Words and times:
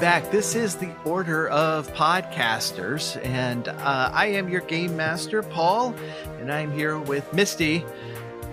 back. 0.00 0.30
This 0.30 0.54
is 0.54 0.76
the 0.76 0.94
Order 1.04 1.50
of 1.50 1.92
Podcasters, 1.92 3.22
and 3.22 3.68
uh, 3.68 4.10
I 4.14 4.28
am 4.28 4.48
your 4.48 4.62
game 4.62 4.96
master, 4.96 5.42
Paul, 5.42 5.94
and 6.38 6.50
I'm 6.50 6.72
here 6.72 6.98
with 6.98 7.30
Misty, 7.34 7.84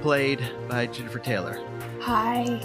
played 0.02 0.45
by 0.67 0.88
Jennifer 0.88 1.19
Taylor. 1.19 1.57
Hi. 2.02 2.61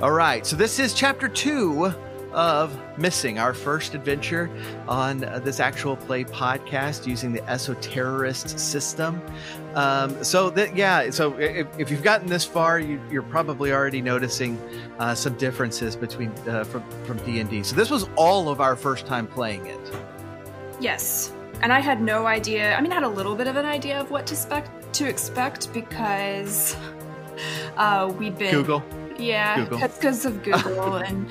All 0.00 0.12
right, 0.12 0.46
so 0.46 0.56
this 0.56 0.78
is 0.78 0.94
chapter 0.94 1.28
two 1.28 1.92
of 2.36 2.78
Missing, 2.98 3.38
our 3.38 3.54
first 3.54 3.94
adventure 3.94 4.50
on 4.86 5.24
uh, 5.24 5.38
this 5.38 5.58
actual 5.58 5.96
play 5.96 6.22
podcast 6.22 7.06
using 7.06 7.32
the 7.32 7.40
Esoterrorist 7.40 8.58
system. 8.58 9.20
Um, 9.74 10.22
so 10.22 10.50
that 10.50 10.76
yeah, 10.76 11.10
so 11.10 11.36
if, 11.38 11.66
if, 11.78 11.90
you've 11.90 12.02
gotten 12.02 12.28
this 12.28 12.44
far, 12.44 12.78
you, 12.78 13.00
are 13.14 13.22
probably 13.22 13.72
already 13.72 14.00
noticing 14.00 14.58
uh, 14.98 15.14
some 15.14 15.34
differences 15.36 15.96
between 15.96 16.30
uh, 16.46 16.64
from 16.64 16.84
from 17.04 17.16
D 17.18 17.40
and 17.40 17.50
D. 17.50 17.62
So 17.62 17.74
this 17.74 17.90
was 17.90 18.06
all 18.16 18.48
of 18.50 18.60
our 18.60 18.76
first 18.76 19.06
time 19.06 19.26
playing 19.26 19.66
it. 19.66 19.96
Yes, 20.78 21.32
and 21.62 21.72
I 21.72 21.80
had 21.80 22.02
no 22.02 22.26
idea. 22.26 22.74
I 22.74 22.80
mean, 22.82 22.92
I 22.92 22.96
had 22.96 23.04
a 23.04 23.08
little 23.08 23.34
bit 23.34 23.46
of 23.46 23.56
an 23.56 23.66
idea 23.66 24.00
of 24.00 24.10
what 24.10 24.26
to 24.28 24.34
expect 24.34 24.94
to 24.94 25.08
expect 25.08 25.72
because 25.72 26.76
uh, 27.76 28.12
we've 28.18 28.38
been 28.38 28.52
Google. 28.52 28.82
Yeah, 29.18 29.64
that's 29.64 29.96
because 29.96 30.26
of 30.26 30.42
Google 30.42 30.96
and 30.96 31.28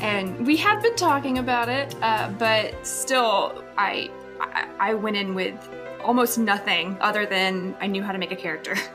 and 0.00 0.46
we 0.46 0.56
have 0.56 0.82
been 0.82 0.96
talking 0.96 1.38
about 1.38 1.68
it, 1.68 1.94
uh, 2.02 2.30
but 2.38 2.86
still, 2.86 3.64
I, 3.76 4.10
I 4.40 4.68
I 4.78 4.94
went 4.94 5.16
in 5.16 5.34
with 5.34 5.54
almost 6.02 6.38
nothing 6.38 6.96
other 7.00 7.26
than 7.26 7.76
I 7.80 7.86
knew 7.86 8.02
how 8.02 8.12
to 8.12 8.18
make 8.18 8.32
a 8.32 8.36
character. 8.36 8.76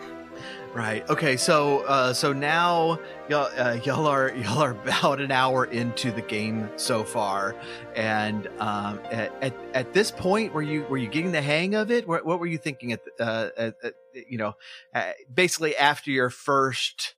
Right. 0.74 1.10
Okay. 1.10 1.36
So, 1.36 1.80
uh, 1.80 2.14
so 2.14 2.32
now 2.32 3.00
y'all, 3.28 3.50
uh, 3.58 3.80
y'all 3.84 4.06
are 4.06 4.32
y'all 4.36 4.60
are 4.60 4.72
about 4.72 5.20
an 5.20 5.32
hour 5.32 5.66
into 5.66 6.12
the 6.12 6.22
game 6.22 6.70
so 6.76 7.04
far, 7.04 7.56
and 7.96 8.48
um, 8.60 9.00
at, 9.06 9.34
at, 9.42 9.54
at 9.74 9.94
this 9.94 10.12
point, 10.12 10.54
were 10.54 10.62
you 10.62 10.84
were 10.84 10.98
you 10.98 11.08
getting 11.08 11.32
the 11.32 11.42
hang 11.42 11.74
of 11.74 11.90
it? 11.90 12.08
What, 12.08 12.24
what 12.24 12.40
were 12.40 12.46
you 12.46 12.60
thinking 12.60 12.92
at, 12.92 13.02
uh, 13.20 13.50
at, 13.58 13.76
at 13.84 13.94
you 14.30 14.38
know, 14.38 14.54
uh, 14.94 15.12
basically 15.34 15.76
after 15.76 16.12
your 16.12 16.30
first 16.30 17.16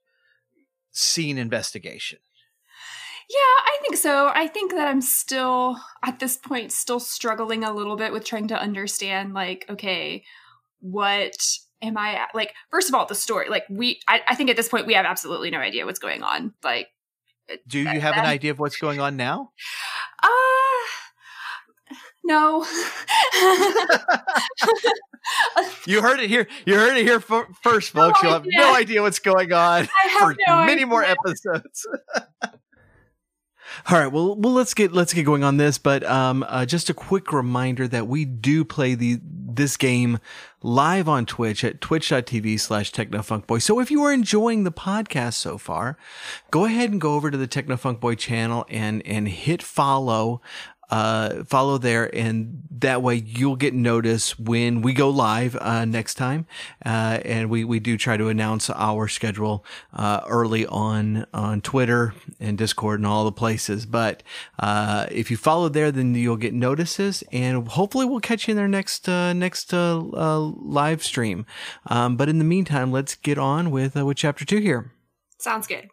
scene 0.90 1.36
investigation? 1.36 2.20
Yeah, 3.32 3.38
I 3.38 3.78
think 3.80 3.96
so. 3.96 4.30
I 4.34 4.46
think 4.46 4.72
that 4.72 4.86
I'm 4.86 5.00
still 5.00 5.78
at 6.04 6.18
this 6.18 6.36
point 6.36 6.70
still 6.70 7.00
struggling 7.00 7.64
a 7.64 7.72
little 7.72 7.96
bit 7.96 8.12
with 8.12 8.26
trying 8.26 8.48
to 8.48 8.60
understand 8.60 9.32
like 9.32 9.64
okay, 9.70 10.24
what 10.80 11.34
am 11.80 11.96
I 11.96 12.14
at? 12.14 12.28
like 12.34 12.52
first 12.70 12.90
of 12.90 12.94
all 12.94 13.06
the 13.06 13.14
story 13.14 13.48
like 13.48 13.64
we 13.70 14.00
I, 14.06 14.20
I 14.28 14.34
think 14.34 14.50
at 14.50 14.56
this 14.56 14.68
point 14.68 14.86
we 14.86 14.92
have 14.94 15.06
absolutely 15.06 15.50
no 15.50 15.60
idea 15.60 15.86
what's 15.86 15.98
going 15.98 16.22
on. 16.22 16.52
Like 16.62 16.88
do 17.66 17.78
you 17.78 18.00
have 18.00 18.16
an 18.18 18.26
idea 18.26 18.50
of 18.50 18.58
what's 18.58 18.76
going 18.76 19.00
on 19.00 19.16
now? 19.16 19.52
Uh 20.22 20.28
no. 22.24 22.64
you 25.86 26.02
heard 26.02 26.20
it 26.20 26.28
here. 26.28 26.46
You 26.66 26.74
heard 26.74 26.96
it 26.96 27.04
here 27.04 27.18
first, 27.18 27.90
folks. 27.90 28.22
No 28.22 28.28
You'll 28.28 28.32
have 28.32 28.46
no 28.46 28.74
idea 28.74 29.02
what's 29.02 29.18
going 29.18 29.52
on 29.52 29.88
for 30.18 30.36
no 30.46 30.58
many 30.58 30.72
idea. 30.72 30.86
more 30.86 31.02
episodes. 31.02 31.86
All 33.90 33.98
right, 33.98 34.12
well, 34.12 34.36
well, 34.36 34.52
let's 34.52 34.74
get 34.74 34.92
let's 34.92 35.12
get 35.12 35.24
going 35.24 35.44
on 35.44 35.56
this. 35.56 35.78
But 35.78 36.04
um, 36.04 36.44
uh, 36.48 36.66
just 36.66 36.90
a 36.90 36.94
quick 36.94 37.32
reminder 37.32 37.88
that 37.88 38.06
we 38.06 38.24
do 38.24 38.64
play 38.64 38.94
the 38.94 39.20
this 39.22 39.76
game 39.76 40.18
live 40.62 41.08
on 41.08 41.26
Twitch 41.26 41.64
at 41.64 41.80
twitch.tv 41.80 42.58
slash 42.58 42.92
technofunkboy. 42.92 43.60
So 43.62 43.80
if 43.80 43.90
you 43.90 44.02
are 44.04 44.12
enjoying 44.12 44.64
the 44.64 44.72
podcast 44.72 45.34
so 45.34 45.58
far, 45.58 45.96
go 46.50 46.64
ahead 46.64 46.90
and 46.90 47.00
go 47.00 47.14
over 47.14 47.30
to 47.30 47.36
the 47.36 47.48
Technofunkboy 47.48 48.18
channel 48.18 48.64
and 48.68 49.04
and 49.06 49.28
hit 49.28 49.62
follow 49.62 50.40
uh, 50.92 51.42
follow 51.44 51.78
there, 51.78 52.14
and 52.14 52.64
that 52.70 53.00
way 53.00 53.14
you'll 53.14 53.56
get 53.56 53.72
notice 53.72 54.38
when 54.38 54.82
we 54.82 54.92
go 54.92 55.08
live 55.08 55.56
uh, 55.56 55.86
next 55.86 56.16
time. 56.16 56.46
Uh, 56.84 57.18
and 57.24 57.48
we 57.48 57.64
we 57.64 57.80
do 57.80 57.96
try 57.96 58.18
to 58.18 58.28
announce 58.28 58.68
our 58.68 59.08
schedule 59.08 59.64
uh, 59.94 60.20
early 60.26 60.66
on 60.66 61.24
on 61.32 61.62
Twitter 61.62 62.12
and 62.38 62.58
Discord 62.58 63.00
and 63.00 63.06
all 63.06 63.24
the 63.24 63.32
places. 63.32 63.86
But 63.86 64.22
uh, 64.58 65.06
if 65.10 65.30
you 65.30 65.38
follow 65.38 65.70
there, 65.70 65.90
then 65.90 66.14
you'll 66.14 66.36
get 66.36 66.52
notices, 66.52 67.24
and 67.32 67.66
hopefully 67.68 68.04
we'll 68.04 68.20
catch 68.20 68.46
you 68.46 68.52
in 68.52 68.58
our 68.58 68.68
next 68.68 69.08
uh, 69.08 69.32
next 69.32 69.72
live 69.72 71.02
stream. 71.02 71.46
Um, 71.86 72.18
but 72.18 72.28
in 72.28 72.38
the 72.38 72.44
meantime, 72.44 72.92
let's 72.92 73.14
get 73.14 73.38
on 73.38 73.70
with 73.70 73.94
with 73.96 74.18
chapter 74.18 74.44
two 74.44 74.58
here. 74.58 74.92
Sounds 75.38 75.66
good. 75.66 75.88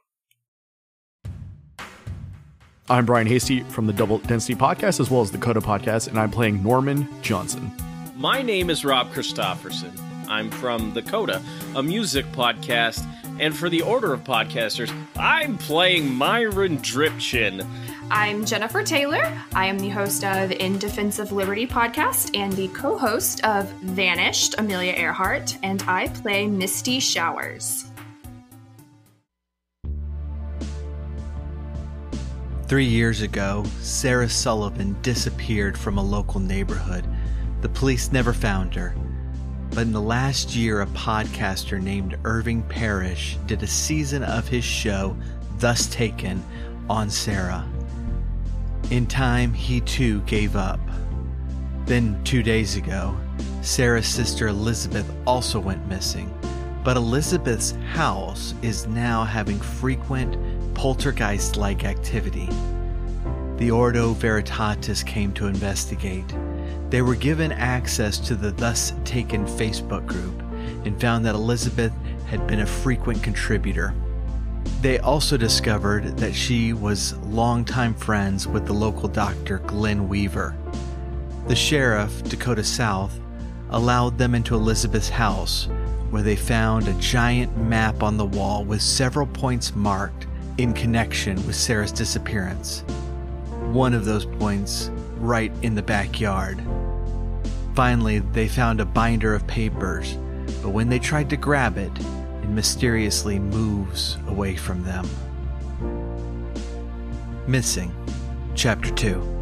I'm 2.92 3.06
Brian 3.06 3.28
Hastie 3.28 3.62
from 3.62 3.86
the 3.86 3.94
Double 3.94 4.18
Density 4.18 4.56
Podcast 4.56 5.00
as 5.00 5.12
well 5.12 5.22
as 5.22 5.30
the 5.30 5.38
Coda 5.38 5.60
Podcast, 5.60 6.08
and 6.08 6.18
I'm 6.18 6.32
playing 6.32 6.64
Norman 6.64 7.08
Johnson. 7.22 7.72
My 8.16 8.42
name 8.42 8.72
is 8.72 8.84
Rob 8.84 9.12
Kristoffersen. 9.12 9.92
I'm 10.28 10.50
from 10.50 10.96
the 10.96 11.04
Coda, 11.04 11.44
a 11.76 11.84
music 11.84 12.26
podcast, 12.32 13.06
and 13.40 13.56
for 13.56 13.70
the 13.70 13.84
Order 13.84 14.12
of 14.12 14.24
Podcasters, 14.24 14.92
I'm 15.16 15.60
playing 15.60 16.12
Myron 16.12 16.80
Dripchin. 16.80 17.64
I'm 18.10 18.44
Jennifer 18.44 18.82
Taylor. 18.82 19.40
I 19.54 19.68
am 19.68 19.78
the 19.78 19.90
host 19.90 20.24
of 20.24 20.52
In 20.52 20.80
Defense 20.80 21.20
of 21.20 21.32
Liberty 21.32 21.68
podcast 21.68 22.36
and 22.36 22.52
the 22.54 22.70
co 22.70 22.98
host 22.98 23.46
of 23.46 23.70
Vanished, 23.82 24.56
Amelia 24.58 24.94
Earhart, 24.94 25.56
and 25.62 25.84
I 25.88 26.08
play 26.08 26.48
Misty 26.48 27.00
Showers. 27.00 27.89
Three 32.70 32.86
years 32.86 33.24
ago, 33.24 33.66
Sarah 33.82 34.30
Sullivan 34.30 34.96
disappeared 35.02 35.76
from 35.76 35.98
a 35.98 36.04
local 36.04 36.40
neighborhood. 36.40 37.04
The 37.62 37.70
police 37.70 38.12
never 38.12 38.32
found 38.32 38.76
her. 38.76 38.94
But 39.72 39.88
in 39.88 39.92
the 39.92 40.00
last 40.00 40.56
year, 40.56 40.82
a 40.84 40.86
podcaster 40.86 41.82
named 41.82 42.20
Irving 42.26 42.62
Parrish 42.62 43.40
did 43.48 43.64
a 43.64 43.68
season 43.68 44.22
of 44.22 44.48
his 44.48 44.64
show, 44.64 45.18
Thus 45.58 45.88
Taken, 45.88 46.44
on 46.88 47.10
Sarah. 47.10 47.68
In 48.92 49.08
time, 49.08 49.52
he 49.52 49.82
too 49.82 50.22
gave 50.22 50.56
up. 50.56 50.80
Then, 51.86 52.24
two 52.24 52.44
days 52.44 52.76
ago, 52.76 53.18
Sarah's 53.64 54.06
sister 54.06 54.48
Elizabeth 54.48 55.12
also 55.26 55.60
went 55.60 55.88
missing. 55.88 56.32
But 56.84 56.98
Elizabeth's 56.98 57.72
house 57.94 58.54
is 58.62 58.86
now 58.86 59.24
having 59.24 59.60
frequent 59.60 60.36
poltergeist 60.80 61.58
like 61.58 61.84
activity. 61.84 62.48
The 63.58 63.70
Ordo 63.70 64.14
Veritatis 64.14 65.06
came 65.06 65.34
to 65.34 65.48
investigate. 65.48 66.24
They 66.90 67.02
were 67.02 67.16
given 67.16 67.52
access 67.52 68.18
to 68.20 68.34
the 68.34 68.52
Thus 68.52 68.94
Taken 69.04 69.46
Facebook 69.46 70.06
group 70.06 70.42
and 70.86 70.98
found 71.02 71.26
that 71.26 71.36
Elizabeth 71.36 71.92
had 72.28 72.48
been 72.48 72.62
a 72.62 72.66
frequent 72.66 73.22
contributor. 73.22 73.94
They 74.80 75.00
also 75.00 75.36
discovered 75.36 76.16
that 76.18 76.34
she 76.34 76.72
was 76.72 77.18
longtime 77.24 77.96
friends 77.96 78.48
with 78.48 78.66
the 78.66 78.72
local 78.72 79.10
doctor 79.10 79.58
Glenn 79.58 80.08
Weaver. 80.08 80.56
The 81.50 81.58
sheriff, 81.58 82.24
Dakota 82.24 82.64
South, 82.64 83.20
allowed 83.72 84.18
them 84.18 84.34
into 84.34 84.56
Elizabeth's 84.56 85.10
house, 85.10 85.68
where 86.10 86.24
they 86.24 86.38
found 86.38 86.88
a 86.88 86.94
giant 87.02 87.58
map 87.58 88.02
on 88.02 88.16
the 88.16 88.26
wall 88.26 88.64
with 88.64 88.82
several 88.82 89.28
points 89.28 89.76
marked 89.76 90.28
in 90.60 90.74
connection 90.74 91.38
with 91.48 91.56
Sarah's 91.56 91.94
disappearance. 91.94 92.82
One 93.72 93.94
of 93.94 94.04
those 94.04 94.26
points 94.26 94.92
right 95.16 95.54
in 95.62 95.74
the 95.74 95.82
backyard. 95.82 96.62
Finally, 97.76 98.20
they 98.34 98.50
found 98.50 98.82
a 98.82 98.86
binder 98.86 99.34
of 99.34 99.48
papers, 99.48 100.16
but 100.62 100.72
when 100.72 100.90
they 100.90 101.00
tried 101.00 101.30
to 101.30 101.38
grab 101.38 101.78
it, 101.78 101.98
it 101.98 102.50
mysteriously 102.50 103.40
moves 103.40 104.18
away 104.28 104.58
from 104.58 104.84
them. 104.84 105.08
Missing, 107.48 107.96
Chapter 108.54 108.94
2. 108.94 109.38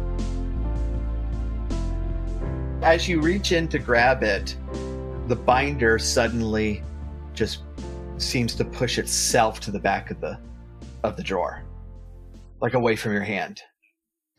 As 2.82 3.08
you 3.08 3.20
reach 3.20 3.50
in 3.50 3.66
to 3.68 3.80
grab 3.80 4.22
it, 4.22 4.56
the 5.26 5.34
binder 5.34 5.98
suddenly 5.98 6.84
just 7.34 7.62
seems 8.18 8.54
to 8.54 8.64
push 8.64 8.98
itself 8.98 9.58
to 9.60 9.72
the 9.72 9.80
back 9.80 10.12
of 10.12 10.20
the 10.20 10.38
of 11.02 11.16
the 11.16 11.22
drawer, 11.22 11.62
like 12.60 12.74
away 12.74 12.96
from 12.96 13.12
your 13.12 13.22
hand. 13.22 13.60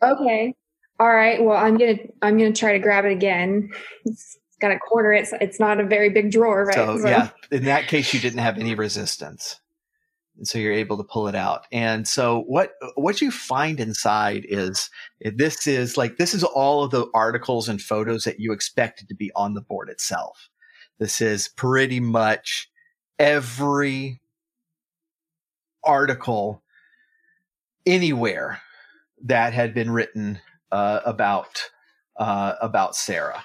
Okay. 0.02 0.54
All 1.00 1.10
right. 1.10 1.44
Well, 1.44 1.58
I'm 1.58 1.78
gonna 1.78 1.98
I'm 2.22 2.38
gonna 2.38 2.54
try 2.54 2.74
to 2.74 2.80
grab 2.80 3.06
it 3.06 3.12
again. 3.12 3.70
It's 4.06 4.38
got 4.60 4.72
a 4.72 4.80
corner. 4.80 5.14
It's 5.14 5.34
it's 5.40 5.60
not 5.60 5.80
a 5.80 5.86
very 5.86 6.10
big 6.10 6.32
drawer, 6.32 6.66
right? 6.66 6.76
So, 6.76 6.98
so. 6.98 7.08
yeah, 7.08 7.30
in 7.52 7.66
that 7.66 7.88
case, 7.88 8.14
you 8.14 8.20
didn't 8.20 8.40
have 8.40 8.58
any 8.58 8.76
resistance, 8.76 9.60
and 10.38 10.48
so 10.48 10.58
you're 10.58 10.74
able 10.74 10.98
to 10.98 11.04
pull 11.04 11.28
it 11.28 11.36
out. 11.36 11.66
And 11.72 12.08
so 12.08 12.44
what 12.48 12.74
what 12.96 13.22
you 13.22 13.32
find 13.32 13.80
inside 13.80 14.46
is 14.50 14.90
this 15.22 15.68
is 15.68 15.96
like 15.96 16.18
this 16.18 16.34
is 16.34 16.44
all 16.44 16.84
of 16.84 16.92
the 16.92 17.08
articles 17.14 17.70
and 17.70 17.82
photos 17.82 18.26
that 18.26 18.40
you 18.40 18.52
expected 18.52 19.08
to 19.08 19.16
be 19.16 19.32
on 19.36 19.54
the 19.54 19.62
board 19.62 19.90
itself. 19.90 20.50
This 21.00 21.22
is 21.22 21.48
pretty 21.48 22.02
much 22.02 22.70
every 23.18 24.22
article 25.84 26.64
anywhere 27.86 28.62
that 29.26 29.54
had 29.54 29.74
been 29.74 29.92
written 29.92 30.40
uh, 30.72 31.02
about 31.06 31.70
uh, 32.18 32.56
about 32.62 32.96
Sarah. 32.96 33.44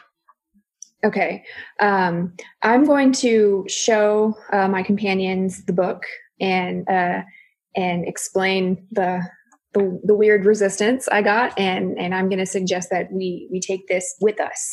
Okay. 1.04 1.44
Um, 1.80 2.34
I'm 2.62 2.84
going 2.84 3.12
to 3.12 3.64
show 3.68 4.36
uh, 4.52 4.68
my 4.68 4.82
companions 4.82 5.64
the 5.66 5.72
book 5.72 6.04
and 6.40 6.88
uh, 6.88 7.22
and 7.76 8.06
explain 8.06 8.86
the, 8.90 9.22
the 9.74 10.00
the 10.04 10.14
weird 10.14 10.46
resistance 10.46 11.08
I 11.08 11.22
got, 11.22 11.58
and 11.58 11.98
and 11.98 12.14
I'm 12.14 12.28
going 12.28 12.38
to 12.38 12.46
suggest 12.46 12.90
that 12.90 13.12
we 13.12 13.48
we 13.52 13.60
take 13.60 13.86
this 13.88 14.14
with 14.20 14.40
us. 14.40 14.70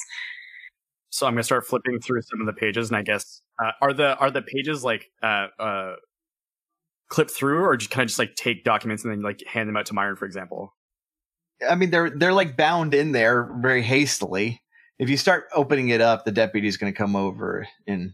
So 1.09 1.27
I'm 1.27 1.33
going 1.33 1.41
to 1.41 1.43
start 1.43 1.67
flipping 1.67 1.99
through 1.99 2.21
some 2.21 2.39
of 2.39 2.47
the 2.47 2.53
pages, 2.53 2.89
and 2.89 2.97
I 2.97 3.01
guess 3.01 3.41
uh, 3.61 3.71
are 3.81 3.93
the 3.93 4.17
are 4.17 4.31
the 4.31 4.41
pages 4.41 4.83
like 4.83 5.11
uh, 5.21 5.47
uh, 5.59 5.95
clip 7.11 7.29
through, 7.29 7.63
or 7.63 7.77
just 7.77 7.91
kind 7.91 8.03
of 8.03 8.07
just 8.07 8.17
like 8.17 8.35
take 8.35 8.63
documents 8.63 9.03
and 9.03 9.11
then 9.11 9.21
like 9.21 9.43
hand 9.45 9.69
them 9.69 9.77
out 9.77 9.85
to 9.87 9.93
Myron, 9.93 10.15
for 10.15 10.25
example? 10.25 10.73
I 11.69 11.75
mean, 11.75 11.91
they're 11.91 12.09
they're 12.09 12.33
like 12.33 12.57
bound 12.57 12.93
in 12.95 13.11
there 13.11 13.51
very 13.59 13.83
hastily. 13.83 14.61
If 14.97 15.09
you 15.09 15.17
start 15.17 15.45
opening 15.53 15.89
it 15.89 16.01
up, 16.01 16.25
the 16.25 16.31
deputy's 16.31 16.77
going 16.77 16.91
to 16.91 16.97
come 16.97 17.15
over 17.15 17.67
and 17.85 18.13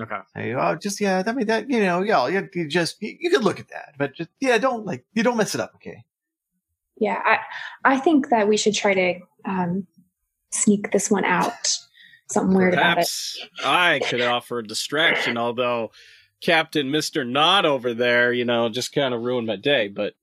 Okay. 0.00 0.18
say, 0.34 0.52
"Oh, 0.54 0.76
just 0.76 1.00
yeah, 1.00 1.22
I 1.26 1.32
mean 1.32 1.46
that 1.46 1.68
you 1.68 1.80
know, 1.80 2.02
yeah, 2.02 2.26
you, 2.28 2.48
you 2.54 2.68
just 2.68 3.02
you, 3.02 3.16
you 3.20 3.30
could 3.30 3.44
look 3.44 3.60
at 3.60 3.68
that, 3.68 3.94
but 3.98 4.14
just 4.14 4.30
yeah, 4.40 4.56
don't 4.58 4.86
like 4.86 5.04
you 5.12 5.22
don't 5.22 5.36
mess 5.36 5.54
it 5.54 5.60
up, 5.60 5.72
okay?" 5.76 6.04
Yeah, 6.96 7.20
I 7.24 7.38
I 7.84 7.98
think 7.98 8.30
that 8.30 8.48
we 8.48 8.56
should 8.56 8.74
try 8.74 8.94
to 8.94 9.20
um, 9.44 9.86
sneak 10.52 10.90
this 10.92 11.10
one 11.10 11.24
out. 11.24 11.68
Something 12.30 12.56
weird 12.56 12.74
about 12.74 12.92
it. 12.92 12.94
Perhaps 12.94 13.38
I 13.64 14.00
could 14.00 14.20
offer 14.20 14.58
a 14.58 14.66
distraction, 14.66 15.36
although 15.36 15.90
Captain 16.42 16.90
Mister 16.90 17.24
Not 17.24 17.64
over 17.66 17.94
there, 17.94 18.32
you 18.32 18.44
know, 18.44 18.68
just 18.68 18.94
kind 18.94 19.14
of 19.14 19.22
ruined 19.22 19.46
my 19.46 19.56
day. 19.56 19.88
But 19.88 20.14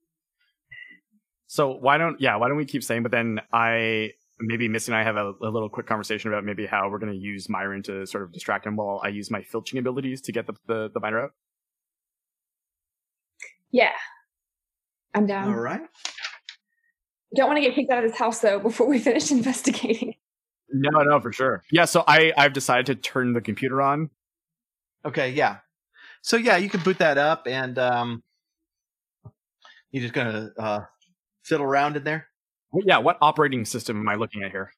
So 1.48 1.72
why 1.72 1.98
don't 1.98 2.20
yeah 2.22 2.36
why 2.38 2.48
don't 2.48 2.58
we 2.58 2.66
keep 2.66 2.84
saying? 2.84 3.04
But 3.04 3.12
then 3.12 3.42
I 3.54 4.12
maybe 4.40 4.68
Missy 4.68 4.92
and 4.92 4.98
I 4.98 5.04
have 5.04 5.16
a, 5.16 5.34
a 5.42 5.50
little 5.50 5.70
quick 5.70 5.88
conversation 5.88 6.30
about 6.32 6.44
maybe 6.44 6.66
how 6.66 6.90
we're 6.90 7.00
going 7.00 7.14
to 7.14 7.18
use 7.18 7.50
Myron 7.50 7.84
to 7.84 8.06
sort 8.06 8.24
of 8.24 8.34
distract 8.34 8.66
him 8.66 8.76
while 8.76 9.00
I 9.04 9.10
use 9.10 9.32
my 9.32 9.42
filching 9.42 9.80
abilities 9.80 10.22
to 10.22 10.32
get 10.32 10.48
the 10.48 10.54
the, 10.68 10.90
the 10.94 11.00
binder 11.00 11.22
out. 11.22 11.32
Yeah, 13.72 13.92
I'm 15.14 15.26
down. 15.26 15.50
All 15.50 15.60
right. 15.60 15.82
Don't 17.36 17.48
want 17.48 17.58
to 17.58 17.62
get 17.62 17.76
kicked 17.76 17.92
out 17.92 18.04
of 18.04 18.12
this 18.12 18.20
house 18.20 18.40
though 18.40 18.60
before 18.70 18.88
we 18.88 19.00
finish 19.00 19.32
investigating. 19.32 20.16
No, 20.70 21.04
no, 21.04 21.20
for 21.20 21.32
sure. 21.32 21.64
Yeah, 21.72 21.86
so 21.86 22.04
I 22.08 22.34
I've 22.38 22.54
decided 22.54 22.86
to 22.88 22.96
turn 22.96 23.34
the 23.34 23.42
computer 23.42 23.82
on. 23.82 24.10
Okay, 25.06 25.32
yeah. 25.32 25.58
So 26.26 26.38
yeah, 26.38 26.58
you 26.58 26.70
can 26.70 26.80
boot 26.82 26.98
that 26.98 27.20
up, 27.20 27.46
and 27.46 27.78
um, 27.78 28.24
you're 29.92 30.02
just 30.02 30.16
gonna 30.16 30.50
uh, 30.58 30.80
fiddle 31.44 31.68
around 31.68 31.98
in 31.98 32.04
there. 32.04 32.26
Well, 32.72 32.82
yeah, 32.84 32.98
what 32.98 33.20
operating 33.22 33.64
system 33.64 34.00
am 34.00 34.10
I 34.10 34.16
looking 34.16 34.42
at 34.42 34.50
here? 34.50 34.72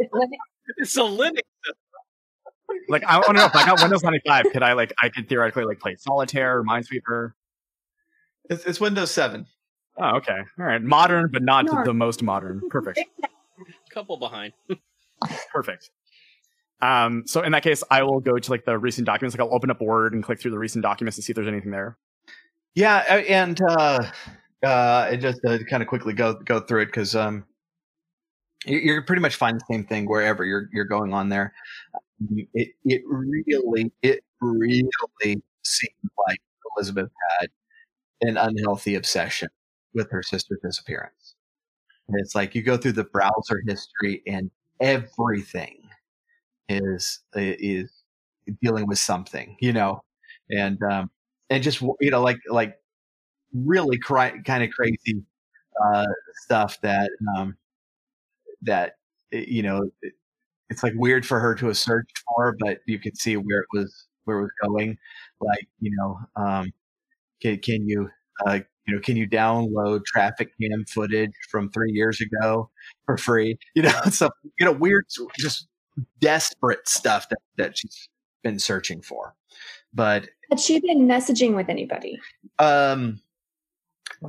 It's 0.00 0.96
Linux. 0.96 0.96
a 0.96 1.00
Linux. 1.00 1.40
Like 2.88 3.04
I 3.04 3.18
want 3.18 3.26
to 3.28 3.32
know 3.34 3.44
if 3.44 3.54
I 3.54 3.64
got 3.64 3.80
Windows 3.80 4.02
95, 4.02 4.46
could 4.52 4.64
I 4.64 4.72
like 4.72 4.92
I 5.00 5.10
could 5.10 5.28
theoretically 5.28 5.64
like 5.64 5.78
play 5.78 5.94
Solitaire 5.94 6.58
or 6.58 6.64
Minesweeper? 6.64 7.34
It's, 8.50 8.64
it's 8.64 8.80
Windows 8.80 9.12
Seven. 9.12 9.46
Oh, 9.96 10.16
okay. 10.16 10.38
All 10.58 10.64
right. 10.64 10.82
Modern, 10.82 11.30
but 11.32 11.42
not 11.44 11.68
Sure. 11.68 11.84
the 11.84 11.94
most 11.94 12.24
modern. 12.24 12.68
Perfect. 12.68 12.98
Couple 13.90 14.16
behind. 14.16 14.54
Perfect. 15.52 15.90
Um, 16.80 17.24
so 17.26 17.42
in 17.42 17.52
that 17.52 17.62
case, 17.62 17.82
I 17.90 18.02
will 18.02 18.20
go 18.20 18.38
to 18.38 18.50
like 18.50 18.64
the 18.64 18.78
recent 18.78 19.06
documents. 19.06 19.36
Like 19.36 19.46
I'll 19.46 19.54
open 19.54 19.70
up 19.70 19.80
Word 19.80 20.12
and 20.14 20.22
click 20.22 20.40
through 20.40 20.52
the 20.52 20.58
recent 20.58 20.82
documents 20.82 21.16
to 21.16 21.22
see 21.22 21.32
if 21.32 21.34
there's 21.36 21.48
anything 21.48 21.70
there. 21.72 21.98
Yeah, 22.74 22.98
and 22.98 23.60
uh, 23.68 24.10
uh, 24.62 25.16
just 25.16 25.40
to 25.44 25.64
kind 25.64 25.82
of 25.82 25.88
quickly 25.88 26.12
go 26.12 26.34
go 26.34 26.60
through 26.60 26.82
it 26.82 26.86
because 26.86 27.16
um, 27.16 27.44
you- 28.64 28.78
you're 28.78 29.02
pretty 29.02 29.22
much 29.22 29.34
find 29.36 29.58
the 29.58 29.64
same 29.72 29.84
thing 29.84 30.06
wherever 30.06 30.44
you're 30.44 30.68
you're 30.72 30.84
going 30.84 31.12
on 31.12 31.28
there. 31.28 31.52
It 32.54 32.70
it 32.84 33.02
really 33.06 33.92
it 34.02 34.20
really 34.40 35.42
seemed 35.64 36.10
like 36.28 36.38
Elizabeth 36.76 37.10
had 37.40 37.48
an 38.22 38.36
unhealthy 38.36 38.94
obsession 38.94 39.48
with 39.94 40.10
her 40.10 40.22
sister's 40.22 40.58
disappearance. 40.62 41.34
And 42.08 42.18
it's 42.20 42.34
like 42.34 42.54
you 42.54 42.62
go 42.62 42.76
through 42.76 42.92
the 42.92 43.04
browser 43.04 43.62
history 43.66 44.22
and 44.26 44.50
everything 44.80 45.77
is 46.68 47.20
is 47.34 47.90
dealing 48.62 48.86
with 48.86 48.98
something, 48.98 49.56
you 49.60 49.72
know, 49.72 50.02
and 50.50 50.78
um, 50.82 51.10
and 51.50 51.62
just 51.62 51.80
you 52.00 52.10
know 52.10 52.22
like 52.22 52.38
like 52.50 52.76
really 53.54 53.98
cri- 53.98 54.42
kind 54.44 54.64
of 54.64 54.70
crazy 54.70 55.22
uh, 55.84 56.06
stuff 56.44 56.80
that 56.82 57.10
um, 57.36 57.56
that 58.62 58.94
you 59.30 59.62
know 59.62 59.90
it, 60.02 60.12
it's 60.70 60.82
like 60.82 60.94
weird 60.96 61.26
for 61.26 61.40
her 61.40 61.54
to 61.56 61.66
have 61.68 61.78
searched 61.78 62.22
for, 62.26 62.56
but 62.60 62.80
you 62.86 62.98
could 62.98 63.18
see 63.18 63.36
where 63.36 63.60
it 63.60 63.68
was 63.74 64.06
where 64.24 64.38
it 64.38 64.42
was 64.42 64.52
going. 64.64 64.98
Like 65.40 65.68
you 65.80 65.92
know, 65.96 66.18
um, 66.36 66.72
can 67.42 67.58
can 67.60 67.88
you 67.88 68.10
uh, 68.46 68.60
you 68.86 68.94
know 68.94 69.00
can 69.02 69.16
you 69.16 69.28
download 69.28 70.04
traffic 70.06 70.50
cam 70.60 70.84
footage 70.86 71.32
from 71.50 71.70
three 71.70 71.92
years 71.92 72.20
ago 72.20 72.70
for 73.06 73.16
free? 73.18 73.58
You 73.74 73.82
know, 73.84 74.02
so 74.10 74.30
you 74.58 74.66
know 74.66 74.72
weird, 74.72 75.06
just 75.38 75.68
desperate 76.20 76.88
stuff 76.88 77.28
that 77.28 77.38
that 77.56 77.78
she's 77.78 78.08
been 78.42 78.58
searching 78.58 79.02
for. 79.02 79.34
But 79.92 80.28
Had 80.50 80.60
she 80.60 80.80
been 80.80 81.06
messaging 81.08 81.54
with 81.54 81.68
anybody? 81.68 82.20
um, 82.58 83.20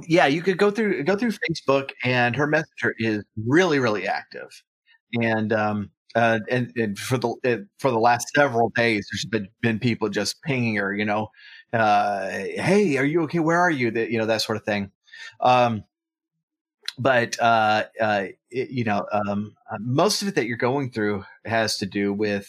yeah, 0.07 0.27
you 0.27 0.41
could 0.41 0.57
go 0.57 0.71
through 0.71 1.03
go 1.03 1.15
through 1.15 1.31
Facebook, 1.31 1.91
and 2.03 2.35
her 2.35 2.47
messenger 2.47 2.93
is 2.99 3.23
really 3.47 3.79
really 3.79 4.07
active, 4.07 4.63
and 5.13 5.51
um, 5.53 5.91
uh, 6.15 6.39
and, 6.49 6.71
and 6.75 6.97
for 6.97 7.17
the 7.17 7.29
uh, 7.45 7.57
for 7.77 7.91
the 7.91 7.99
last 7.99 8.27
several 8.35 8.69
days, 8.69 9.07
there's 9.11 9.25
been 9.25 9.47
been 9.61 9.79
people 9.79 10.09
just 10.09 10.41
pinging 10.43 10.75
her, 10.75 10.93
you 10.93 11.05
know, 11.05 11.29
uh, 11.73 12.29
hey, 12.29 12.97
are 12.97 13.05
you 13.05 13.21
okay? 13.23 13.39
Where 13.39 13.59
are 13.59 13.69
you? 13.69 13.91
That 13.91 14.09
you 14.09 14.17
know 14.17 14.25
that 14.25 14.41
sort 14.41 14.57
of 14.57 14.63
thing. 14.63 14.91
Um, 15.41 15.83
but 16.99 17.39
uh, 17.39 17.85
uh, 17.99 18.25
it, 18.51 18.69
you 18.69 18.83
know, 18.83 19.05
um, 19.11 19.55
uh, 19.71 19.77
most 19.79 20.21
of 20.21 20.27
it 20.27 20.35
that 20.35 20.45
you're 20.45 20.57
going 20.57 20.91
through 20.91 21.23
has 21.45 21.77
to 21.77 21.85
do 21.85 22.13
with 22.13 22.47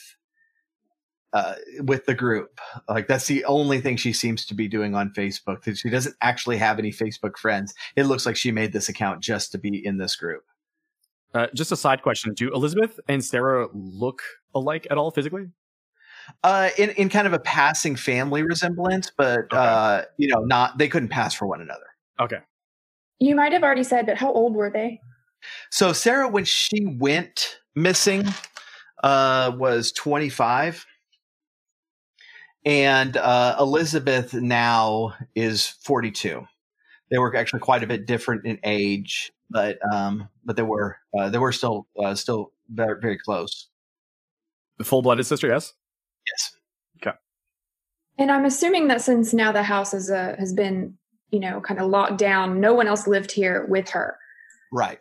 uh, 1.33 1.55
with 1.83 2.05
the 2.07 2.15
group. 2.15 2.61
Like 2.89 3.07
that's 3.07 3.27
the 3.27 3.45
only 3.45 3.81
thing 3.81 3.97
she 3.97 4.13
seems 4.13 4.45
to 4.47 4.55
be 4.55 4.67
doing 4.69 4.95
on 4.95 5.11
Facebook. 5.11 5.63
That 5.63 5.79
She 5.79 5.89
doesn't 5.89 6.17
actually 6.21 6.57
have 6.57 6.79
any 6.79 6.91
Facebook 6.91 7.39
friends. 7.39 7.73
It 7.97 8.05
looks 8.05 8.27
like 8.27 8.37
she 8.37 8.51
made 8.51 8.73
this 8.73 8.89
account 8.89 9.23
just 9.23 9.53
to 9.53 9.59
be 9.59 9.85
in 9.87 9.97
this 9.99 10.17
group. 10.17 10.43
Uh, 11.33 11.47
just 11.55 11.71
a 11.71 11.77
side 11.77 12.03
question: 12.03 12.35
Do 12.35 12.53
Elizabeth 12.53 12.99
and 13.09 13.25
Sarah 13.25 13.69
look 13.73 14.21
alike 14.55 14.89
at 14.91 14.99
all 14.99 15.13
physically? 15.13 15.47
Uh, 16.43 16.71
in 16.77 16.91
in 16.91 17.09
kind 17.09 17.27
of 17.29 17.33
a 17.33 17.39
passing 17.39 17.95
family 17.95 18.43
resemblance, 18.43 19.13
but 19.17 19.45
Okay. 19.45 19.57
uh, 19.57 20.03
you 20.17 20.27
know, 20.29 20.41
not 20.41 20.79
they 20.79 20.89
couldn't 20.89 21.09
pass 21.09 21.33
for 21.35 21.47
one 21.47 21.61
another. 21.61 21.87
Okay. 22.19 22.39
You 23.21 23.35
might 23.37 23.53
have 23.53 23.63
already 23.63 23.85
said, 23.85 24.07
but 24.07 24.17
how 24.17 24.33
old 24.33 24.55
were 24.55 24.71
they? 24.71 25.01
So 25.71 25.93
Sarah, 25.93 26.29
when 26.29 26.45
she 26.45 26.87
went 26.87 27.61
missing, 27.75 28.27
uh, 29.03 29.53
was 29.57 29.93
25, 29.93 30.87
and 32.65 33.17
uh, 33.17 33.57
Elizabeth 33.59 34.35
now 34.35 35.15
is 35.35 35.67
42. 35.67 36.45
They 37.11 37.19
were 37.19 37.35
actually 37.37 37.61
quite 37.61 37.83
a 37.83 37.87
bit 37.87 38.07
different 38.07 38.47
in 38.47 38.59
age, 38.63 39.33
but 39.49 39.79
um, 39.93 40.29
but 40.45 40.57
they 40.57 40.63
were 40.63 40.97
uh, 41.19 41.29
they 41.29 41.39
were 41.39 41.53
still 41.53 41.87
uh, 42.03 42.15
still 42.15 42.53
very, 42.69 43.01
very 43.01 43.19
close. 43.19 43.69
The 44.79 44.85
full-blooded 44.85 45.27
sister, 45.27 45.49
yes. 45.49 45.75
Yes. 46.27 46.57
Okay. 47.03 47.17
And 48.19 48.31
I'm 48.31 48.45
assuming 48.45 48.89
that 48.89 49.01
since 49.03 49.35
now 49.35 49.53
the 49.53 49.63
house 49.63 49.93
is 49.93 50.11
uh, 50.11 50.37
has 50.39 50.53
been, 50.53 50.97
you 51.31 51.41
know, 51.41 51.61
kind 51.61 51.81
of 51.81 51.89
locked 51.91 52.19
down, 52.19 52.61
no 52.61 52.75
one 52.75 52.87
else 52.87 53.07
lived 53.07 53.31
here 53.33 53.67
with 53.69 53.89
her. 53.91 54.17
Right. 54.73 54.99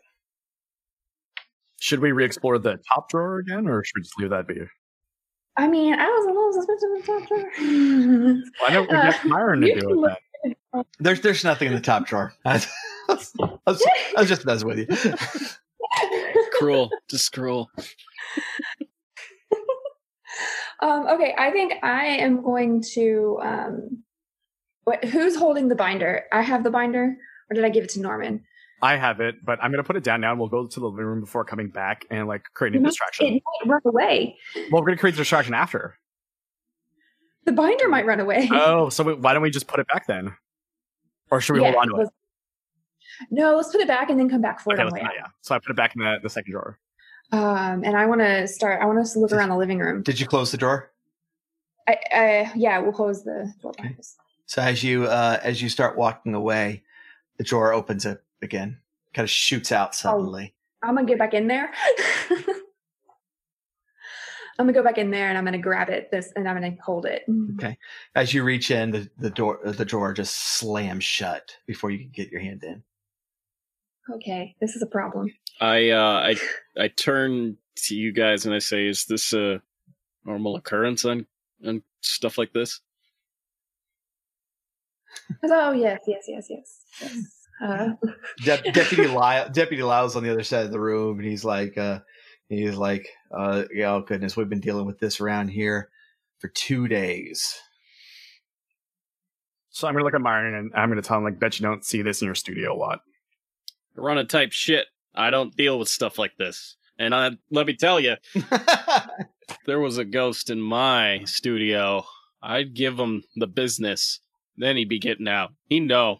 Should 1.79 1.99
we 1.99 2.11
re-explore 2.11 2.57
the 2.59 2.77
top 2.93 3.09
drawer 3.09 3.39
again, 3.39 3.67
or 3.67 3.83
should 3.83 3.93
we 3.95 4.01
just 4.01 4.19
leave 4.19 4.29
that 4.31 4.47
be? 4.47 4.61
I 5.57 5.67
mean, 5.67 5.93
I 5.93 6.05
was 6.05 6.25
a 6.25 6.29
little 6.29 6.53
suspicious 6.53 6.83
of 6.83 6.91
the 7.05 7.19
doctor. 7.19 8.51
Well, 8.61 8.69
I 8.69 8.73
know 8.73 8.81
we 8.81 8.87
got 8.87 9.15
Uh, 9.15 9.17
Myron 9.27 9.61
to 9.61 9.67
you 9.67 9.79
deal 9.79 9.89
with 9.89 9.99
look- 9.99 10.11
that. 10.11 10.85
There's 10.99 11.19
there's 11.21 11.43
nothing 11.43 11.67
in 11.67 11.73
the 11.73 11.81
top 11.81 12.05
drawer. 12.05 12.33
I 12.45 12.53
was, 13.09 13.33
I 13.39 13.49
was, 13.65 13.87
I 14.15 14.19
was 14.21 14.29
just 14.29 14.45
messing 14.45 14.67
with 14.67 14.77
you. 14.79 14.87
Cruel. 16.59 16.89
Just 17.09 17.31
cruel. 17.33 17.69
um, 20.81 21.07
okay, 21.07 21.33
I 21.37 21.51
think 21.51 21.73
I 21.83 22.05
am 22.05 22.41
going 22.41 22.81
to. 22.93 23.39
Um, 23.41 24.03
what? 24.89 25.05
Who's 25.05 25.35
holding 25.35 25.67
the 25.67 25.75
binder? 25.75 26.23
I 26.31 26.41
have 26.41 26.63
the 26.63 26.69
binder, 26.71 27.15
or 27.49 27.53
did 27.53 27.63
I 27.63 27.69
give 27.69 27.83
it 27.83 27.89
to 27.91 28.01
Norman? 28.01 28.43
I 28.81 28.95
have 28.95 29.19
it, 29.19 29.35
but 29.45 29.59
I'm 29.61 29.71
gonna 29.71 29.83
put 29.83 29.95
it 29.97 30.03
down 30.03 30.21
now, 30.21 30.31
and 30.31 30.39
we'll 30.39 30.49
go 30.49 30.65
to 30.67 30.79
the 30.79 30.87
living 30.87 31.05
room 31.05 31.19
before 31.19 31.43
coming 31.45 31.69
back 31.69 32.05
and 32.09 32.27
like 32.27 32.43
create 32.53 32.75
a 32.75 32.79
You 32.79 32.83
distraction. 32.85 33.27
It 33.27 33.43
might 33.65 33.71
run 33.71 33.81
away. 33.85 34.37
well, 34.71 34.81
we're 34.81 34.87
gonna 34.87 34.97
create 34.97 35.13
the 35.13 35.17
distraction 35.21 35.53
after. 35.53 35.97
The 37.45 37.51
binder 37.51 37.87
might 37.89 38.05
run 38.05 38.19
away. 38.19 38.49
Oh, 38.53 38.89
so 38.89 39.03
we, 39.03 39.13
why 39.15 39.33
don't 39.33 39.41
we 39.41 39.49
just 39.49 39.67
put 39.67 39.79
it 39.79 39.87
back 39.87 40.07
then? 40.07 40.35
Or 41.31 41.41
should 41.41 41.53
we 41.53 41.61
Yeah, 41.61 41.71
hold 41.71 41.81
on 41.81 41.87
to 41.89 41.95
it? 41.95 41.97
let's- 41.99 42.11
No, 43.31 43.55
let's 43.55 43.69
put 43.71 43.81
it 43.81 43.87
back 43.87 44.09
and 44.09 44.19
then 44.19 44.29
come 44.29 44.41
back 44.41 44.59
for 44.59 44.73
Okay, 44.73 44.81
it 44.81 44.85
on 44.85 44.91
let's 44.91 44.93
the 44.95 44.99
do 45.01 45.05
way 45.07 45.13
that, 45.17 45.23
yeah. 45.27 45.31
So 45.41 45.55
I 45.55 45.59
put 45.59 45.71
it 45.71 45.75
back 45.77 45.95
in 45.95 46.01
the, 46.01 46.17
the 46.23 46.29
second 46.29 46.51
drawer. 46.51 46.79
Um, 47.31 47.83
and 47.83 47.95
I 47.97 48.05
want 48.07 48.21
to 48.21 48.47
start. 48.47 48.81
I 48.81 48.85
want 48.85 48.97
us 48.99 49.13
to 49.13 49.19
look 49.19 49.31
around 49.31 49.49
the 49.49 49.57
living 49.57 49.79
room. 49.79 50.01
Did 50.03 50.19
you 50.19 50.25
close 50.25 50.51
the 50.51 50.57
door? 50.57 50.91
I, 51.87 51.97
I 52.13 52.51
yeah, 52.55 52.79
we'll 52.79 52.91
close 52.91 53.23
the 53.23 53.53
door 53.61 53.73
behind 53.75 53.99
us. 53.99 54.15
So 54.49 54.61
as 54.63 54.83
you 54.83 55.05
uh, 55.05 55.39
as 55.43 55.61
you 55.61 55.69
start 55.69 55.95
walking 55.95 56.33
away, 56.33 56.81
the 57.37 57.43
drawer 57.43 57.71
opens 57.71 58.03
up 58.07 58.21
again. 58.41 58.79
Kind 59.13 59.23
of 59.25 59.29
shoots 59.29 59.71
out 59.71 59.93
suddenly. 59.93 60.55
I'm 60.81 60.95
gonna 60.95 61.05
get 61.05 61.19
back 61.19 61.35
in 61.35 61.45
there. 61.47 61.71
I'm 64.57 64.65
gonna 64.65 64.73
go 64.73 64.81
back 64.81 64.97
in 64.97 65.11
there 65.11 65.29
and 65.29 65.37
I'm 65.37 65.45
gonna 65.45 65.59
grab 65.59 65.89
it 65.89 66.09
this 66.09 66.33
and 66.35 66.49
I'm 66.49 66.55
gonna 66.55 66.75
hold 66.83 67.05
it. 67.05 67.25
Okay. 67.59 67.77
As 68.15 68.33
you 68.33 68.43
reach 68.43 68.71
in, 68.71 68.89
the, 68.89 69.07
the 69.19 69.29
door 69.29 69.59
the 69.63 69.85
drawer 69.85 70.13
just 70.13 70.35
slams 70.35 71.03
shut 71.03 71.55
before 71.67 71.91
you 71.91 71.99
can 71.99 72.09
get 72.09 72.31
your 72.31 72.41
hand 72.41 72.63
in. 72.63 72.81
Okay, 74.11 74.55
this 74.59 74.75
is 74.75 74.81
a 74.81 74.87
problem. 74.87 75.31
I 75.61 75.91
uh, 75.91 76.33
I 76.33 76.35
I 76.75 76.87
turn 76.87 77.55
to 77.83 77.95
you 77.95 78.11
guys 78.11 78.47
and 78.47 78.55
I 78.55 78.59
say, 78.59 78.87
"Is 78.87 79.05
this 79.05 79.31
a 79.31 79.61
normal 80.25 80.55
occurrence 80.55 81.05
on 81.05 81.27
on 81.63 81.83
stuff 82.01 82.39
like 82.39 82.51
this?" 82.51 82.81
Oh 85.43 85.71
yes, 85.71 85.99
yes, 86.07 86.25
yes, 86.27 86.47
yes. 86.49 86.85
yes. 87.01 87.35
Uh, 87.61 87.89
De- 88.45 88.71
Deputy 88.71 89.05
Lyle, 89.07 89.49
Deputy 89.49 89.83
Lyle's 89.83 90.15
on 90.15 90.23
the 90.23 90.31
other 90.31 90.45
side 90.45 90.63
of 90.63 90.71
the 90.71 90.79
room, 90.79 91.19
and 91.19 91.27
he's 91.27 91.43
like, 91.43 91.77
uh, 91.77 91.99
he's 92.47 92.77
like, 92.77 93.09
uh, 93.37 93.65
yeah, 93.73 93.95
oh 93.95 93.99
goodness, 93.99 94.37
we've 94.37 94.47
been 94.47 94.61
dealing 94.61 94.85
with 94.85 94.97
this 94.97 95.19
around 95.19 95.49
here 95.49 95.89
for 96.37 96.47
two 96.47 96.87
days. 96.87 97.59
So 99.71 99.87
I'm 99.87 99.93
gonna 99.93 100.05
look 100.05 100.13
at 100.13 100.21
Myron 100.21 100.55
and 100.55 100.71
I'm 100.73 100.89
gonna 100.89 101.01
tell 101.01 101.17
him 101.17 101.23
like, 101.23 101.39
bet 101.39 101.59
you 101.59 101.65
don't 101.65 101.85
see 101.85 102.01
this 102.01 102.21
in 102.21 102.27
your 102.27 102.35
studio 102.35 102.73
a 102.73 102.77
lot. 102.77 103.01
Run 103.95 104.17
a 104.17 104.23
type 104.23 104.51
shit. 104.51 104.87
I 105.13 105.29
don't 105.29 105.55
deal 105.55 105.77
with 105.77 105.89
stuff 105.89 106.17
like 106.17 106.37
this. 106.37 106.77
And 106.97 107.15
I, 107.15 107.31
let 107.49 107.65
me 107.65 107.75
tell 107.75 107.99
you, 107.99 108.15
there 109.65 109.79
was 109.79 109.97
a 109.97 110.05
ghost 110.05 110.49
in 110.49 110.59
my 110.59 111.21
studio, 111.25 112.05
I'd 112.41 112.73
give 112.73 112.99
him 112.99 113.23
the 113.35 113.47
business. 113.47 114.19
Then 114.59 114.77
he'd 114.77 114.89
be 114.89 114.99
getting 114.99 115.27
out. 115.27 115.53
He'd 115.69 115.81
know. 115.87 116.19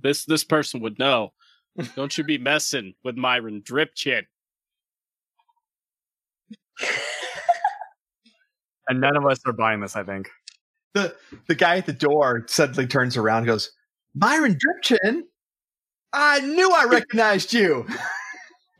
This 0.00 0.24
this 0.24 0.44
person 0.44 0.80
would 0.80 0.98
know. 0.98 1.32
Don't 1.96 2.16
you 2.16 2.24
be 2.24 2.38
messing 2.38 2.94
with 3.04 3.16
Myron 3.16 3.62
Dripchin. 3.62 4.22
And 8.88 9.00
none 9.00 9.16
of 9.16 9.24
us 9.24 9.38
are 9.46 9.52
buying 9.52 9.80
this, 9.80 9.94
I 9.96 10.02
think. 10.02 10.28
the 10.94 11.14
the 11.46 11.54
guy 11.54 11.76
at 11.76 11.86
the 11.86 11.92
door 11.92 12.44
suddenly 12.48 12.86
turns 12.86 13.16
around, 13.16 13.38
and 13.38 13.46
goes, 13.46 13.70
Myron 14.14 14.56
Dripchin, 14.58 15.22
I 16.12 16.40
knew 16.40 16.70
I 16.70 16.84
recognized 16.84 17.52
you. 17.54 17.86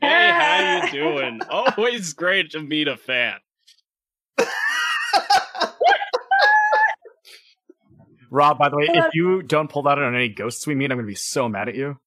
Hey, 0.01 0.29
how 0.31 0.85
you 0.85 0.91
doing? 1.03 1.39
Always 1.49 2.13
great 2.13 2.51
to 2.51 2.59
meet 2.61 2.87
a 2.87 2.97
fan. 2.97 3.35
Rob, 8.33 8.57
by 8.57 8.67
the 8.67 8.77
way, 8.77 8.89
if 8.89 9.13
you 9.13 9.43
don't 9.43 9.69
pull 9.69 9.83
that 9.83 9.99
on 9.99 10.15
any 10.15 10.27
ghosts 10.27 10.65
we 10.65 10.73
meet, 10.73 10.91
I'm 10.91 10.97
gonna 10.97 11.07
be 11.07 11.13
so 11.13 11.47
mad 11.47 11.69
at 11.69 11.75
you. 11.75 11.99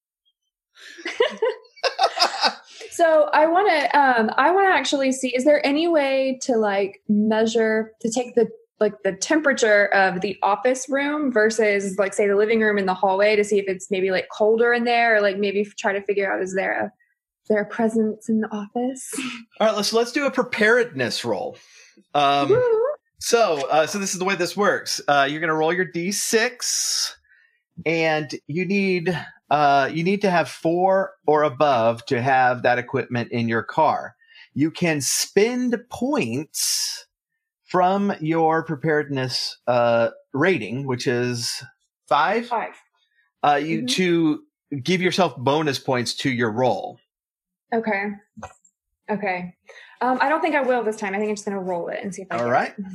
so 2.91 3.29
I 3.31 3.47
want 3.47 3.69
to, 3.69 3.97
um, 3.97 4.29
I 4.35 4.51
want 4.51 4.67
to 4.67 4.73
actually 4.73 5.13
see. 5.13 5.33
Is 5.33 5.45
there 5.45 5.65
any 5.65 5.87
way 5.87 6.37
to 6.41 6.57
like 6.57 7.01
measure 7.07 7.93
to 8.01 8.11
take 8.11 8.35
the 8.35 8.49
like 8.81 8.91
the 9.03 9.13
temperature 9.13 9.85
of 9.93 10.19
the 10.19 10.37
office 10.43 10.89
room 10.89 11.31
versus 11.31 11.97
like 11.97 12.13
say 12.13 12.27
the 12.27 12.35
living 12.35 12.59
room 12.59 12.77
and 12.77 12.89
the 12.89 12.93
hallway 12.93 13.37
to 13.37 13.43
see 13.45 13.57
if 13.57 13.65
it's 13.69 13.89
maybe 13.89 14.11
like 14.11 14.27
colder 14.29 14.73
in 14.73 14.83
there 14.83 15.15
or 15.15 15.21
like 15.21 15.37
maybe 15.37 15.63
try 15.79 15.93
to 15.93 16.01
figure 16.01 16.31
out 16.31 16.43
is 16.43 16.53
there 16.53 16.73
a 16.73 16.85
is 16.85 17.47
there 17.47 17.61
a 17.61 17.65
presence 17.65 18.27
in 18.27 18.41
the 18.41 18.49
office? 18.49 19.13
All 19.61 19.67
right, 19.67 19.75
let's 19.77 19.93
let's 19.93 20.11
do 20.11 20.25
a 20.25 20.31
preparedness 20.31 21.23
roll. 21.23 21.57
Um, 22.13 22.49
Woo. 22.49 22.76
So 23.19 23.67
uh, 23.69 23.87
so 23.87 23.99
this 23.99 24.13
is 24.13 24.19
the 24.19 24.25
way 24.25 24.35
this 24.35 24.55
works. 24.57 25.01
Uh, 25.07 25.27
you're 25.29 25.41
gonna 25.41 25.53
roll 25.55 25.73
your 25.73 25.85
d6, 25.91 27.11
and 27.85 28.33
you 28.47 28.65
need 28.65 29.17
uh, 29.49 29.89
you 29.91 30.03
need 30.03 30.21
to 30.21 30.29
have 30.29 30.49
four 30.49 31.13
or 31.25 31.43
above 31.43 32.05
to 32.07 32.21
have 32.21 32.63
that 32.63 32.77
equipment 32.77 33.31
in 33.31 33.47
your 33.47 33.63
car. 33.63 34.15
You 34.53 34.71
can 34.71 35.01
spend 35.01 35.77
points 35.89 37.05
from 37.65 38.13
your 38.21 38.63
preparedness 38.63 39.57
uh, 39.67 40.09
rating, 40.33 40.85
which 40.87 41.05
is 41.07 41.63
five. 42.07 42.47
Five. 42.47 42.73
Uh, 43.43 43.55
you 43.55 43.83
Mhm. 43.83 43.89
to 43.89 44.43
give 44.83 45.01
yourself 45.01 45.35
bonus 45.37 45.79
points 45.79 46.13
to 46.15 46.29
your 46.29 46.51
roll. 46.51 46.99
Okay. 47.73 48.11
Okay. 49.09 49.55
Um, 50.01 50.17
I 50.21 50.29
don't 50.29 50.41
think 50.41 50.55
I 50.55 50.61
will 50.61 50.83
this 50.83 50.97
time. 50.97 51.13
I 51.13 51.17
think 51.17 51.29
I'm 51.29 51.35
just 51.35 51.45
gonna 51.45 51.59
roll 51.59 51.87
it 51.89 51.99
and 52.03 52.13
see 52.13 52.23
if 52.23 52.27
I 52.31 52.37
All 52.37 52.45
get 52.45 52.51
right. 52.51 52.73
it. 52.77 52.85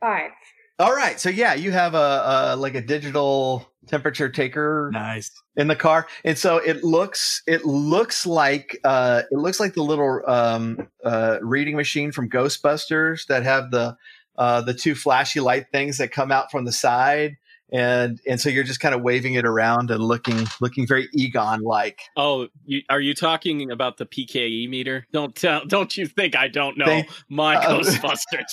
Five. 0.00 0.30
All 0.78 0.94
right. 0.94 1.18
So 1.18 1.28
yeah, 1.28 1.54
you 1.54 1.72
have 1.72 1.94
a, 1.94 2.52
a 2.52 2.56
like 2.56 2.74
a 2.74 2.80
digital 2.80 3.68
temperature 3.86 4.28
taker 4.28 4.90
Nice. 4.92 5.30
in 5.56 5.66
the 5.66 5.74
car, 5.74 6.06
and 6.24 6.38
so 6.38 6.58
it 6.58 6.84
looks 6.84 7.42
it 7.46 7.64
looks 7.64 8.26
like 8.26 8.78
uh, 8.84 9.22
it 9.30 9.36
looks 9.36 9.58
like 9.58 9.74
the 9.74 9.82
little 9.82 10.22
um, 10.26 10.88
uh, 11.04 11.38
reading 11.42 11.76
machine 11.76 12.12
from 12.12 12.30
Ghostbusters 12.30 13.26
that 13.26 13.42
have 13.42 13.70
the 13.70 13.96
uh, 14.36 14.60
the 14.60 14.74
two 14.74 14.94
flashy 14.94 15.40
light 15.40 15.66
things 15.72 15.98
that 15.98 16.12
come 16.12 16.30
out 16.30 16.50
from 16.50 16.64
the 16.64 16.72
side. 16.72 17.36
And 17.72 18.18
and 18.26 18.40
so 18.40 18.48
you're 18.48 18.64
just 18.64 18.80
kind 18.80 18.94
of 18.94 19.02
waving 19.02 19.34
it 19.34 19.44
around 19.44 19.90
and 19.90 20.02
looking 20.02 20.46
looking 20.60 20.86
very 20.86 21.08
Egon 21.12 21.60
like. 21.60 22.00
Oh, 22.16 22.48
you, 22.64 22.80
are 22.88 23.00
you 23.00 23.14
talking 23.14 23.70
about 23.70 23.98
the 23.98 24.06
PKE 24.06 24.68
meter? 24.68 25.06
Don't 25.12 25.34
tell. 25.34 25.66
Don't 25.66 25.94
you 25.96 26.06
think 26.06 26.34
I 26.34 26.48
don't 26.48 26.78
know 26.78 26.86
They- 26.86 27.08
my 27.28 27.56
uh, 27.56 27.80
Ghostbusters? 27.82 28.52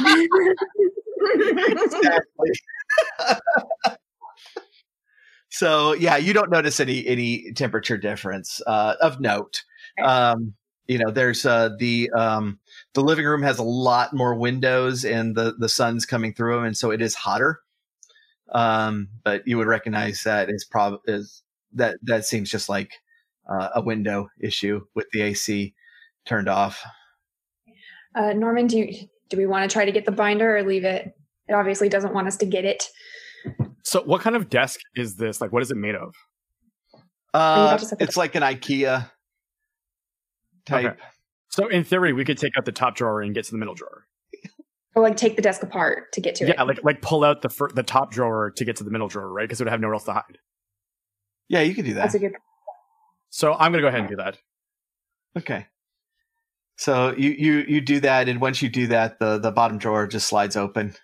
exactly. 1.36 2.50
so 5.50 5.92
yeah, 5.94 6.16
you 6.16 6.32
don't 6.32 6.50
notice 6.50 6.80
any 6.80 7.06
any 7.06 7.52
temperature 7.52 7.96
difference 7.96 8.60
uh, 8.66 8.94
of 9.00 9.20
note. 9.20 9.62
Um, 10.02 10.54
you 10.88 10.98
know, 10.98 11.10
there's 11.10 11.46
uh, 11.46 11.70
the 11.78 12.10
um, 12.10 12.58
the 12.94 13.02
living 13.02 13.24
room 13.24 13.42
has 13.42 13.58
a 13.58 13.62
lot 13.64 14.12
more 14.12 14.34
windows, 14.34 15.04
and 15.04 15.36
the 15.36 15.54
the 15.56 15.68
sun's 15.68 16.04
coming 16.04 16.34
through 16.34 16.56
them, 16.56 16.64
and 16.64 16.76
so 16.76 16.90
it 16.90 17.00
is 17.00 17.14
hotter. 17.14 17.60
Um, 18.52 19.08
but 19.24 19.46
you 19.46 19.56
would 19.58 19.66
recognize 19.66 20.22
that 20.24 20.50
is 20.50 20.64
prob 20.64 21.00
is 21.06 21.42
that 21.72 21.96
that 22.02 22.26
seems 22.26 22.50
just 22.50 22.68
like 22.68 22.92
uh, 23.50 23.68
a 23.74 23.80
window 23.82 24.28
issue 24.40 24.82
with 24.94 25.06
the 25.12 25.22
AC 25.22 25.74
turned 26.26 26.48
off. 26.48 26.84
Uh, 28.14 28.34
Norman, 28.34 28.66
do 28.66 28.78
you 28.78 29.08
do 29.30 29.36
we 29.38 29.46
want 29.46 29.68
to 29.68 29.72
try 29.72 29.84
to 29.86 29.92
get 29.92 30.04
the 30.04 30.12
binder 30.12 30.56
or 30.56 30.62
leave 30.62 30.84
it? 30.84 31.14
It 31.48 31.54
obviously 31.54 31.88
doesn't 31.88 32.12
want 32.12 32.28
us 32.28 32.36
to 32.38 32.46
get 32.46 32.64
it. 32.64 32.84
So 33.82 34.02
what 34.02 34.20
kind 34.20 34.36
of 34.36 34.48
desk 34.50 34.80
is 34.94 35.16
this? 35.16 35.40
Like 35.40 35.52
what 35.52 35.62
is 35.62 35.70
it 35.70 35.76
made 35.76 35.94
of? 35.94 36.14
Uh, 37.34 37.68
about 37.68 37.80
to 37.80 37.86
set 37.86 37.98
the- 37.98 38.04
it's 38.04 38.16
like 38.16 38.34
an 38.34 38.42
IKEA 38.42 39.10
type. 40.66 40.84
Okay. 40.86 41.02
So 41.48 41.68
in 41.68 41.84
theory, 41.84 42.12
we 42.12 42.24
could 42.24 42.38
take 42.38 42.52
out 42.58 42.64
the 42.66 42.72
top 42.72 42.96
drawer 42.96 43.22
and 43.22 43.34
get 43.34 43.44
to 43.46 43.50
the 43.50 43.58
middle 43.58 43.74
drawer. 43.74 44.06
Or 44.94 45.02
like 45.02 45.16
take 45.16 45.36
the 45.36 45.42
desk 45.42 45.62
apart 45.62 46.12
to 46.12 46.20
get 46.20 46.34
to 46.36 46.44
it. 46.44 46.54
Yeah, 46.54 46.62
like 46.64 46.84
like 46.84 47.00
pull 47.00 47.24
out 47.24 47.40
the 47.40 47.48
fir- 47.48 47.70
the 47.74 47.82
top 47.82 48.10
drawer 48.12 48.50
to 48.56 48.64
get 48.64 48.76
to 48.76 48.84
the 48.84 48.90
middle 48.90 49.08
drawer, 49.08 49.32
right? 49.32 49.44
Because 49.44 49.60
it 49.60 49.64
would 49.64 49.70
have 49.70 49.80
nowhere 49.80 49.94
else 49.94 50.04
to 50.04 50.12
hide. 50.12 50.38
Yeah, 51.48 51.60
you 51.60 51.74
can 51.74 51.84
do 51.84 51.94
that. 51.94 52.02
That's 52.02 52.14
a 52.14 52.18
good. 52.18 52.32
So 53.30 53.54
I'm 53.54 53.72
gonna 53.72 53.80
go 53.80 53.88
ahead 53.88 54.00
and 54.00 54.08
do 54.08 54.16
that. 54.16 54.38
Okay. 55.38 55.66
So 56.76 57.14
you 57.16 57.30
you 57.30 57.64
you 57.66 57.80
do 57.80 58.00
that, 58.00 58.28
and 58.28 58.40
once 58.40 58.60
you 58.60 58.68
do 58.68 58.88
that, 58.88 59.18
the 59.18 59.38
the 59.38 59.50
bottom 59.50 59.78
drawer 59.78 60.06
just 60.06 60.28
slides 60.28 60.56
open. 60.56 60.94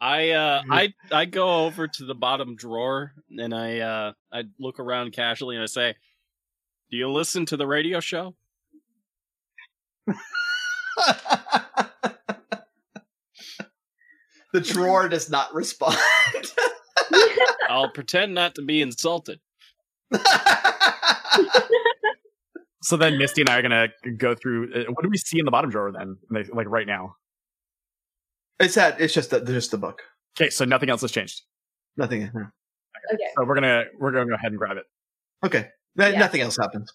I 0.00 0.30
uh 0.30 0.62
Mm-hmm. 0.62 0.72
I 0.72 0.94
I 1.12 1.24
go 1.26 1.64
over 1.64 1.86
to 1.86 2.04
the 2.04 2.14
bottom 2.14 2.56
drawer 2.56 3.12
and 3.30 3.54
I 3.54 3.78
uh 3.78 4.12
I 4.32 4.44
look 4.58 4.80
around 4.80 5.12
casually 5.12 5.54
and 5.54 5.62
I 5.62 5.66
say, 5.66 5.94
"Do 6.90 6.96
you 6.96 7.08
listen 7.10 7.46
to 7.46 7.56
the 7.56 7.66
radio 7.66 8.00
show?" 8.00 8.34
the 14.52 14.60
drawer 14.60 15.08
does 15.08 15.30
not 15.30 15.54
respond. 15.54 15.96
I'll 17.68 17.90
pretend 17.90 18.34
not 18.34 18.54
to 18.56 18.62
be 18.62 18.82
insulted. 18.82 19.40
So 22.82 22.96
then 22.96 23.16
Misty 23.16 23.42
and 23.42 23.48
I 23.48 23.58
are 23.58 23.62
gonna 23.62 23.88
go 24.16 24.34
through. 24.34 24.72
Uh, 24.74 24.92
what 24.92 25.02
do 25.02 25.08
we 25.08 25.16
see 25.16 25.38
in 25.38 25.44
the 25.44 25.50
bottom 25.50 25.70
drawer 25.70 25.92
then? 25.92 26.16
Like, 26.30 26.52
like 26.52 26.68
right 26.68 26.86
now. 26.86 27.14
it's 28.58 28.74
that. 28.74 29.00
It's 29.00 29.14
just 29.14 29.30
the, 29.30 29.40
just 29.40 29.70
the 29.70 29.78
book. 29.78 30.02
Okay, 30.36 30.50
so 30.50 30.64
nothing 30.64 30.90
else 30.90 31.00
has 31.02 31.12
changed. 31.12 31.42
Nothing. 31.96 32.30
no. 32.34 32.46
Okay. 33.14 33.24
So 33.36 33.44
we're 33.44 33.54
gonna 33.54 33.84
we're 33.98 34.10
gonna 34.10 34.26
go 34.26 34.34
ahead 34.34 34.50
and 34.50 34.58
grab 34.58 34.76
it. 34.78 34.84
Okay. 35.44 35.68
Yeah. 35.96 36.18
Nothing 36.18 36.40
else 36.40 36.56
happens. 36.60 36.92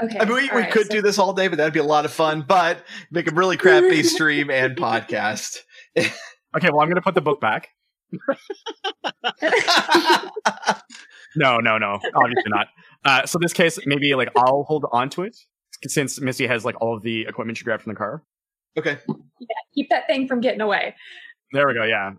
Okay. 0.00 0.18
I 0.18 0.24
mean, 0.24 0.34
we, 0.34 0.42
we 0.42 0.48
right, 0.50 0.72
could 0.72 0.86
so- 0.86 0.94
do 0.94 1.02
this 1.02 1.18
all 1.18 1.32
day, 1.32 1.48
but 1.48 1.58
that'd 1.58 1.72
be 1.74 1.80
a 1.80 1.84
lot 1.84 2.04
of 2.04 2.12
fun. 2.12 2.44
But 2.46 2.84
make 3.10 3.30
a 3.30 3.34
really 3.34 3.56
crappy 3.56 4.02
stream 4.02 4.50
and 4.50 4.76
podcast. 4.76 5.58
Okay, 6.54 6.68
well 6.70 6.82
I'm 6.82 6.88
gonna 6.90 7.00
put 7.00 7.14
the 7.14 7.22
book 7.22 7.40
back. 7.40 7.70
No, 11.34 11.58
no, 11.58 11.78
no. 11.78 11.98
Obviously 12.14 12.50
not. 12.50 12.68
Uh, 13.04 13.26
so 13.26 13.38
this 13.40 13.52
case, 13.52 13.78
maybe 13.86 14.14
like 14.14 14.28
I'll 14.36 14.64
hold 14.64 14.84
on 14.92 15.10
to 15.10 15.22
it 15.22 15.36
since 15.86 16.20
Missy 16.20 16.46
has 16.46 16.64
like 16.64 16.80
all 16.80 16.94
of 16.94 17.02
the 17.02 17.22
equipment 17.22 17.58
she 17.58 17.64
grabbed 17.64 17.82
from 17.82 17.92
the 17.92 17.96
car. 17.96 18.22
okay. 18.78 18.98
yeah, 19.08 19.46
keep 19.74 19.90
that 19.90 20.06
thing 20.06 20.28
from 20.28 20.40
getting 20.40 20.60
away. 20.60 20.94
There 21.52 21.66
we 21.66 21.74
go. 21.74 21.84
Yeah. 21.84 22.12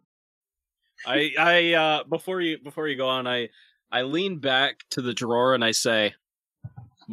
I 1.06 1.32
I 1.38 1.74
uh 1.74 2.04
before 2.06 2.42
you 2.42 2.58
before 2.58 2.88
you 2.88 2.98
go 2.98 3.08
on, 3.08 3.28
I 3.28 3.50
I 3.92 4.04
lean 4.04 4.40
back 4.40 4.78
to 4.92 5.02
the 5.02 5.14
drawer 5.14 5.54
and 5.54 5.64
I 5.64 5.72
say, 5.72 6.14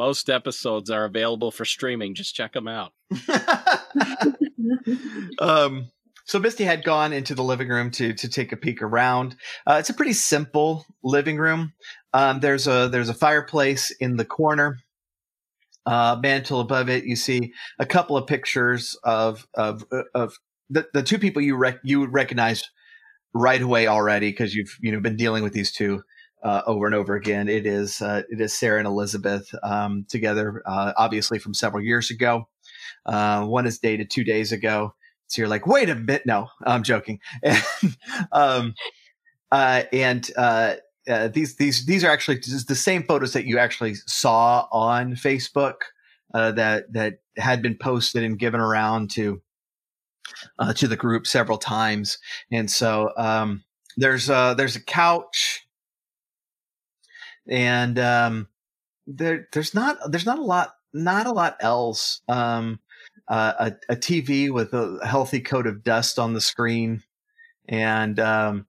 most 0.00 0.30
episodes 0.30 0.88
are 0.88 1.04
available 1.04 1.50
for 1.50 1.66
streaming. 1.66 2.14
Just 2.14 2.34
check 2.34 2.54
them 2.54 2.66
out. 2.66 2.94
um, 5.38 5.90
so 6.24 6.38
Misty 6.38 6.64
had 6.64 6.84
gone 6.84 7.12
into 7.12 7.34
the 7.34 7.44
living 7.44 7.68
room 7.68 7.90
to 7.92 8.14
to 8.14 8.26
take 8.26 8.50
a 8.50 8.56
peek 8.56 8.80
around. 8.80 9.36
Uh, 9.66 9.76
it's 9.78 9.90
a 9.90 9.94
pretty 9.94 10.14
simple 10.14 10.86
living 11.04 11.36
room. 11.36 11.74
Um, 12.14 12.40
there's 12.40 12.66
a 12.66 12.88
there's 12.88 13.10
a 13.10 13.14
fireplace 13.14 13.90
in 14.00 14.16
the 14.16 14.24
corner. 14.24 14.78
Uh, 15.84 16.18
mantle 16.22 16.60
above 16.60 16.88
it, 16.88 17.04
you 17.04 17.14
see 17.14 17.52
a 17.78 17.84
couple 17.84 18.16
of 18.16 18.26
pictures 18.26 18.96
of 19.04 19.46
of 19.52 19.84
of 20.14 20.38
the, 20.70 20.86
the 20.94 21.02
two 21.02 21.18
people 21.18 21.42
you 21.42 21.56
rec- 21.56 21.80
you 21.84 22.00
would 22.00 22.14
recognize 22.14 22.64
right 23.34 23.60
away 23.60 23.86
already 23.86 24.30
because 24.30 24.54
you've 24.54 24.78
you 24.80 24.92
know 24.92 25.00
been 25.00 25.16
dealing 25.16 25.42
with 25.42 25.52
these 25.52 25.70
two 25.70 26.02
uh, 26.42 26.62
over 26.66 26.86
and 26.86 26.94
over 26.94 27.14
again. 27.14 27.48
It 27.48 27.66
is 27.66 28.00
uh, 28.00 28.22
it 28.28 28.40
is 28.40 28.56
Sarah 28.56 28.78
and 28.78 28.86
Elizabeth 28.86 29.52
um, 29.62 30.06
together, 30.08 30.62
uh, 30.66 30.92
obviously 30.96 31.38
from 31.38 31.54
several 31.54 31.82
years 31.82 32.10
ago. 32.10 32.48
Uh, 33.06 33.44
one 33.44 33.66
is 33.66 33.78
dated 33.78 34.10
two 34.10 34.24
days 34.24 34.52
ago. 34.52 34.94
So 35.28 35.42
you're 35.42 35.48
like, 35.48 35.66
wait 35.66 35.88
a 35.88 35.94
bit. 35.94 36.26
No, 36.26 36.48
I'm 36.66 36.82
joking. 36.82 37.20
um, 38.32 38.74
uh, 39.52 39.84
and 39.92 40.28
uh, 40.36 40.74
uh, 41.08 41.28
these 41.28 41.56
these 41.56 41.86
these 41.86 42.04
are 42.04 42.10
actually 42.10 42.38
just 42.38 42.68
the 42.68 42.74
same 42.74 43.04
photos 43.04 43.32
that 43.32 43.46
you 43.46 43.58
actually 43.58 43.94
saw 44.06 44.66
on 44.72 45.14
Facebook 45.14 45.74
uh, 46.34 46.52
that 46.52 46.92
that 46.92 47.14
had 47.36 47.62
been 47.62 47.76
posted 47.76 48.22
and 48.22 48.38
given 48.38 48.60
around 48.60 49.10
to 49.10 49.40
uh, 50.58 50.72
to 50.74 50.86
the 50.86 50.96
group 50.96 51.26
several 51.26 51.58
times. 51.58 52.18
And 52.52 52.70
so 52.70 53.12
um, 53.16 53.64
there's 53.96 54.30
uh, 54.30 54.54
there's 54.54 54.76
a 54.76 54.84
couch, 54.84 55.66
and 57.50 57.98
um, 57.98 58.48
there 59.06 59.48
there's 59.52 59.74
not 59.74 59.98
there's 60.10 60.26
not 60.26 60.38
a 60.38 60.44
lot 60.44 60.74
not 60.92 61.26
a 61.26 61.32
lot 61.32 61.56
else. 61.60 62.22
Um, 62.28 62.80
uh, 63.28 63.70
a, 63.88 63.92
a 63.92 63.96
TV 63.96 64.50
with 64.50 64.72
a 64.72 64.98
healthy 65.04 65.40
coat 65.40 65.66
of 65.66 65.84
dust 65.84 66.18
on 66.18 66.32
the 66.32 66.40
screen, 66.40 67.02
and 67.68 68.18
um, 68.18 68.66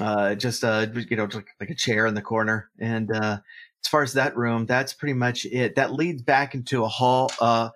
uh, 0.00 0.34
just 0.34 0.64
uh, 0.64 0.86
you 0.94 1.16
know 1.16 1.28
like, 1.32 1.48
like 1.60 1.70
a 1.70 1.74
chair 1.74 2.06
in 2.06 2.14
the 2.14 2.22
corner. 2.22 2.70
And 2.78 3.10
uh, 3.10 3.38
as 3.84 3.88
far 3.88 4.02
as 4.02 4.12
that 4.14 4.36
room, 4.36 4.66
that's 4.66 4.92
pretty 4.92 5.14
much 5.14 5.44
it. 5.46 5.76
That 5.76 5.92
leads 5.92 6.22
back 6.22 6.54
into 6.54 6.84
a 6.84 6.88
hall, 6.88 7.30
uh, 7.40 7.70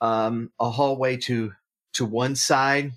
um, 0.00 0.50
a 0.60 0.70
hallway 0.70 1.16
to 1.18 1.52
to 1.94 2.04
one 2.04 2.36
side 2.36 2.92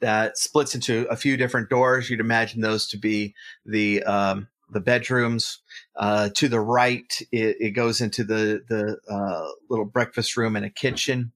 that 0.00 0.38
splits 0.38 0.74
into 0.74 1.06
a 1.08 1.16
few 1.16 1.36
different 1.36 1.68
doors. 1.68 2.08
You'd 2.08 2.20
imagine 2.20 2.60
those 2.60 2.86
to 2.88 2.98
be 2.98 3.34
the 3.64 4.02
um, 4.04 4.48
the 4.70 4.80
bedrooms. 4.80 5.60
Uh, 5.96 6.28
to 6.34 6.48
the 6.48 6.60
right, 6.60 7.20
it, 7.32 7.56
it 7.60 7.70
goes 7.70 8.00
into 8.00 8.24
the 8.24 8.62
the 8.68 8.98
uh, 9.12 9.48
little 9.68 9.84
breakfast 9.84 10.36
room 10.36 10.56
and 10.56 10.64
a 10.64 10.70
kitchen. 10.70 11.32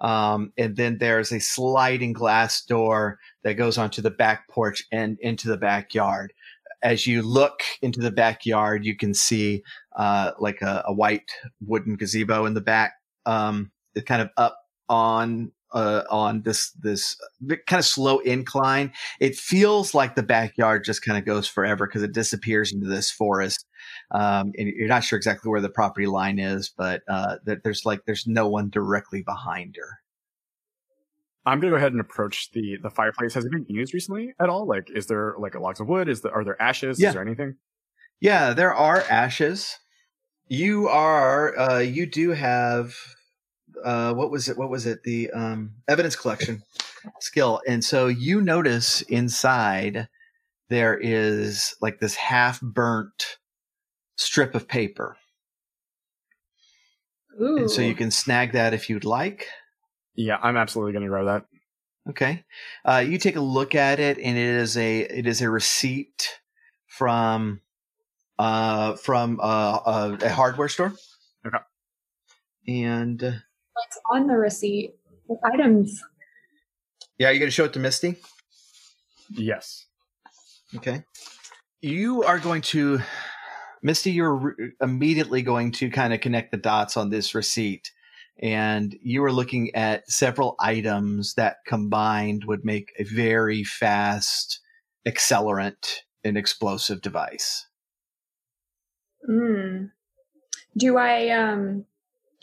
Um, 0.00 0.52
and 0.58 0.76
then 0.76 0.98
there's 0.98 1.32
a 1.32 1.40
sliding 1.40 2.12
glass 2.12 2.62
door 2.62 3.18
that 3.44 3.54
goes 3.54 3.78
onto 3.78 4.02
the 4.02 4.10
back 4.10 4.48
porch 4.48 4.84
and 4.92 5.16
into 5.20 5.48
the 5.48 5.56
backyard. 5.56 6.32
As 6.82 7.06
you 7.06 7.22
look 7.22 7.60
into 7.80 8.00
the 8.00 8.10
backyard, 8.10 8.84
you 8.84 8.94
can 8.94 9.14
see 9.14 9.62
uh, 9.96 10.32
like 10.38 10.60
a, 10.60 10.84
a, 10.86 10.92
white 10.92 11.30
wooden 11.60 11.96
gazebo 11.96 12.44
in 12.44 12.52
the 12.52 12.60
back. 12.60 12.92
Um, 13.24 13.72
it's 13.94 14.04
kind 14.04 14.20
of 14.20 14.28
up 14.36 14.58
on 14.88 15.52
uh, 15.72 16.02
on 16.10 16.42
this 16.42 16.70
this 16.72 17.16
kind 17.48 17.78
of 17.78 17.84
slow 17.84 18.18
incline. 18.20 18.92
It 19.20 19.36
feels 19.36 19.94
like 19.94 20.14
the 20.14 20.22
backyard 20.22 20.84
just 20.84 21.02
kind 21.02 21.18
of 21.18 21.24
goes 21.24 21.46
forever 21.46 21.86
because 21.86 22.02
it 22.02 22.12
disappears 22.12 22.72
into 22.72 22.86
this 22.86 23.10
forest. 23.10 23.66
Um, 24.10 24.52
and 24.56 24.68
you're 24.68 24.88
not 24.88 25.04
sure 25.04 25.16
exactly 25.16 25.50
where 25.50 25.60
the 25.60 25.68
property 25.68 26.06
line 26.06 26.38
is, 26.38 26.72
but 26.76 27.02
uh, 27.08 27.36
that 27.44 27.62
there's 27.64 27.84
like 27.84 28.04
there's 28.06 28.26
no 28.26 28.48
one 28.48 28.70
directly 28.70 29.22
behind 29.22 29.76
her. 29.76 29.98
I'm 31.44 31.60
gonna 31.60 31.70
go 31.70 31.76
ahead 31.76 31.92
and 31.92 32.00
approach 32.00 32.50
the 32.52 32.76
the 32.82 32.90
fireplace. 32.90 33.34
Has 33.34 33.44
it 33.44 33.52
been 33.52 33.66
used 33.68 33.94
recently 33.94 34.34
at 34.40 34.48
all? 34.48 34.66
Like, 34.66 34.90
is 34.94 35.06
there 35.06 35.34
like 35.38 35.54
a 35.54 35.60
logs 35.60 35.80
of 35.80 35.88
wood? 35.88 36.08
Is 36.08 36.22
there 36.22 36.32
are 36.32 36.44
there 36.44 36.60
ashes? 36.60 37.00
Yeah. 37.00 37.08
Is 37.08 37.14
there 37.14 37.22
anything? 37.22 37.56
Yeah, 38.20 38.52
there 38.52 38.74
are 38.74 39.00
ashes. 39.02 39.78
You 40.48 40.88
are 40.88 41.58
uh, 41.58 41.78
you 41.78 42.06
do 42.06 42.30
have 42.30 42.94
uh, 43.84 44.12
what 44.14 44.30
was 44.30 44.48
it? 44.48 44.56
What 44.56 44.70
was 44.70 44.86
it? 44.86 45.02
The 45.02 45.30
um, 45.30 45.72
evidence 45.88 46.16
collection 46.16 46.62
skill, 47.20 47.60
and 47.66 47.84
so 47.84 48.06
you 48.06 48.40
notice 48.40 49.02
inside 49.02 50.08
there 50.68 50.98
is 50.98 51.74
like 51.80 52.00
this 52.00 52.14
half 52.16 52.60
burnt 52.60 53.38
strip 54.16 54.54
of 54.54 54.66
paper. 54.66 55.16
Ooh. 57.40 57.58
And 57.58 57.70
so 57.70 57.82
you 57.82 57.94
can 57.94 58.10
snag 58.10 58.52
that 58.52 58.72
if 58.72 58.88
you'd 58.88 59.04
like. 59.04 59.46
Yeah, 60.14 60.38
I'm 60.42 60.56
absolutely 60.56 60.94
gonna 60.94 61.08
grab 61.08 61.26
that. 61.26 61.44
Okay. 62.08 62.44
Uh, 62.84 63.04
you 63.06 63.18
take 63.18 63.36
a 63.36 63.40
look 63.40 63.74
at 63.74 64.00
it, 64.00 64.18
and 64.18 64.38
it 64.38 64.54
is 64.56 64.76
a 64.76 65.00
it 65.00 65.26
is 65.26 65.42
a 65.42 65.50
receipt 65.50 66.40
from 66.86 67.60
uh, 68.38 68.94
from 68.94 69.38
uh, 69.42 69.78
a, 69.84 70.18
a 70.22 70.28
hardware 70.30 70.68
store. 70.68 70.94
Okay. 71.46 71.58
And 72.68 73.22
uh, 73.22 73.32
What's 73.76 74.00
on 74.10 74.26
the 74.26 74.34
receipt? 74.34 74.94
What 75.26 75.40
items? 75.52 76.02
yeah, 77.18 77.30
you're 77.30 77.38
gonna 77.38 77.50
show 77.50 77.64
it 77.64 77.72
to 77.74 77.78
Misty. 77.78 78.16
Yes. 79.30 79.86
Okay. 80.74 81.04
You 81.80 82.22
are 82.24 82.38
going 82.38 82.62
to, 82.62 83.00
Misty, 83.82 84.10
you're 84.12 84.34
re- 84.34 84.72
immediately 84.80 85.42
going 85.42 85.72
to 85.72 85.90
kind 85.90 86.12
of 86.12 86.20
connect 86.20 86.50
the 86.50 86.56
dots 86.56 86.96
on 86.96 87.10
this 87.10 87.34
receipt. 87.34 87.90
And 88.42 88.94
you 89.02 89.22
are 89.24 89.32
looking 89.32 89.74
at 89.74 90.10
several 90.10 90.56
items 90.60 91.34
that 91.34 91.56
combined 91.66 92.44
would 92.46 92.64
make 92.64 92.92
a 92.98 93.04
very 93.04 93.64
fast 93.64 94.60
accelerant 95.06 96.00
and 96.24 96.36
explosive 96.36 97.00
device. 97.00 97.66
Mm. 99.28 99.90
Do 100.76 100.98
I 100.98 101.30
um 101.30 101.84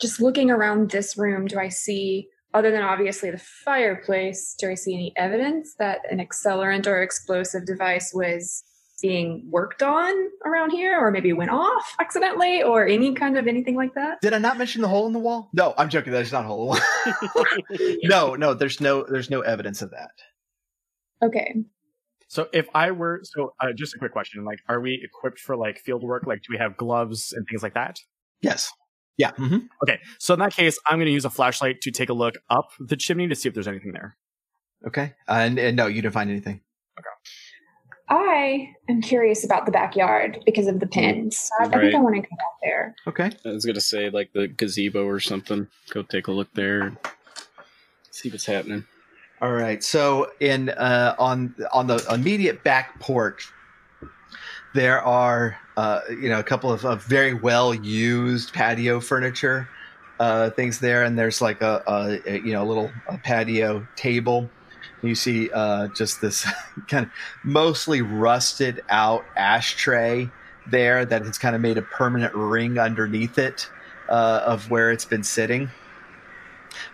just 0.00 0.20
looking 0.20 0.50
around 0.50 0.90
this 0.90 1.16
room, 1.16 1.46
do 1.46 1.58
I 1.58 1.68
see 1.68 2.28
other 2.54 2.70
than 2.70 2.82
obviously 2.82 3.30
the 3.30 3.38
fireplace, 3.38 4.54
do 4.58 4.70
I 4.70 4.74
see 4.74 4.94
any 4.94 5.12
evidence 5.16 5.74
that 5.80 6.00
an 6.10 6.18
accelerant 6.18 6.86
or 6.86 7.02
explosive 7.02 7.66
device 7.66 8.12
was 8.14 8.62
being 9.02 9.44
worked 9.50 9.82
on 9.82 10.14
around 10.46 10.70
here 10.70 10.98
or 10.98 11.10
maybe 11.10 11.32
went 11.32 11.50
off 11.50 11.94
accidentally 12.00 12.62
or 12.62 12.86
any 12.86 13.12
kind 13.12 13.36
of 13.36 13.48
anything 13.48 13.74
like 13.74 13.92
that? 13.94 14.20
Did 14.22 14.32
I 14.32 14.38
not 14.38 14.56
mention 14.56 14.82
the 14.82 14.88
hole 14.88 15.06
in 15.06 15.12
the 15.12 15.18
wall? 15.18 15.50
No, 15.52 15.74
I'm 15.76 15.88
joking. 15.88 16.12
There's 16.12 16.32
not 16.32 16.44
a 16.44 16.48
hole 16.48 16.74
in 16.74 16.80
the 17.04 17.30
wall. 17.34 17.98
no, 18.04 18.34
no, 18.36 18.54
there's 18.54 18.80
no 18.80 19.04
there's 19.04 19.30
no 19.30 19.40
evidence 19.40 19.82
of 19.82 19.90
that. 19.90 20.10
Okay. 21.22 21.56
So 22.28 22.48
if 22.52 22.68
I 22.72 22.92
were 22.92 23.20
so 23.24 23.52
uh, 23.60 23.72
just 23.74 23.94
a 23.94 23.98
quick 23.98 24.12
question, 24.12 24.44
like 24.44 24.60
are 24.68 24.80
we 24.80 25.00
equipped 25.04 25.40
for 25.40 25.56
like 25.56 25.80
field 25.80 26.04
work? 26.04 26.24
Like 26.26 26.42
do 26.42 26.46
we 26.50 26.58
have 26.58 26.76
gloves 26.76 27.32
and 27.32 27.44
things 27.48 27.64
like 27.64 27.74
that? 27.74 27.98
Yes. 28.42 28.70
Yeah. 29.16 29.32
hmm 29.32 29.58
Okay. 29.82 30.00
So 30.18 30.34
in 30.34 30.40
that 30.40 30.52
case, 30.52 30.78
I'm 30.86 30.96
going 30.96 31.06
to 31.06 31.12
use 31.12 31.24
a 31.24 31.30
flashlight 31.30 31.80
to 31.82 31.90
take 31.90 32.08
a 32.08 32.12
look 32.14 32.34
up 32.50 32.70
the 32.80 32.96
chimney 32.96 33.28
to 33.28 33.34
see 33.34 33.48
if 33.48 33.54
there's 33.54 33.68
anything 33.68 33.92
there. 33.92 34.16
Okay. 34.86 35.14
And, 35.28 35.58
and 35.58 35.76
no, 35.76 35.86
you 35.86 36.02
didn't 36.02 36.14
find 36.14 36.30
anything. 36.30 36.60
Okay. 36.98 37.08
I 38.08 38.68
am 38.88 39.00
curious 39.00 39.44
about 39.44 39.66
the 39.66 39.72
backyard 39.72 40.42
because 40.44 40.66
of 40.66 40.80
the 40.80 40.86
pins. 40.86 41.38
So 41.38 41.50
I, 41.60 41.68
I 41.68 41.80
think 41.80 41.94
I 41.94 42.00
want 42.00 42.16
to 42.16 42.20
go 42.20 42.26
out 42.26 42.58
there. 42.62 42.94
Okay. 43.06 43.30
I 43.44 43.48
was 43.48 43.64
gonna 43.64 43.80
say 43.80 44.10
like 44.10 44.32
the 44.34 44.46
gazebo 44.48 45.06
or 45.06 45.20
something. 45.20 45.68
Go 45.90 46.02
take 46.02 46.26
a 46.26 46.32
look 46.32 46.52
there. 46.54 46.92
See 48.10 48.28
what's 48.28 48.44
happening. 48.44 48.84
All 49.40 49.52
right. 49.52 49.82
So 49.82 50.30
in 50.40 50.68
uh, 50.68 51.14
on 51.18 51.54
on 51.72 51.86
the 51.86 52.04
immediate 52.12 52.62
back 52.62 53.00
porch, 53.00 53.50
there 54.74 55.00
are 55.00 55.56
uh, 55.76 56.00
you 56.10 56.28
know 56.28 56.38
a 56.38 56.42
couple 56.42 56.70
of, 56.70 56.84
of 56.84 57.02
very 57.04 57.32
well 57.32 57.72
used 57.72 58.52
patio 58.52 59.00
furniture 59.00 59.68
uh, 60.20 60.50
things 60.50 60.80
there, 60.80 61.04
and 61.04 61.18
there's 61.18 61.40
like 61.40 61.62
a, 61.62 61.82
a, 61.86 62.20
a 62.26 62.38
you 62.40 62.52
know 62.52 62.62
a 62.62 62.66
little 62.66 62.90
a 63.08 63.16
patio 63.16 63.86
table. 63.96 64.50
You 65.02 65.14
see 65.14 65.50
uh, 65.52 65.88
just 65.88 66.20
this 66.20 66.46
kind 66.88 67.06
of 67.06 67.12
mostly 67.44 68.02
rusted 68.02 68.82
out 68.88 69.24
ashtray 69.36 70.28
there 70.66 71.04
that 71.04 71.24
has 71.24 71.38
kind 71.38 71.54
of 71.54 71.60
made 71.60 71.78
a 71.78 71.82
permanent 71.82 72.34
ring 72.34 72.78
underneath 72.78 73.38
it 73.38 73.68
uh, 74.08 74.42
of 74.46 74.70
where 74.70 74.90
it's 74.90 75.04
been 75.04 75.24
sitting. 75.24 75.70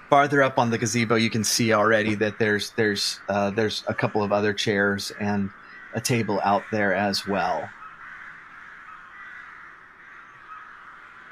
farther 0.08 0.42
up 0.42 0.58
on 0.58 0.70
the 0.70 0.78
gazebo, 0.78 1.14
you 1.14 1.30
can 1.30 1.44
see 1.44 1.72
already 1.72 2.14
that 2.16 2.38
there's 2.38 2.70
there's 2.72 3.20
uh, 3.28 3.50
there's 3.50 3.84
a 3.86 3.94
couple 3.94 4.22
of 4.22 4.32
other 4.32 4.52
chairs 4.52 5.12
and 5.20 5.50
a 5.94 6.00
table 6.00 6.40
out 6.44 6.62
there 6.70 6.94
as 6.94 7.26
well. 7.26 7.68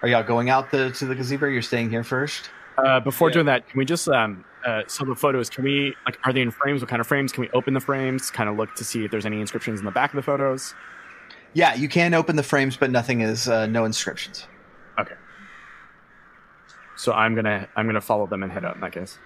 Are 0.03 0.09
y'all 0.09 0.23
going 0.23 0.49
out 0.49 0.71
the, 0.71 0.91
to 0.93 1.07
the 1.07 1.15
gazebo? 1.15 1.47
You're 1.47 1.63
staying 1.63 1.91
here 1.91 2.05
first. 2.05 2.51
Uh, 2.77 3.01
before 3.01 3.29
Yeah. 3.31 3.35
doing 3.35 3.47
that, 3.47 3.69
can 3.69 3.79
we 3.79 3.85
just 3.85 4.09
um 4.09 4.45
uh, 4.65 4.83
so 4.87 5.05
the 5.05 5.15
photos? 5.15 5.51
Can 5.51 5.65
we 5.65 5.97
like 6.07 6.19
are 6.25 6.33
they 6.33 6.41
in 6.41 6.51
frames? 6.53 6.81
What 6.81 6.89
kind 6.89 7.01
of 7.01 7.07
frames? 7.07 7.33
Can 7.33 7.41
we 7.43 7.51
open 7.51 7.75
the 7.75 7.81
frames? 7.81 8.31
Kind 8.31 8.49
of 8.49 8.57
look 8.57 8.75
to 8.77 8.85
see 8.85 9.05
if 9.05 9.11
there's 9.11 9.27
any 9.27 9.41
inscriptions 9.41 9.81
in 9.81 9.85
the 9.87 9.91
back 9.93 10.11
of 10.11 10.17
the 10.17 10.23
photos. 10.23 10.75
Yeah, 11.55 11.75
you 11.75 11.89
can 11.89 12.15
open 12.15 12.37
the 12.37 12.43
frames, 12.43 12.77
but 12.77 12.91
nothing 12.91 13.21
is 13.21 13.49
uh, 13.49 13.67
no 13.67 13.85
inscriptions. 13.85 14.47
Okay. 15.01 15.15
So 16.97 17.13
I'm 17.13 17.35
gonna 17.35 17.69
I'm 17.75 17.87
gonna 17.87 18.01
follow 18.01 18.27
them 18.29 18.43
and 18.45 18.53
head 18.53 18.65
out 18.65 18.77
in 18.77 18.81
that 18.83 18.93
case. 18.93 19.19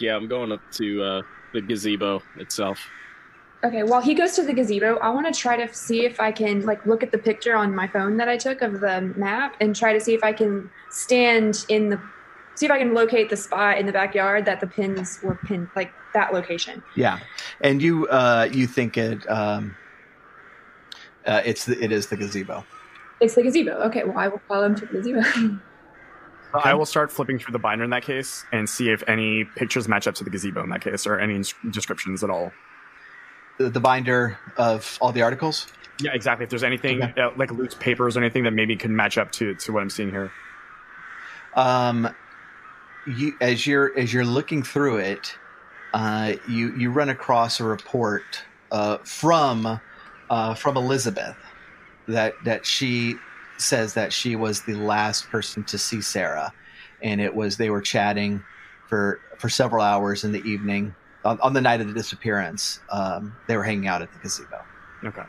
Yeah, 0.00 0.16
I'm 0.16 0.26
going 0.28 0.50
up 0.52 0.60
to 0.72 1.02
uh, 1.02 1.22
the 1.52 1.60
gazebo 1.60 2.22
itself. 2.38 2.80
Okay, 3.64 3.82
while 3.82 4.02
he 4.02 4.14
goes 4.14 4.34
to 4.36 4.42
the 4.42 4.52
gazebo, 4.52 4.98
I 4.98 5.08
want 5.08 5.32
to 5.32 5.38
try 5.38 5.56
to 5.56 5.72
see 5.72 6.04
if 6.04 6.20
I 6.20 6.30
can 6.30 6.66
like 6.66 6.84
look 6.84 7.02
at 7.02 7.10
the 7.10 7.18
picture 7.18 7.56
on 7.56 7.74
my 7.74 7.88
phone 7.88 8.18
that 8.18 8.28
I 8.28 8.36
took 8.36 8.60
of 8.60 8.80
the 8.80 9.00
map 9.16 9.56
and 9.60 9.74
try 9.74 9.92
to 9.92 10.00
see 10.00 10.14
if 10.14 10.22
I 10.22 10.32
can 10.32 10.70
stand 10.90 11.64
in 11.68 11.88
the 11.88 12.00
see 12.54 12.66
if 12.66 12.72
I 12.72 12.78
can 12.78 12.94
locate 12.94 13.30
the 13.30 13.36
spot 13.36 13.78
in 13.78 13.86
the 13.86 13.92
backyard 13.92 14.44
that 14.44 14.60
the 14.60 14.66
pins 14.66 15.20
were 15.22 15.34
pinned 15.34 15.68
like 15.74 15.92
that 16.12 16.34
location. 16.34 16.82
Yeah, 16.96 17.18
and 17.62 17.80
you 17.80 18.06
uh, 18.08 18.48
you 18.52 18.66
think 18.66 18.98
it 18.98 19.28
um, 19.30 19.74
uh, 21.24 21.42
it's 21.44 21.64
the, 21.64 21.82
it 21.82 21.92
is 21.92 22.08
the 22.08 22.16
gazebo. 22.16 22.64
It's 23.20 23.34
the 23.34 23.42
gazebo. 23.42 23.72
Okay, 23.86 24.04
well 24.04 24.18
I 24.18 24.28
will 24.28 24.42
follow 24.46 24.66
him 24.66 24.74
to 24.76 24.86
the 24.86 24.92
gazebo. 24.92 25.60
I 26.64 26.74
will 26.74 26.86
start 26.86 27.10
flipping 27.10 27.38
through 27.38 27.52
the 27.52 27.58
binder 27.58 27.84
in 27.84 27.90
that 27.90 28.02
case 28.02 28.44
and 28.52 28.68
see 28.68 28.90
if 28.90 29.02
any 29.08 29.44
pictures 29.44 29.88
match 29.88 30.06
up 30.06 30.14
to 30.16 30.24
the 30.24 30.30
gazebo 30.30 30.62
in 30.62 30.70
that 30.70 30.80
case 30.80 31.06
or 31.06 31.18
any 31.18 31.34
ins- 31.34 31.54
descriptions 31.70 32.22
at 32.22 32.30
all. 32.30 32.52
The, 33.58 33.70
the 33.70 33.80
binder 33.80 34.38
of 34.56 34.98
all 35.00 35.12
the 35.12 35.22
articles. 35.22 35.66
Yeah, 36.00 36.12
exactly. 36.12 36.44
If 36.44 36.50
there's 36.50 36.62
anything 36.64 37.02
Okay. 37.02 37.20
uh, 37.20 37.30
like 37.36 37.50
loose 37.50 37.74
papers 37.74 38.16
or 38.16 38.20
anything 38.20 38.44
that 38.44 38.50
maybe 38.50 38.76
could 38.76 38.90
match 38.90 39.16
up 39.16 39.32
to 39.32 39.54
to 39.54 39.72
what 39.72 39.82
I'm 39.82 39.90
seeing 39.90 40.10
here. 40.10 40.30
Um, 41.54 42.14
you 43.06 43.34
as 43.40 43.66
you're 43.66 43.96
as 43.98 44.12
you're 44.12 44.24
looking 44.24 44.62
through 44.62 44.98
it, 44.98 45.36
uh, 45.94 46.34
you 46.48 46.76
you 46.76 46.90
run 46.90 47.08
across 47.08 47.60
a 47.60 47.64
report 47.64 48.42
uh, 48.70 48.98
from 48.98 49.80
uh, 50.28 50.54
from 50.54 50.76
Elizabeth 50.76 51.36
that 52.08 52.34
that 52.44 52.66
she 52.66 53.16
says 53.56 53.94
that 53.94 54.12
she 54.12 54.36
was 54.36 54.62
the 54.62 54.74
last 54.74 55.28
person 55.30 55.64
to 55.64 55.78
see 55.78 56.02
Sarah, 56.02 56.52
and 57.02 57.22
it 57.22 57.34
was 57.34 57.56
they 57.56 57.70
were 57.70 57.80
chatting 57.80 58.42
for 58.86 59.18
for 59.38 59.48
several 59.48 59.82
hours 59.82 60.24
in 60.24 60.32
the 60.32 60.42
evening 60.42 60.94
on, 61.26 61.40
on 61.40 61.52
the 61.52 61.60
night 61.60 61.80
of 61.80 61.88
the 61.88 61.94
disappearance. 61.94 62.80
Um, 62.90 63.34
they 63.48 63.56
were 63.56 63.64
hanging 63.64 63.86
out 63.86 64.02
at 64.02 64.12
the 64.12 64.18
gazebo. 64.18 64.64
Okay. 65.04 65.22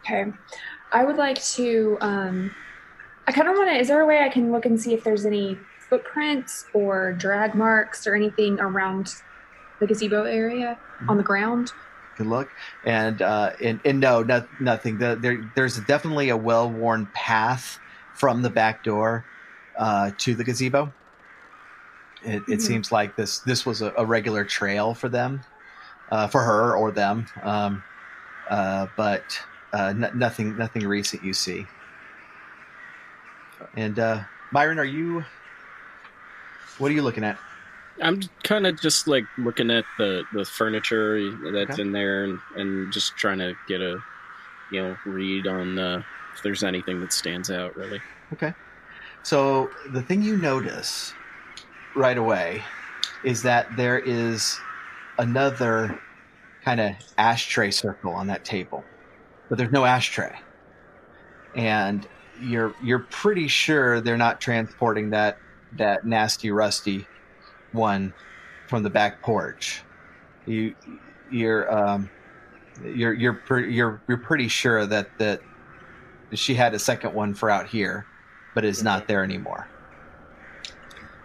okay. 0.00 0.32
I 0.92 1.04
would 1.04 1.16
like 1.16 1.42
to 1.42 1.98
um 2.00 2.54
I 3.26 3.32
kind 3.32 3.48
of 3.48 3.56
want 3.56 3.70
to 3.70 3.76
is 3.76 3.88
there 3.88 4.00
a 4.00 4.06
way 4.06 4.20
I 4.20 4.28
can 4.28 4.52
look 4.52 4.66
and 4.66 4.80
see 4.80 4.94
if 4.94 5.04
there's 5.04 5.26
any 5.26 5.58
footprints 5.88 6.66
or 6.74 7.12
drag 7.12 7.54
marks 7.54 8.06
or 8.06 8.14
anything 8.14 8.58
around 8.60 9.14
the 9.80 9.86
gazebo 9.86 10.24
area 10.24 10.78
on 11.08 11.16
the 11.16 11.22
ground? 11.22 11.72
Good 12.16 12.26
luck. 12.26 12.48
And 12.84 13.22
uh, 13.22 13.52
and, 13.62 13.80
and 13.84 14.00
no, 14.00 14.22
no, 14.22 14.46
nothing. 14.60 14.98
The, 14.98 15.16
there, 15.20 15.50
there's 15.56 15.78
definitely 15.80 16.28
a 16.28 16.36
well-worn 16.36 17.08
path 17.12 17.78
from 18.14 18.42
the 18.42 18.50
back 18.50 18.84
door 18.84 19.24
uh, 19.76 20.12
to 20.18 20.34
the 20.34 20.44
gazebo. 20.44 20.92
It, 22.24 22.42
it 22.48 22.58
Mhm. 22.58 22.62
seems 22.62 22.92
like 22.92 23.16
this 23.16 23.38
this 23.40 23.64
was 23.66 23.82
a, 23.82 23.92
a 23.96 24.04
regular 24.04 24.44
trail 24.44 24.94
for 24.94 25.08
them, 25.08 25.42
uh, 26.10 26.26
for 26.28 26.42
her 26.42 26.76
or 26.76 26.90
them. 26.90 27.26
Um, 27.42 27.82
uh, 28.48 28.86
but 28.96 29.38
uh, 29.72 29.88
n- 29.96 30.10
nothing 30.14 30.56
nothing 30.56 30.86
recent 30.86 31.22
you 31.24 31.32
see. 31.34 31.66
And 33.76 33.98
uh, 33.98 34.22
Myron, 34.52 34.78
are 34.78 34.84
you? 34.84 35.24
What 36.78 36.90
are 36.90 36.94
you 36.94 37.02
looking 37.02 37.24
at? 37.24 37.38
I'm 38.02 38.20
kind 38.42 38.66
of 38.66 38.80
just 38.80 39.06
like 39.06 39.24
looking 39.38 39.70
at 39.70 39.84
the 39.98 40.24
the 40.32 40.44
furniture 40.44 41.30
that's 41.52 41.72
Okay. 41.72 41.82
in 41.82 41.92
there 41.92 42.24
and, 42.24 42.38
and 42.56 42.92
just 42.92 43.16
trying 43.16 43.38
to 43.38 43.54
get 43.68 43.80
a 43.80 43.98
you 44.72 44.82
know 44.82 44.96
read 45.06 45.46
on 45.46 45.78
uh, 45.78 46.02
if 46.34 46.42
there's 46.42 46.64
anything 46.64 47.00
that 47.00 47.12
stands 47.12 47.50
out 47.50 47.76
really. 47.76 48.00
Okay. 48.32 48.52
So 49.22 49.70
the 49.92 50.02
thing 50.02 50.22
you 50.22 50.36
notice 50.36 51.14
right 51.94 52.18
away 52.18 52.62
is 53.24 53.42
that 53.42 53.74
there 53.76 53.98
is 53.98 54.58
another 55.18 55.98
kind 56.64 56.80
of 56.80 56.92
ashtray 57.18 57.70
circle 57.70 58.12
on 58.12 58.26
that 58.26 58.44
table, 58.44 58.84
but 59.48 59.58
there's 59.58 59.72
no 59.72 59.84
ashtray, 59.84 60.38
and 61.54 62.06
you're 62.40 62.74
you're 62.82 63.06
pretty 63.10 63.48
sure 63.48 64.00
they're 64.00 64.16
not 64.16 64.40
transporting 64.40 65.10
that 65.10 65.38
that 65.76 66.06
nasty 66.06 66.50
rusty 66.50 67.06
one 67.72 68.12
from 68.68 68.82
the 68.82 68.90
back 68.90 69.22
porch. 69.22 69.82
You 70.46 70.74
you're 71.30 71.72
um 71.72 72.10
you're 72.82 73.12
you're 73.12 73.34
pre- 73.34 73.72
you're 73.72 74.02
you're 74.08 74.18
pretty 74.18 74.48
sure 74.48 74.86
that 74.86 75.16
that 75.18 75.40
she 76.32 76.54
had 76.54 76.74
a 76.74 76.78
second 76.78 77.14
one 77.14 77.34
for 77.34 77.50
out 77.50 77.68
here, 77.68 78.06
but 78.54 78.64
is 78.64 78.82
not 78.82 79.06
there 79.06 79.22
anymore. 79.22 79.68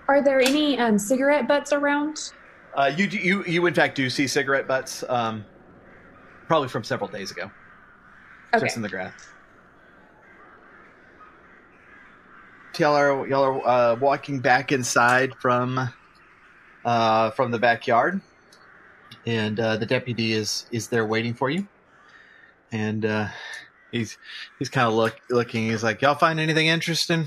Are 0.10 0.24
there 0.24 0.42
any 0.42 0.80
um, 0.80 0.98
cigarette 0.98 1.48
butts 1.48 1.72
around? 1.72 2.18
Uh, 2.76 2.92
you 2.98 3.06
you 3.06 3.44
you 3.46 3.64
in 3.68 3.76
fact 3.76 3.96
do 3.96 4.10
see 4.10 4.26
cigarette 4.26 4.68
butts, 4.68 5.04
um, 5.08 5.46
probably 6.48 6.68
from 6.68 6.84
several 6.84 7.08
days 7.08 7.30
ago, 7.30 7.52
Okay. 8.56 8.66
just 8.66 8.76
in 8.76 8.82
the 8.82 8.90
grass. 8.90 9.14
Y'all 12.80 12.96
are 12.96 13.28
y'all 13.28 13.44
are 13.44 13.68
uh, 13.68 13.96
walking 13.98 14.40
back 14.40 14.72
inside 14.72 15.32
from 15.40 15.78
uh, 16.86 17.30
from 17.32 17.52
the 17.52 17.60
backyard, 17.60 18.20
and 19.28 19.60
uh, 19.60 19.78
the 19.78 19.86
deputy 19.86 20.34
is 20.34 20.66
is 20.72 20.88
there 20.88 21.06
waiting 21.06 21.36
for 21.36 21.52
you, 21.52 21.68
and 22.72 23.06
uh, 23.06 23.28
he's 23.92 24.18
he's 24.58 24.70
kind 24.70 24.88
of 24.88 24.96
look 24.96 25.20
looking. 25.30 25.70
He's 25.70 25.84
like, 25.84 26.02
"Y'all 26.02 26.16
find 26.16 26.40
anything 26.40 26.66
interesting?" 26.66 27.26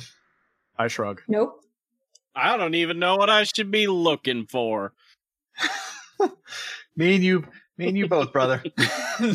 I 0.76 0.88
shrug. 0.88 1.22
Nope. 1.28 1.61
I 2.34 2.56
don't 2.56 2.74
even 2.74 2.98
know 2.98 3.16
what 3.16 3.30
I 3.30 3.44
should 3.44 3.70
be 3.70 3.86
looking 3.86 4.46
for. 4.46 4.92
me 6.96 7.16
and 7.16 7.24
you 7.24 7.44
me 7.76 7.88
and 7.88 7.96
you 7.96 8.08
both 8.08 8.32
brother 8.32 8.62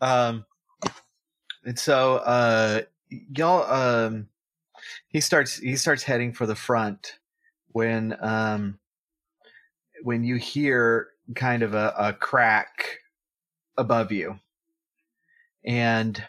um 0.00 0.44
and 1.64 1.78
so 1.78 2.16
uh 2.16 2.82
y'all 3.08 3.70
um 3.70 4.28
he 5.08 5.20
starts 5.20 5.58
he 5.58 5.76
starts 5.76 6.02
heading 6.02 6.32
for 6.32 6.46
the 6.46 6.54
front 6.54 7.18
when 7.68 8.16
um 8.20 8.78
when 10.02 10.24
you 10.24 10.36
hear 10.36 11.08
kind 11.34 11.62
of 11.62 11.74
a, 11.74 11.94
a 11.98 12.12
crack 12.12 12.98
above 13.76 14.12
you 14.12 14.38
and 15.64 16.24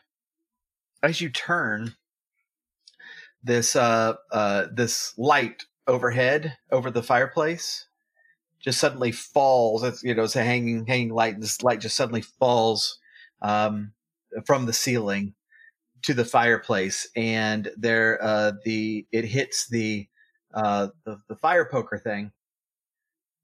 as 1.01 1.19
you 1.19 1.29
turn 1.29 1.95
this 3.43 3.75
uh 3.75 4.13
uh 4.31 4.67
this 4.71 5.13
light 5.17 5.63
overhead 5.87 6.57
over 6.71 6.89
the 6.89 7.03
fireplace 7.03 7.87
just 8.63 8.79
suddenly 8.79 9.11
falls. 9.11 9.83
It's 9.83 10.03
you 10.03 10.15
know 10.15 10.23
it's 10.23 10.35
a 10.35 10.43
hanging 10.43 10.85
hanging 10.85 11.13
light. 11.13 11.35
And 11.35 11.43
this 11.43 11.61
light 11.61 11.81
just 11.81 11.95
suddenly 11.95 12.21
falls 12.21 12.99
um, 13.41 13.91
from 14.45 14.65
the 14.65 14.73
ceiling 14.73 15.33
to 16.03 16.13
the 16.13 16.25
fireplace, 16.25 17.07
and 17.15 17.69
there 17.77 18.23
uh, 18.23 18.53
the 18.63 19.05
it 19.11 19.25
hits 19.25 19.67
the, 19.67 20.07
uh, 20.53 20.87
the 21.05 21.19
the 21.27 21.35
fire 21.35 21.65
poker 21.65 21.97
thing 21.97 22.31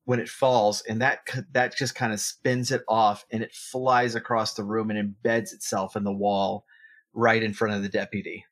when 0.05 0.19
it 0.19 0.29
falls, 0.29 0.81
and 0.87 1.01
that 1.01 1.19
that 1.51 1.75
just 1.75 1.95
kind 1.95 2.13
of 2.13 2.19
spins 2.21 2.71
it 2.71 2.83
off, 2.87 3.25
and 3.29 3.43
it 3.43 3.53
flies 3.53 4.15
across 4.15 4.53
the 4.53 4.63
room 4.63 4.89
and 4.89 5.15
embeds 5.15 5.53
itself 5.53 5.95
in 5.95 6.05
the 6.05 6.13
wall 6.13 6.65
right 7.13 7.43
in 7.43 7.53
front 7.53 7.73
of 7.73 7.81
the 7.81 7.89
deputy, 7.89 8.45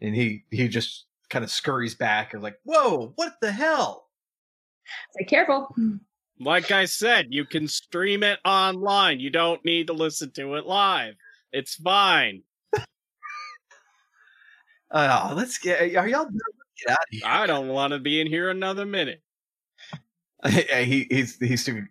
and 0.00 0.14
he 0.14 0.44
he 0.50 0.68
just 0.68 1.06
kind 1.30 1.44
of 1.44 1.50
scurries 1.50 1.94
back 1.94 2.32
and 2.32 2.42
like, 2.42 2.58
whoa, 2.64 3.12
what 3.16 3.34
the 3.40 3.52
hell? 3.52 4.08
Say 5.18 5.24
careful. 5.24 5.74
Like 6.40 6.70
I 6.70 6.84
said, 6.84 7.28
you 7.30 7.44
can 7.44 7.68
stream 7.68 8.22
it 8.22 8.38
online. 8.44 9.20
You 9.20 9.30
don't 9.30 9.64
need 9.64 9.88
to 9.88 9.92
listen 9.92 10.30
to 10.32 10.54
it 10.54 10.66
live. 10.66 11.14
It's 11.52 11.74
fine. 11.74 12.42
Uh, 14.90 15.34
let's 15.36 15.58
get. 15.58 15.82
Are 15.96 16.08
y'all? 16.08 16.24
Get 16.24 16.90
out 16.90 16.92
of 16.92 16.98
here. 17.10 17.22
I 17.26 17.46
don't 17.46 17.68
want 17.68 17.92
to 17.92 17.98
be 17.98 18.22
in 18.22 18.26
here 18.26 18.48
another 18.48 18.86
minute. 18.86 19.20
he 20.48 21.06
he's 21.10 21.36
he 21.38 21.58
still 21.58 21.82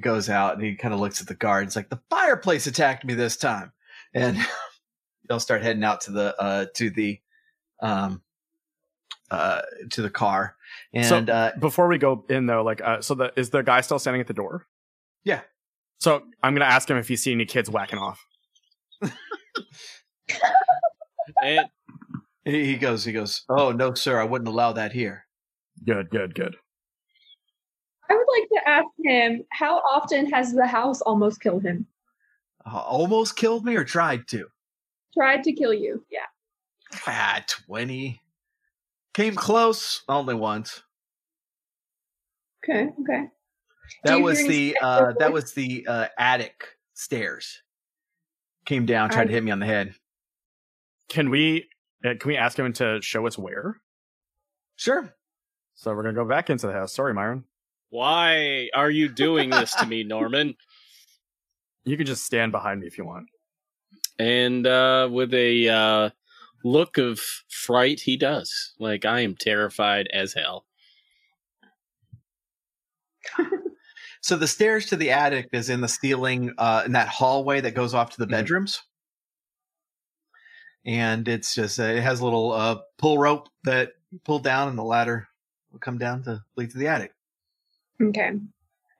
goes 0.00 0.28
out 0.28 0.54
and 0.54 0.62
he 0.62 0.76
kind 0.76 0.94
of 0.94 1.00
looks 1.00 1.20
at 1.20 1.26
the 1.26 1.34
guards 1.34 1.74
like 1.74 1.88
the 1.88 2.00
fireplace 2.10 2.66
attacked 2.66 3.04
me 3.04 3.14
this 3.14 3.36
time, 3.36 3.72
and 4.14 4.38
they'll 5.28 5.40
start 5.40 5.62
heading 5.62 5.82
out 5.84 6.02
to 6.02 6.12
the 6.12 6.40
uh 6.40 6.66
to 6.74 6.90
the 6.90 7.18
um 7.80 8.22
uh, 9.30 9.62
to 9.90 10.02
the 10.02 10.10
car. 10.10 10.54
So- 11.02 11.16
And 11.18 11.30
uh, 11.30 11.52
Before 11.58 11.88
we 11.88 11.98
go 11.98 12.24
in 12.28 12.46
though, 12.46 12.62
like, 12.62 12.80
uh, 12.82 13.00
so 13.00 13.14
the 13.14 13.32
is 13.36 13.50
the 13.50 13.62
guy 13.62 13.80
still 13.80 13.98
standing 13.98 14.20
at 14.20 14.26
the 14.28 14.34
door? 14.34 14.66
Yeah. 15.24 15.40
So 15.98 16.22
I'm 16.42 16.54
gonna 16.54 16.66
ask 16.66 16.88
him 16.88 16.96
if 16.98 17.08
he's 17.08 17.22
seen 17.22 17.34
any 17.38 17.46
kids 17.46 17.68
whacking 17.70 17.98
off. 17.98 18.24
And 21.42 21.68
he 22.44 22.64
he 22.66 22.76
goes, 22.76 23.04
he 23.04 23.12
goes, 23.12 23.44
"Oh 23.48 23.72
no, 23.72 23.94
sir, 23.94 24.20
I 24.20 24.24
wouldn't 24.24 24.48
allow 24.48 24.72
that 24.72 24.92
here." 24.92 25.26
Good, 25.84 26.10
good, 26.10 26.34
good. 26.34 26.56
I 28.10 28.14
would 28.14 28.26
like 28.38 28.48
to 28.50 28.68
ask 28.68 28.86
him 29.02 29.44
how 29.50 29.78
often 29.78 30.30
has 30.30 30.52
the 30.52 30.66
house 30.66 31.00
almost 31.00 31.40
killed 31.40 31.62
him? 31.64 31.86
Uh, 32.66 32.78
almost 32.78 33.36
killed 33.36 33.64
me 33.64 33.74
or 33.76 33.84
tried 33.84 34.28
to. 34.28 34.46
Tried 35.14 35.44
to 35.44 35.52
kill 35.52 35.72
you. 35.74 36.04
Yeah. 36.10 36.26
Ah, 37.06 37.44
twenty. 37.48 38.20
Came 39.12 39.34
close, 39.36 40.02
only 40.08 40.34
once. 40.34 40.82
Okay. 42.64 42.88
Okay. 43.02 43.28
That 44.04 44.20
was 44.20 44.38
the 44.46 44.76
uh, 44.80 45.12
that 45.18 45.32
was 45.32 45.52
the 45.52 45.86
uh, 45.86 46.06
attic 46.18 46.64
stairs. 46.94 47.62
Came 48.64 48.86
down, 48.86 49.10
tried 49.10 49.26
to 49.26 49.32
hit 49.32 49.44
me 49.44 49.50
on 49.50 49.58
the 49.60 49.66
head. 49.66 49.94
Can 51.08 51.30
we 51.30 51.68
uh, 52.04 52.14
can 52.18 52.28
we 52.28 52.36
ask 52.36 52.58
him 52.58 52.72
to 52.74 53.00
show 53.02 53.26
us 53.26 53.36
where? 53.38 53.80
Sure. 54.76 55.14
So 55.74 55.94
we're 55.94 56.02
gonna 56.02 56.14
go 56.14 56.24
back 56.24 56.50
into 56.50 56.66
the 56.66 56.72
house. 56.72 56.94
Sorry, 56.94 57.12
Myron. 57.14 57.44
why 57.90 58.68
are 58.74 58.90
you 58.90 59.08
doing 59.08 59.50
this 59.50 59.72
to 59.76 59.86
me, 59.86 60.02
Norman? 60.02 60.56
You 61.84 61.96
can 61.96 62.06
just 62.06 62.24
stand 62.24 62.50
behind 62.50 62.80
me 62.80 62.86
if 62.86 62.98
you 62.98 63.04
want. 63.04 63.26
And 64.18 64.66
uh, 64.66 65.08
with 65.12 65.32
a 65.34 65.68
uh, 65.68 66.10
look 66.64 66.98
of 66.98 67.20
fright, 67.48 68.00
he 68.00 68.16
does. 68.16 68.74
Like 68.80 69.04
I 69.04 69.20
am 69.20 69.36
terrified 69.36 70.08
as 70.12 70.32
hell. 70.34 70.66
So 74.20 74.36
the 74.36 74.48
stairs 74.48 74.86
to 74.86 74.96
the 74.96 75.10
attic 75.10 75.50
is 75.52 75.68
in 75.68 75.82
the 75.82 75.88
ceiling, 75.88 76.54
uh, 76.56 76.84
in 76.86 76.92
that 76.92 77.08
hallway 77.08 77.60
that 77.60 77.74
goes 77.74 77.92
off 77.92 78.08
to 78.12 78.18
the 78.18 78.24
Mhm. 78.26 78.30
bedrooms. 78.30 78.80
And 80.86 81.28
it's 81.28 81.54
just 81.54 81.78
uh, 81.78 81.82
it 81.82 82.02
has 82.02 82.20
a 82.20 82.24
little 82.24 82.52
uh, 82.52 82.80
pull 82.96 83.18
rope 83.18 83.50
that 83.64 83.92
you 84.10 84.18
pull 84.24 84.38
down, 84.38 84.68
and 84.68 84.78
the 84.78 84.82
ladder 84.82 85.28
will 85.70 85.78
come 85.78 85.98
down 85.98 86.22
to 86.22 86.42
lead 86.56 86.70
to 86.70 86.78
the 86.78 86.88
attic. 86.88 87.12
Okay. 88.00 88.32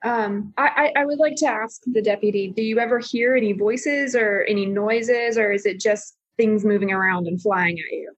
Um, 0.05 0.53
I, 0.59 0.93
I, 0.95 1.01
I 1.01 1.05
would 1.07 1.19
like 1.19 1.37
to 1.37 1.47
ask 1.47 1.81
the 1.87 2.03
deputy, 2.03 2.49
do 2.49 2.61
you 2.63 2.79
ever 2.79 2.99
hear 2.99 3.35
any 3.35 3.55
voices 3.55 4.15
or 4.15 4.43
any 4.43 4.67
noises, 4.67 5.39
or 5.39 5.53
is 5.53 5.65
it 5.65 5.81
just 5.81 6.19
things 6.37 6.65
moving 6.65 6.93
around 6.93 7.27
and 7.27 7.41
flying 7.41 7.79
at 7.79 7.93
you? 7.93 8.13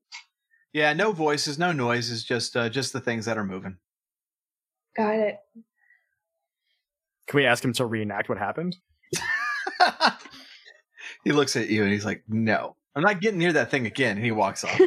Yeah, 0.72 0.92
no 0.92 1.12
voices, 1.12 1.58
no 1.58 1.72
noises, 1.72 2.24
just 2.24 2.56
uh, 2.56 2.68
just 2.68 2.92
the 2.92 3.00
things 3.00 3.24
that 3.24 3.38
are 3.38 3.44
moving. 3.44 3.76
Got 4.96 5.14
it. 5.14 5.38
Can 7.26 7.38
we 7.38 7.46
ask 7.46 7.64
him 7.64 7.72
to 7.74 7.86
reenact 7.86 8.28
what 8.28 8.38
happened? 8.38 8.76
he 11.24 11.32
looks 11.32 11.56
at 11.56 11.68
you 11.68 11.82
and 11.82 11.92
he's 11.92 12.04
like, 12.04 12.22
"No, 12.28 12.76
I'm 12.94 13.02
not 13.02 13.20
getting 13.20 13.38
near 13.38 13.52
that 13.54 13.70
thing 13.70 13.86
again." 13.86 14.16
And 14.16 14.24
he 14.24 14.32
walks 14.32 14.64
off. 14.64 14.80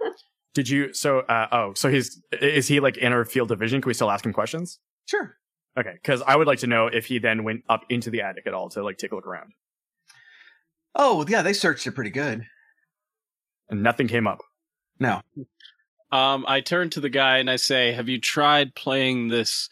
Did 0.54 0.68
you? 0.68 0.92
So, 0.94 1.20
uh, 1.20 1.46
oh, 1.52 1.74
so 1.74 1.90
he's 1.90 2.20
is 2.40 2.66
he 2.66 2.80
like 2.80 2.96
in 2.96 3.12
our 3.12 3.24
field 3.24 3.50
of 3.52 3.58
vision? 3.58 3.80
Can 3.80 3.88
we 3.88 3.94
still 3.94 4.10
ask 4.10 4.24
him 4.24 4.32
questions? 4.32 4.78
sure. 5.06 5.36
Okay, 5.78 5.92
because 5.92 6.22
I 6.22 6.36
would 6.36 6.46
like 6.46 6.60
to 6.60 6.66
know 6.66 6.86
if 6.86 7.04
he 7.04 7.18
then 7.18 7.44
went 7.44 7.62
up 7.68 7.82
into 7.90 8.08
the 8.08 8.22
attic 8.22 8.46
at 8.46 8.54
all 8.54 8.70
to 8.70 8.82
like 8.82 8.96
take 8.96 9.12
a 9.12 9.14
look 9.14 9.26
around, 9.26 9.52
Oh 10.94 11.24
yeah, 11.28 11.42
they 11.42 11.52
searched 11.52 11.86
it 11.86 11.92
pretty 11.92 12.10
good. 12.10 12.46
And 13.68 13.82
nothing 13.82 14.08
came 14.08 14.26
up. 14.26 14.40
No. 14.98 15.20
Um, 16.12 16.44
I 16.48 16.60
turn 16.60 16.90
to 16.90 17.00
the 17.00 17.08
guy 17.08 17.38
and 17.38 17.50
I 17.50 17.56
say, 17.56 17.92
"Have 17.92 18.08
you 18.08 18.20
tried 18.20 18.74
playing 18.74 19.28
this 19.28 19.68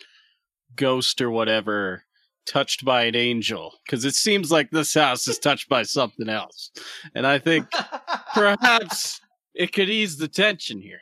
ghost 0.76 1.20
or 1.20 1.30
whatever, 1.30 2.04
touched 2.46 2.84
by 2.84 3.04
an 3.04 3.14
angel? 3.16 3.74
Because 3.84 4.04
it 4.04 4.14
seems 4.14 4.50
like 4.50 4.70
this 4.70 4.94
house 4.94 5.28
is 5.28 5.38
touched 5.38 5.68
by 5.68 5.84
something 5.84 6.28
else, 6.28 6.70
and 7.14 7.26
I 7.26 7.38
think 7.38 7.66
perhaps 8.34 9.20
it 9.54 9.72
could 9.72 9.88
ease 9.90 10.18
the 10.18 10.28
tension 10.28 10.80
here." 10.80 11.00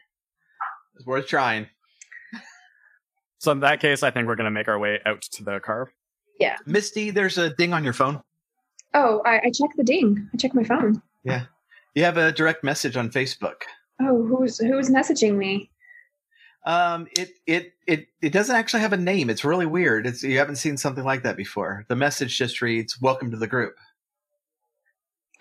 it's 0.94 1.06
worth 1.06 1.26
trying. 1.26 1.66
So 3.38 3.50
in 3.50 3.60
that 3.60 3.80
case, 3.80 4.02
I 4.04 4.10
think 4.10 4.28
we're 4.28 4.36
gonna 4.36 4.50
make 4.50 4.68
our 4.68 4.78
way 4.78 5.00
out 5.04 5.22
to 5.22 5.42
the 5.42 5.58
car. 5.58 5.90
Yeah 6.38 6.56
misty, 6.66 7.10
there's 7.10 7.38
a 7.38 7.50
ding 7.50 7.72
on 7.72 7.84
your 7.84 7.92
phone. 7.92 8.22
oh, 8.94 9.22
I, 9.24 9.38
I 9.38 9.50
checked 9.50 9.76
the 9.76 9.84
ding. 9.84 10.28
I 10.32 10.36
checked 10.36 10.54
my 10.54 10.64
phone. 10.64 11.02
You 11.94 12.04
have 12.04 12.16
a 12.16 12.32
direct 12.32 12.64
message 12.64 12.96
on 12.96 13.10
Facebook. 13.10 13.62
Oh, 14.00 14.24
who's 14.24 14.58
who's 14.58 14.88
messaging 14.88 15.36
me? 15.36 15.70
Um, 16.64 17.06
it 17.16 17.30
it 17.46 17.72
it 17.86 18.06
it 18.22 18.32
doesn't 18.32 18.56
actually 18.56 18.80
have 18.80 18.92
a 18.92 18.96
name. 18.98 19.28
It's 19.28 19.44
really 19.44 19.66
weird. 19.66 20.06
It's 20.06 20.22
you 20.22 20.38
haven't 20.38 20.56
seen 20.56 20.76
something 20.76 21.04
like 21.04 21.22
that 21.24 21.36
before. 21.36 21.84
The 21.88 21.96
message 21.96 22.38
just 22.38 22.62
reads, 22.62 23.00
"Welcome 23.00 23.30
to 23.30 23.36
the 23.36 23.46
group." 23.46 23.74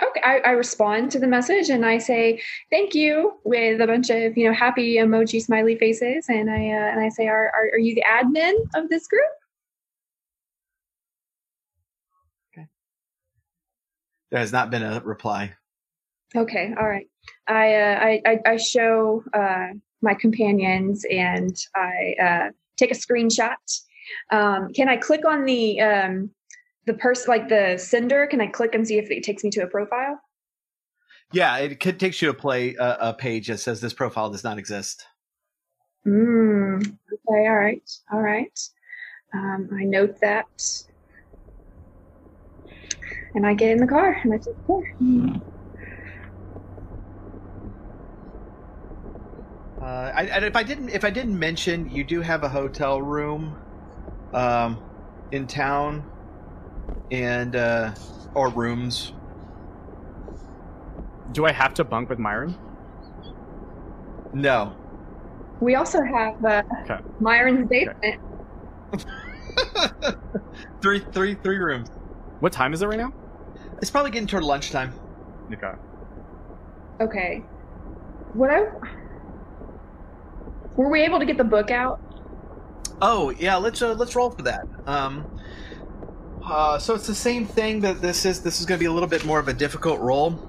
Okay, 0.03 0.21
I, 0.23 0.39
I 0.39 0.51
respond 0.51 1.11
to 1.11 1.19
the 1.19 1.27
message 1.27 1.69
and 1.69 1.85
I 1.85 1.99
say 1.99 2.41
thank 2.71 2.95
you 2.95 3.33
with 3.43 3.79
a 3.81 3.85
bunch 3.85 4.09
of 4.09 4.35
you 4.35 4.47
know 4.47 4.53
happy 4.53 4.95
emoji 4.95 5.41
smiley 5.41 5.77
faces, 5.77 6.25
and 6.27 6.49
I 6.49 6.69
uh, 6.69 6.91
and 6.91 6.99
I 6.99 7.09
say, 7.09 7.27
are, 7.27 7.51
are 7.55 7.69
are 7.73 7.79
you 7.79 7.95
the 7.95 8.03
admin 8.09 8.53
of 8.75 8.89
this 8.89 9.07
group? 9.07 9.29
Okay. 12.53 12.67
There 14.31 14.39
has 14.39 14.51
not 14.51 14.71
been 14.71 14.83
a 14.83 15.01
reply. 15.01 15.53
Okay, 16.35 16.73
all 16.79 16.87
right. 16.87 17.07
I 17.47 17.75
uh, 17.75 17.99
I, 18.01 18.21
I 18.25 18.39
I 18.45 18.57
show 18.57 19.23
uh, 19.33 19.67
my 20.01 20.13
companions 20.13 21.05
and 21.09 21.55
I 21.75 22.15
uh, 22.21 22.49
take 22.77 22.91
a 22.91 22.95
screenshot. 22.95 23.55
Um, 24.31 24.71
can 24.73 24.87
I 24.89 24.97
click 24.97 25.25
on 25.25 25.45
the 25.45 25.81
um, 25.81 26.29
the 26.85 26.93
person 26.93 27.29
like 27.29 27.49
the 27.49 27.77
sender? 27.77 28.27
Can 28.27 28.41
I 28.41 28.47
click 28.47 28.75
and 28.75 28.87
see 28.87 28.97
if 28.97 29.11
it 29.11 29.23
takes 29.23 29.43
me 29.43 29.49
to 29.51 29.63
a 29.63 29.67
profile? 29.67 30.19
Yeah, 31.33 31.57
it 31.57 31.79
could, 31.79 31.99
takes 31.99 32.21
you 32.21 32.27
to 32.27 32.33
play 32.33 32.75
a, 32.75 32.97
a 32.99 33.13
page 33.13 33.47
that 33.47 33.59
says 33.59 33.79
this 33.79 33.93
profile 33.93 34.29
does 34.29 34.43
not 34.43 34.57
exist. 34.57 35.05
Mm, 36.05 36.85
okay, 36.85 37.47
all 37.47 37.55
right, 37.55 37.89
all 38.11 38.19
right. 38.19 38.59
Um, 39.33 39.69
I 39.73 39.83
note 39.83 40.19
that, 40.19 40.47
and 43.33 43.47
I 43.47 43.53
get 43.53 43.71
in 43.71 43.77
the 43.77 43.87
car 43.87 44.17
and 44.23 44.33
I 44.33 44.37
take 44.37 44.57
the 44.57 44.63
car. 44.63 45.50
Uh, 49.81 50.11
I, 50.13 50.23
and 50.25 50.45
if 50.45 50.55
I 50.55 50.61
didn't, 50.61 50.89
if 50.89 51.03
I 51.03 51.09
didn't 51.09 51.37
mention, 51.37 51.89
you 51.89 52.03
do 52.03 52.21
have 52.21 52.43
a 52.43 52.49
hotel 52.49 53.01
room, 53.01 53.57
um, 54.31 54.77
in 55.31 55.47
town, 55.47 56.03
and 57.09 57.55
uh, 57.55 57.93
or 58.35 58.49
rooms. 58.49 59.13
Do 61.31 61.45
I 61.45 61.51
have 61.51 61.73
to 61.75 61.83
bunk 61.83 62.09
with 62.09 62.19
Myron? 62.19 62.55
No, 64.33 64.75
We 65.59 65.75
also 65.75 66.01
have 66.03 66.43
uh, 66.45 66.63
Okay. 66.83 66.99
Myron's 67.19 67.67
basement. 67.67 68.19
three, 70.81 70.99
three, 71.11 71.35
three 71.35 71.57
rooms. 71.57 71.89
What 72.39 72.53
time 72.53 72.73
is 72.73 72.81
it 72.81 72.87
right 72.87 72.97
now? 72.97 73.13
It's 73.81 73.91
probably 73.91 74.11
getting 74.11 74.27
toward 74.27 74.43
lunchtime. 74.43 74.93
Okay. 75.51 75.71
Okay. 77.01 77.37
What 78.33 78.49
I 78.51 78.63
were 80.75 80.89
we 80.89 81.01
able 81.01 81.19
to 81.19 81.25
get 81.25 81.37
the 81.37 81.43
book 81.43 81.71
out? 81.71 81.99
Oh 83.01 83.31
yeah, 83.31 83.55
let's 83.55 83.81
uh, 83.81 83.93
let's 83.93 84.15
roll 84.15 84.29
for 84.29 84.43
that. 84.43 84.67
Um, 84.85 85.25
uh, 86.43 86.77
so 86.77 86.93
it's 86.95 87.07
the 87.07 87.15
same 87.15 87.45
thing 87.45 87.81
that 87.81 88.01
this 88.01 88.25
is. 88.25 88.41
This 88.41 88.59
is 88.59 88.65
going 88.65 88.77
to 88.77 88.83
be 88.83 88.87
a 88.87 88.91
little 88.91 89.09
bit 89.09 89.25
more 89.25 89.39
of 89.39 89.47
a 89.47 89.53
difficult 89.53 89.99
roll. 89.99 90.47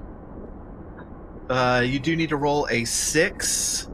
Uh, 1.49 1.83
you 1.85 1.99
do 1.99 2.15
need 2.17 2.29
to 2.29 2.37
roll 2.37 2.67
a 2.71 2.85
six, 2.85 3.89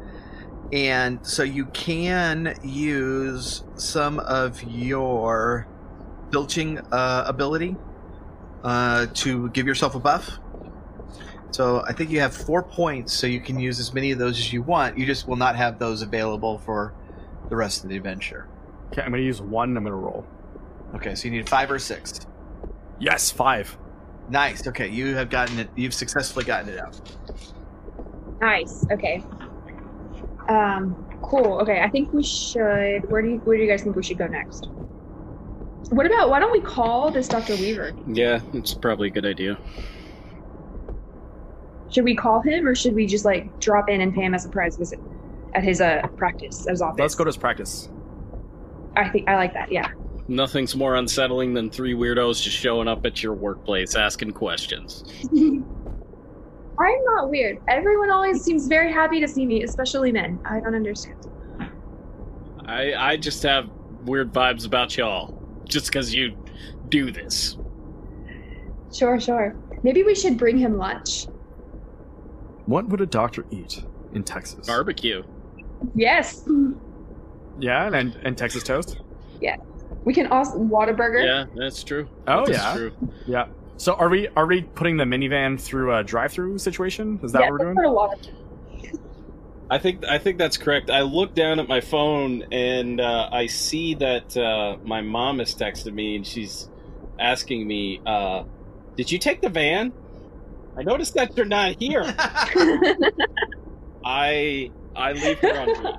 and 0.72 1.24
so 1.26 1.42
you 1.42 1.66
can 1.66 2.58
use 2.62 3.64
some 3.76 4.18
of 4.20 4.62
your 4.62 5.66
filching 6.30 6.78
uh, 6.92 7.24
ability 7.26 7.76
uh, 8.64 9.06
to 9.14 9.50
give 9.50 9.66
yourself 9.66 9.94
a 9.94 10.00
buff. 10.00 10.38
So 11.50 11.82
I 11.86 11.92
think 11.92 12.10
you 12.10 12.20
have 12.20 12.34
four 12.34 12.62
points, 12.62 13.12
so 13.12 13.26
you 13.26 13.40
can 13.40 13.58
use 13.58 13.80
as 13.80 13.94
many 13.94 14.12
of 14.12 14.18
those 14.18 14.38
as 14.38 14.52
you 14.52 14.62
want. 14.62 14.98
You 14.98 15.06
just 15.06 15.26
will 15.26 15.36
not 15.36 15.56
have 15.56 15.78
those 15.78 16.02
available 16.02 16.58
for 16.58 16.94
the 17.48 17.56
rest 17.56 17.82
of 17.82 17.90
the 17.90 17.96
adventure. 17.96 18.46
Okay, 18.92 19.02
I'm 19.02 19.10
gonna 19.10 19.22
use 19.22 19.40
one. 19.40 19.76
I'm 19.76 19.84
gonna 19.84 19.96
roll. 19.96 20.26
Okay, 20.94 21.14
so 21.14 21.26
you 21.26 21.30
need 21.32 21.48
five 21.48 21.70
or 21.70 21.78
six. 21.78 22.20
Yes, 22.98 23.30
five. 23.30 23.76
Nice. 24.28 24.66
Okay, 24.66 24.88
you 24.88 25.14
have 25.16 25.30
gotten 25.30 25.58
it. 25.58 25.70
You've 25.74 25.94
successfully 25.94 26.44
gotten 26.44 26.68
it 26.68 26.78
out. 26.78 27.00
Nice. 28.40 28.86
Okay. 28.90 29.22
Um. 30.48 31.04
Cool. 31.22 31.58
Okay. 31.60 31.80
I 31.80 31.88
think 31.88 32.12
we 32.12 32.22
should. 32.22 33.10
Where 33.10 33.22
do 33.22 33.28
you 33.28 33.36
Where 33.38 33.56
do 33.56 33.62
you 33.62 33.68
guys 33.68 33.82
think 33.82 33.96
we 33.96 34.02
should 34.02 34.18
go 34.18 34.26
next? 34.26 34.68
What 35.90 36.06
about? 36.06 36.28
Why 36.28 36.38
don't 36.40 36.52
we 36.52 36.60
call 36.60 37.10
this 37.10 37.28
Doctor 37.28 37.54
Weaver? 37.54 37.92
Yeah, 38.06 38.40
it's 38.52 38.74
probably 38.74 39.08
a 39.08 39.10
good 39.10 39.24
idea. 39.26 39.58
Should 41.90 42.04
we 42.04 42.14
call 42.14 42.40
him 42.40 42.66
or 42.66 42.74
should 42.74 42.94
we 42.94 43.06
just 43.06 43.24
like 43.24 43.58
drop 43.60 43.88
in 43.88 44.00
and 44.00 44.14
pay 44.14 44.22
him 44.22 44.34
a 44.34 44.38
surprise 44.38 44.76
visit? 44.76 45.00
at 45.54 45.64
his 45.64 45.80
uh 45.80 46.06
practice 46.16 46.66
at 46.66 46.72
his 46.72 46.82
office. 46.82 47.00
Let's 47.00 47.14
go 47.14 47.24
to 47.24 47.28
his 47.28 47.36
practice. 47.36 47.88
I 48.96 49.08
think 49.08 49.28
I 49.28 49.36
like 49.36 49.52
that. 49.54 49.70
Yeah. 49.70 49.90
Nothing's 50.28 50.76
more 50.76 50.96
unsettling 50.96 51.54
than 51.54 51.70
three 51.70 51.94
weirdos 51.94 52.42
just 52.42 52.56
showing 52.56 52.86
up 52.86 53.06
at 53.06 53.22
your 53.22 53.32
workplace 53.32 53.96
asking 53.96 54.32
questions. 54.32 55.04
I'm 55.32 57.04
not 57.04 57.30
weird. 57.30 57.58
Everyone 57.66 58.10
always 58.10 58.42
seems 58.42 58.68
very 58.68 58.92
happy 58.92 59.20
to 59.20 59.26
see 59.26 59.46
me, 59.46 59.64
especially 59.64 60.12
men. 60.12 60.38
I 60.44 60.60
don't 60.60 60.74
understand. 60.74 61.26
I 62.66 62.94
I 62.94 63.16
just 63.16 63.42
have 63.42 63.68
weird 64.04 64.32
vibes 64.32 64.66
about 64.66 64.96
y'all 64.96 65.34
just 65.64 65.86
because 65.86 66.14
you 66.14 66.36
do 66.88 67.10
this. 67.10 67.56
Sure, 68.92 69.18
sure. 69.20 69.56
Maybe 69.82 70.02
we 70.02 70.14
should 70.14 70.38
bring 70.38 70.58
him 70.58 70.76
lunch. 70.76 71.26
What 72.68 72.86
would 72.90 73.00
a 73.00 73.06
doctor 73.06 73.46
eat 73.50 73.82
in 74.12 74.22
Texas? 74.24 74.66
Barbecue. 74.66 75.22
Yes. 75.94 76.46
Yeah, 77.58 77.86
and 77.90 78.14
and 78.24 78.36
Texas 78.36 78.62
toast. 78.62 78.98
Yeah, 79.40 79.56
we 80.04 80.12
can 80.12 80.26
also 80.26 80.58
Whataburger. 80.58 81.24
Yeah, 81.24 81.46
that's 81.56 81.82
true. 81.82 82.06
Oh, 82.26 82.44
That's 82.44 82.58
yeah. 82.58 82.74
true. 82.76 82.92
Yeah. 83.26 83.46
So 83.78 83.94
are 83.94 84.10
we 84.10 84.28
are 84.36 84.44
we 84.44 84.62
putting 84.62 84.98
the 84.98 85.04
minivan 85.04 85.58
through 85.58 85.96
a 85.96 86.04
drive-through 86.04 86.58
situation? 86.58 87.18
Is 87.22 87.32
that 87.32 87.40
Yeah, 87.40 87.50
what 87.52 87.60
we're 87.60 87.74
let's 87.74 87.76
doing? 87.80 87.94
go 87.94 88.10
to 88.10 88.26
Whataburger. 88.92 89.00
I 89.70 89.78
think 89.78 90.04
I 90.04 90.18
think 90.18 90.36
that's 90.36 90.58
correct. 90.58 90.90
I 90.90 91.00
look 91.00 91.34
down 91.34 91.60
at 91.60 91.68
my 91.68 91.80
phone 91.80 92.44
and 92.52 93.00
uh, 93.00 93.30
I 93.32 93.46
see 93.46 93.94
that 93.94 94.36
uh, 94.36 94.76
my 94.84 95.00
mom 95.00 95.38
has 95.38 95.54
texted 95.54 95.94
me 95.94 96.16
and 96.16 96.26
she's 96.26 96.68
asking 97.18 97.66
me, 97.66 98.02
uh, 98.04 98.44
"Did 98.96 99.10
you 99.10 99.18
take 99.18 99.40
the 99.40 99.48
van?" 99.48 99.94
I 100.78 100.82
noticed 100.82 101.14
that 101.14 101.36
you're 101.36 101.46
not 101.46 101.74
here. 101.80 102.02
I 104.04 104.70
I 104.94 105.12
leave 105.12 105.38
her 105.40 105.58
on 105.60 105.84
read. 105.84 105.94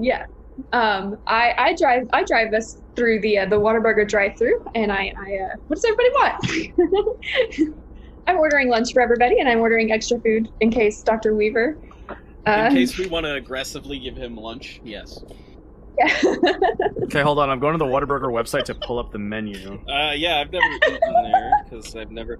yeah. 0.00 0.26
Um, 0.72 1.18
I, 1.26 1.52
I 1.56 1.74
drive 1.74 2.08
I 2.12 2.24
drive 2.24 2.52
us 2.54 2.78
through 2.96 3.20
the 3.20 3.38
uh, 3.38 3.46
the 3.46 3.56
Whataburger 3.56 4.06
drive-through, 4.08 4.64
and 4.74 4.92
I, 4.92 5.12
I 5.18 5.36
uh, 5.36 5.56
what 5.66 5.76
does 5.80 5.84
everybody 5.84 6.10
want? 6.10 7.74
I'm 8.26 8.36
ordering 8.36 8.68
lunch 8.68 8.92
for 8.92 9.00
everybody, 9.02 9.38
and 9.40 9.48
I'm 9.48 9.60
ordering 9.60 9.92
extra 9.92 10.18
food 10.20 10.50
in 10.60 10.70
case 10.70 11.02
Dr. 11.02 11.34
Weaver. 11.34 11.76
Uh, 12.46 12.68
In 12.68 12.74
case 12.74 12.96
we 12.98 13.06
want 13.06 13.24
to 13.26 13.34
aggressively 13.34 13.98
give 13.98 14.16
him 14.16 14.36
lunch, 14.36 14.80
yes. 14.84 15.22
yeah. 15.98 16.20
Okay, 17.04 17.22
hold 17.22 17.38
on. 17.38 17.48
I'm 17.50 17.58
going 17.58 17.72
to 17.72 17.78
the 17.78 17.84
Whataburger 17.90 18.30
website 18.30 18.64
to 18.64 18.74
pull 18.74 18.98
up 18.98 19.12
the 19.12 19.18
menu. 19.18 19.80
Uh, 19.88 20.12
yeah, 20.12 20.40
I've 20.40 20.52
never 20.52 20.64
eaten 20.66 20.98
there 21.32 21.52
because 21.64 21.96
I've 21.96 22.10
never. 22.10 22.38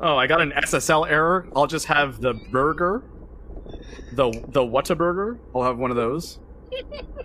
Oh, 0.00 0.16
I 0.16 0.26
got 0.26 0.40
an 0.40 0.52
SSL 0.52 1.08
error. 1.08 1.46
I'll 1.54 1.66
just 1.66 1.86
have 1.86 2.20
the 2.20 2.34
burger. 2.34 3.02
The 4.12 4.30
the 4.48 4.60
Whataburger. 4.60 5.38
I'll 5.54 5.62
have 5.62 5.78
one 5.78 5.90
of 5.90 5.96
those. 5.96 6.38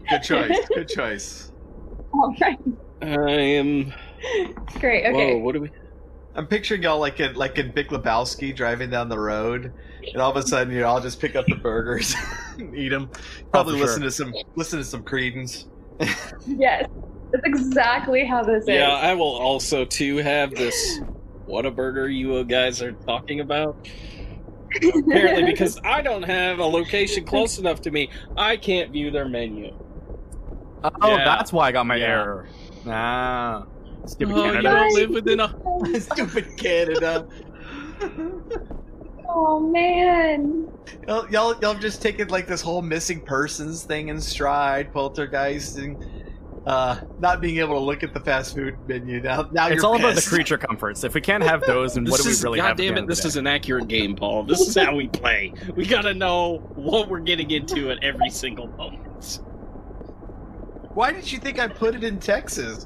Good 0.10 0.24
choice. 0.24 0.58
Good 0.74 0.88
choice. 0.88 1.52
All 2.14 2.36
right. 2.40 2.60
I 3.02 3.06
am. 3.06 3.94
Great. 4.80 5.06
Okay. 5.06 5.34
Whoa, 5.36 5.38
what 5.40 5.54
do 5.54 5.62
we? 5.62 5.72
I'm 6.36 6.46
picturing 6.48 6.84
y'all 6.84 7.00
like 7.00 7.20
in 7.20 7.34
like 7.36 7.58
in 7.58 7.72
Big 7.72 7.88
Lebowski 7.88 8.56
driving 8.56 8.90
down 8.90 9.10
the 9.10 9.18
road, 9.20 9.74
and 10.04 10.22
all 10.22 10.30
of 10.30 10.38
a 10.38 10.48
sudden 10.48 10.72
you 10.72 10.82
know 10.82 10.88
I'll 10.88 11.02
just 11.02 11.20
pick 11.20 11.36
up 11.36 11.46
the 11.48 11.56
burgers, 11.64 12.16
and 12.58 12.76
eat 12.76 12.90
them. 12.90 13.10
Oh, 13.12 13.20
Probably 13.52 13.74
for 13.74 13.86
listen 13.86 14.04
to 14.04 14.12
some 14.12 14.34
listen 14.56 14.80
to 14.80 14.86
some 14.86 15.04
Creedence. 15.04 15.66
Yes. 16.46 16.88
That's 17.32 17.44
exactly 17.46 18.24
how 18.26 18.42
this 18.44 18.64
Yeah, 18.68 18.74
is. 18.74 18.80
Yeah, 18.80 19.10
I 19.10 19.14
will 19.14 19.36
also 19.36 19.84
too 19.84 20.18
have 20.18 20.52
this. 20.52 21.02
What 21.48 21.66
a 21.66 21.72
burger 21.72 22.10
you 22.10 22.44
guys 22.44 22.82
are 22.82 22.92
talking 22.92 23.40
about? 23.40 23.88
Apparently, 24.96 25.44
because 25.44 25.80
I 25.84 26.02
don't 26.02 26.24
have 26.24 26.60
a 26.60 26.66
location 26.66 27.24
close 27.26 27.58
enough 27.58 27.82
to 27.82 27.92
me, 27.92 28.10
I 28.36 28.58
can't 28.58 28.92
view 28.92 29.12
their 29.12 29.28
menu. 29.28 29.72
Oh, 30.84 31.18
Yeah. 31.18 31.24
that's 31.24 31.54
why 31.54 31.68
I 31.68 31.72
got 31.72 31.86
my 31.88 31.96
Yeah. 31.96 32.06
error. 32.06 32.48
Ah, 32.86 33.64
stupid 34.06 34.34
Oh, 34.36 34.46
you 34.46 34.52
Canada. 34.52 34.70
don't 34.70 34.94
live 34.94 35.10
within 35.12 35.40
a. 35.40 35.56
Stupid 36.00 36.58
Canada. 36.58 37.26
Oh 39.30 39.60
man. 39.60 40.68
y'all, 41.08 41.30
y'all, 41.30 41.56
y'all 41.62 41.76
just 41.76 42.02
taken 42.02 42.28
like 42.30 42.48
this 42.48 42.62
whole 42.62 42.82
missing 42.82 43.22
persons 43.22 43.84
thing 43.84 44.10
in 44.10 44.20
stride, 44.20 44.92
poltergeist, 44.94 45.78
poltergeisting, 45.78 46.27
uh, 46.68 47.00
not 47.20 47.40
being 47.40 47.60
able 47.60 47.76
to 47.76 47.80
look 47.80 48.04
at 48.04 48.14
the 48.14 48.20
fast 48.20 48.54
food 48.54 48.78
menu. 48.88 49.22
Now, 49.22 49.48
now 49.54 49.68
It's 49.68 49.78
you're 49.78 49.86
all 49.86 49.96
about 49.96 50.16
the 50.16 50.22
creature 50.22 50.58
comforts. 50.58 51.06
If 51.06 51.14
we 51.14 51.22
can't 51.22 51.42
have 51.42 51.62
those, 51.62 51.94
then 51.94 52.04
what 52.04 52.22
do 52.22 52.30
we 52.30 52.36
really 52.44 52.58
God 52.58 52.64
have? 52.64 52.72
at 52.72 52.78
the 52.78 52.90
damn 52.90 52.98
it! 52.98 53.08
This 53.08 53.24
is 53.24 53.38
an 53.38 53.48
accurate 53.48 53.88
game, 53.88 54.18
Paul. 54.18 54.44
This 54.44 54.60
is 54.60 54.76
how 54.76 54.94
we 54.94 55.08
play. 55.08 55.54
We 55.76 55.86
gotta 55.86 56.14
know 56.14 56.58
what 56.76 57.08
we're 57.08 57.22
getting 57.22 57.52
into 57.52 57.90
at 57.90 58.04
every 58.04 58.30
single 58.30 58.68
moment. 58.68 59.40
Why 60.94 61.14
did 61.14 61.32
you 61.32 61.40
think 61.40 61.58
I 61.58 61.70
put 61.70 61.96
it 61.96 62.04
in 62.04 62.20
Texas? 62.20 62.86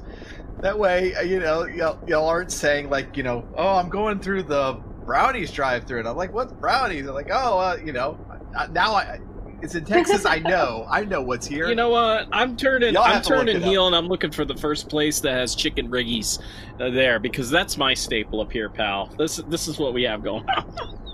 That 0.60 0.78
way, 0.78 1.14
uh, 1.16 1.22
you 1.22 1.40
know, 1.40 1.64
y'all, 1.64 1.98
y'all 2.06 2.28
aren't 2.28 2.52
saying 2.52 2.88
like, 2.88 3.16
you 3.16 3.24
know, 3.24 3.48
oh, 3.56 3.76
I'm 3.78 3.88
going 3.88 4.20
through 4.20 4.44
the 4.44 4.74
brownies 5.04 5.50
drive-through, 5.50 5.98
and 6.00 6.08
I'm 6.08 6.16
like, 6.16 6.32
what's 6.32 6.52
brownies? 6.52 7.04
They're 7.04 7.12
like, 7.12 7.30
oh, 7.32 7.58
uh, 7.58 7.78
you 7.84 7.92
know, 7.92 8.16
uh, 8.56 8.68
now 8.68 8.94
I, 8.94 9.18
it's 9.62 9.74
in 9.74 9.84
Texas. 9.84 10.24
I 10.26 10.38
know, 10.40 10.86
I 10.90 11.04
know 11.04 11.22
what's 11.22 11.46
here. 11.46 11.68
You 11.68 11.74
know 11.74 11.88
what? 11.90 12.28
I'm 12.32 12.56
turning. 12.56 12.92
Y'all 12.94 13.04
I'm 13.04 13.12
have 13.12 13.22
to 13.24 13.28
look 13.30 13.38
turning 13.46 13.56
it 13.56 13.62
heel, 13.62 13.86
and 13.86 13.94
I'm 13.96 14.06
looking 14.08 14.30
for 14.30 14.44
the 14.44 14.56
first 14.56 14.88
place 14.88 15.20
that 15.20 15.32
has 15.32 15.54
chicken 15.54 15.88
riggies 15.90 16.40
uh, 16.80 16.90
there 16.90 17.18
because 17.18 17.48
that's 17.50 17.76
my 17.76 17.94
staple 17.94 18.40
up 18.40 18.50
here, 18.52 18.68
pal. 18.68 19.06
This 19.18 19.36
this 19.48 19.68
is 19.68 19.78
what 19.78 19.94
we 19.94 20.02
have 20.04 20.22
going 20.22 20.48
on. 20.50 20.98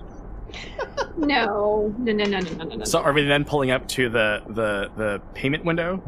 No. 1.17 1.93
No. 1.99 2.13
No. 2.13 2.25
No. 2.25 2.39
No. 2.39 2.51
No. 2.55 2.65
No. 2.65 2.77
no. 2.77 2.85
So 2.85 3.01
are 3.01 3.13
we 3.13 3.25
then 3.25 3.45
pulling 3.45 3.71
up 3.71 3.87
to 3.89 4.09
the 4.09 4.43
the 4.49 4.91
the 4.97 5.21
payment 5.35 5.65
window? 5.65 6.03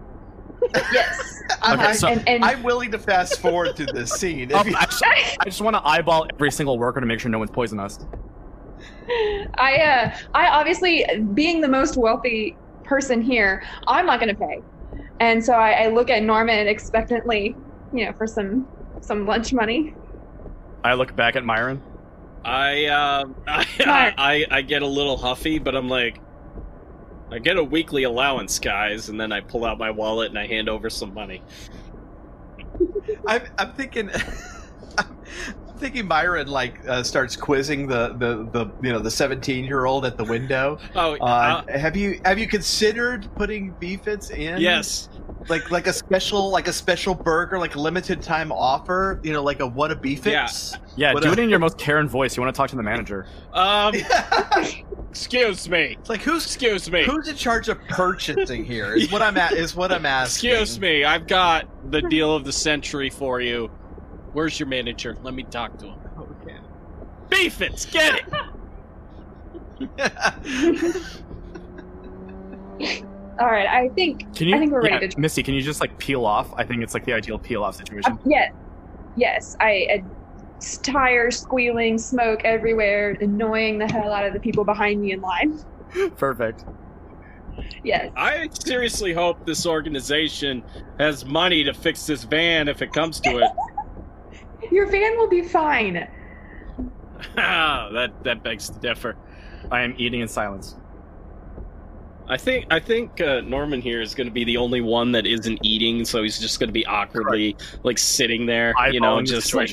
yes. 0.93 1.43
I'm, 1.63 1.79
Okay, 1.79 1.89
I, 1.89 1.93
so- 1.93 2.09
and 2.09 2.27
and 2.29 2.45
I'm 2.45 2.63
willing 2.63 2.91
to 2.93 2.99
fast 2.99 3.41
forward 3.41 3.77
through 3.77 3.87
this 3.93 4.13
scene. 4.13 4.51
Oh, 4.53 4.61
If 4.61 4.69
you- 4.69 4.77
I 4.77 4.85
just, 4.87 5.03
I 5.05 5.45
just 5.45 5.61
want 5.61 5.75
to 5.77 5.87
eyeball 5.87 6.27
every 6.33 6.51
single 6.51 6.79
worker 6.79 7.01
to 7.01 7.07
make 7.07 7.21
sure 7.21 7.31
no 7.31 7.39
one's 7.39 7.51
poisoned 7.51 7.81
us. 7.81 7.99
I 9.09 9.79
uh 9.79 10.17
I 10.35 10.49
obviously 10.49 11.05
being 11.35 11.61
the 11.61 11.69
most 11.69 11.97
wealthy 11.97 12.57
person 12.85 13.23
here, 13.23 13.63
I'm 13.87 14.07
not 14.07 14.21
gonna 14.21 14.35
pay. 14.35 14.63
And 15.21 15.45
so 15.45 15.53
I, 15.53 15.85
I 15.85 15.87
look 15.89 16.11
at 16.11 16.23
Norman 16.23 16.67
expectantly, 16.67 17.57
you 17.93 18.07
know, 18.07 18.13
for 18.13 18.27
some 18.27 18.67
some 19.01 19.27
lunch 19.27 19.53
money. 19.53 19.95
I 20.85 20.95
look 20.95 21.15
back 21.15 21.37
at 21.37 21.45
Myron. 21.45 21.83
I 22.45 22.87
um 22.87 23.35
I, 23.47 23.67
I 23.81 24.15
I 24.17 24.47
I 24.51 24.63
get 24.63 24.83
a 24.83 24.87
little 24.87 25.17
huffy, 25.17 25.59
but 25.59 25.75
I'm 25.75 25.89
like, 25.89 26.21
I 27.31 27.39
get 27.39 27.57
a 27.57 27.65
weekly 27.65 28.05
allowance, 28.05 28.59
guys, 28.59 29.09
and 29.09 29.21
then 29.21 29.31
I 29.33 29.41
pull 29.41 29.65
out 29.65 29.79
my 29.79 29.91
wallet 29.91 30.31
and 30.31 30.39
I 30.39 30.47
hand 30.47 30.69
over 30.69 30.91
some 30.91 31.15
money. 31.15 31.43
I'm, 33.27 33.43
I'm 33.59 33.73
thinking. 33.75 34.11
I'm 34.99 35.07
thinking 35.81 36.07
Myron 36.07 36.47
like 36.47 36.79
uh, 36.89 37.03
starts 37.03 37.35
quizzing 37.35 37.87
the, 37.89 38.11
the, 38.19 38.49
the 38.53 38.71
you 38.87 38.93
know 38.93 38.99
the 39.01 39.11
17 39.11 39.65
year 39.65 39.87
old 39.87 40.05
at 40.05 40.17
the 40.17 40.25
window. 40.25 40.79
Oh, 40.95 41.15
Uh, 41.21 41.63
uh, 41.67 41.79
have 41.79 41.97
you 41.97 42.21
have 42.25 42.39
you 42.39 42.47
considered 42.47 43.29
putting 43.37 43.71
beefits 43.81 44.31
in? 44.31 44.61
yes. 44.61 45.09
like 45.49 45.71
like 45.71 45.87
a 45.87 45.93
special 45.93 46.51
like 46.51 46.69
a 46.69 46.73
special 46.73 47.15
burger 47.15 47.59
like 47.59 47.75
a 47.75 47.81
limited 47.81 48.21
time 48.23 48.53
offer. 48.53 49.21
You 49.23 49.33
know, 49.33 49.43
like 49.43 49.61
a 49.61 49.67
what 49.67 49.91
a 49.91 49.97
beefits. 49.97 50.77
Yeah, 50.97 51.15
What 51.15 51.23
do 51.23 51.31
a- 51.31 51.33
it 51.33 51.39
in 51.39 51.49
your 51.49 51.59
most 51.59 51.79
Karen 51.79 52.09
voice. 52.09 52.37
You 52.37 52.43
want 52.43 52.55
to 52.55 52.57
talk 52.59 52.69
to 52.71 52.77
the 52.77 52.83
manager. 52.83 53.27
Um, 53.53 53.95
excuse 55.11 55.69
me. 55.69 55.97
like 56.09 56.21
who's 56.23 56.45
Excuse 56.45 56.91
me. 56.91 57.05
who's 57.05 57.29
in 57.29 57.37
charge 57.37 57.69
of 57.69 57.79
purchasing 57.89 58.65
here? 58.65 58.95
Is 58.95 59.11
what 59.11 59.23
I'm 59.23 59.37
at. 59.37 59.53
Is 59.53 59.75
what 59.75 59.93
I'm 59.93 60.07
asking. 60.21 60.51
Excuse 60.51 60.79
me. 60.81 61.05
I've 61.05 61.27
got 61.27 61.67
the 61.91 62.03
deal 62.03 62.35
of 62.35 62.45
the 62.45 62.53
century 62.53 63.11
for 63.11 63.41
you. 63.41 63.71
Where's 64.33 64.59
your 64.59 64.69
manager? 64.69 65.17
Let 65.23 65.35
me 65.35 65.43
talk 65.45 65.77
to 65.79 65.87
him. 65.87 65.99
Okay. 66.19 66.57
Beef 67.29 67.61
it. 67.61 67.87
Get 67.91 68.21
it. 68.21 68.33
All 73.41 73.47
right, 73.47 73.67
I 73.67 73.89
think 73.91 74.35
Can 74.35 74.49
you? 74.49 74.57
I 74.57 74.59
think 74.59 74.71
we're 74.71 74.83
ready 74.83 74.95
yeah, 74.95 75.01
to 75.01 75.09
try. 75.09 75.21
Misty, 75.21 75.43
can 75.43 75.55
you 75.55 75.63
just 75.63 75.81
like 75.81 75.97
peel 75.99 76.27
off? 76.27 76.53
I 76.57 76.65
think 76.65 76.83
it's 76.83 76.93
like 76.93 77.07
the 77.07 77.15
ideal 77.15 77.39
peel 77.39 77.65
off 77.65 77.77
situation. 77.77 78.13
Uh, 78.13 78.17
yes, 78.27 78.53
yes. 79.17 79.57
I 79.61 79.87
uh, 79.99 80.07
s- 80.59 80.77
tires 80.79 81.41
squealing, 81.41 81.97
smoke 81.97 82.43
everywhere, 82.45 83.17
annoying 83.21 83.79
the 83.79 83.91
hell 83.91 84.13
out 84.13 84.27
of 84.27 84.35
the 84.35 84.41
people 84.41 84.65
behind 84.65 85.01
me 85.01 85.13
in 85.13 85.23
line. 85.23 85.59
Perfect. 86.17 86.67
Yes. 87.83 88.13
I 88.15 88.49
seriously 88.53 89.15
hope 89.15 89.47
this 89.47 89.65
organization 89.67 90.63
has 90.99 91.25
money 91.25 91.65
to 91.65 91.73
fix 91.73 92.07
this 92.07 92.25
van 92.25 92.69
if 92.69 92.83
it 92.83 92.93
comes 92.93 93.21
to 93.21 93.39
it. 93.39 93.51
Your 94.71 94.87
van 94.87 95.17
will 95.17 95.29
be 95.29 95.43
fine. 95.43 96.07
Ah, 97.37 97.91
that 97.93 98.25
that 98.25 98.43
begs 98.43 98.71
to 98.71 98.79
differ. 98.79 99.17
I 99.71 99.83
am 99.83 99.95
eating 99.99 100.21
in 100.21 100.29
silence. 100.29 100.77
I 102.29 102.37
think 102.37 102.67
I 102.71 102.79
think 102.81 103.21
uh, 103.21 103.41
Norman 103.41 103.81
here 103.81 104.01
is 104.01 104.15
going 104.15 104.27
to 104.27 104.33
be 104.33 104.45
the 104.45 104.57
only 104.57 104.81
one 104.81 105.13
that 105.13 105.27
isn't 105.27 105.59
eating, 105.63 106.05
so 106.05 106.23
he's 106.23 106.39
just 106.39 106.61
going 106.61 106.69
to 106.69 106.73
be 106.73 106.87
awkwardly 106.87 107.57
like 107.83 107.99
sitting 107.99 108.47
there, 108.47 108.73
you 108.91 109.01
know, 109.01 109.17
Eyeballing 109.17 109.27
the 109.27 109.35
just 109.35 109.53
like. 109.55 109.71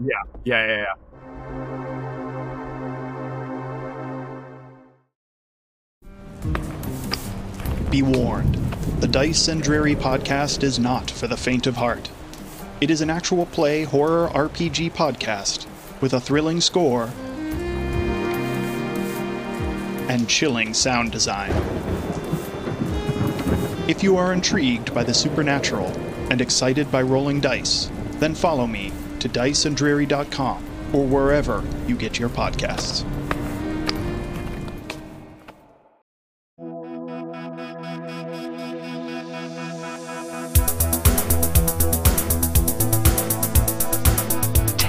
Yeah, 0.00 0.22
yeah, 0.44 0.66
yeah, 0.66 0.84
yeah. 0.84 0.94
Be 7.90 8.02
warned 8.02 8.54
the 9.00 9.06
Dice 9.06 9.48
and 9.48 9.62
Dreary 9.62 9.94
podcast 9.94 10.62
is 10.64 10.78
not 10.78 11.08
for 11.10 11.28
the 11.28 11.36
faint 11.36 11.66
of 11.66 11.76
heart. 11.76 12.10
It 12.80 12.90
is 12.90 13.00
an 13.00 13.10
actual 13.10 13.44
play 13.46 13.82
horror 13.82 14.28
RPG 14.28 14.92
podcast 14.92 15.66
with 16.00 16.12
a 16.12 16.20
thrilling 16.20 16.60
score 16.60 17.10
and 20.08 20.28
chilling 20.28 20.72
sound 20.74 21.10
design. 21.10 21.50
If 23.88 24.04
you 24.04 24.16
are 24.16 24.32
intrigued 24.32 24.94
by 24.94 25.02
the 25.02 25.12
supernatural 25.12 25.88
and 26.30 26.40
excited 26.40 26.92
by 26.92 27.02
rolling 27.02 27.40
dice, 27.40 27.90
then 28.20 28.32
follow 28.32 28.68
me 28.68 28.92
to 29.18 29.28
diceandreary.com 29.28 30.64
or 30.92 31.04
wherever 31.04 31.64
you 31.88 31.96
get 31.96 32.20
your 32.20 32.28
podcasts. 32.28 33.04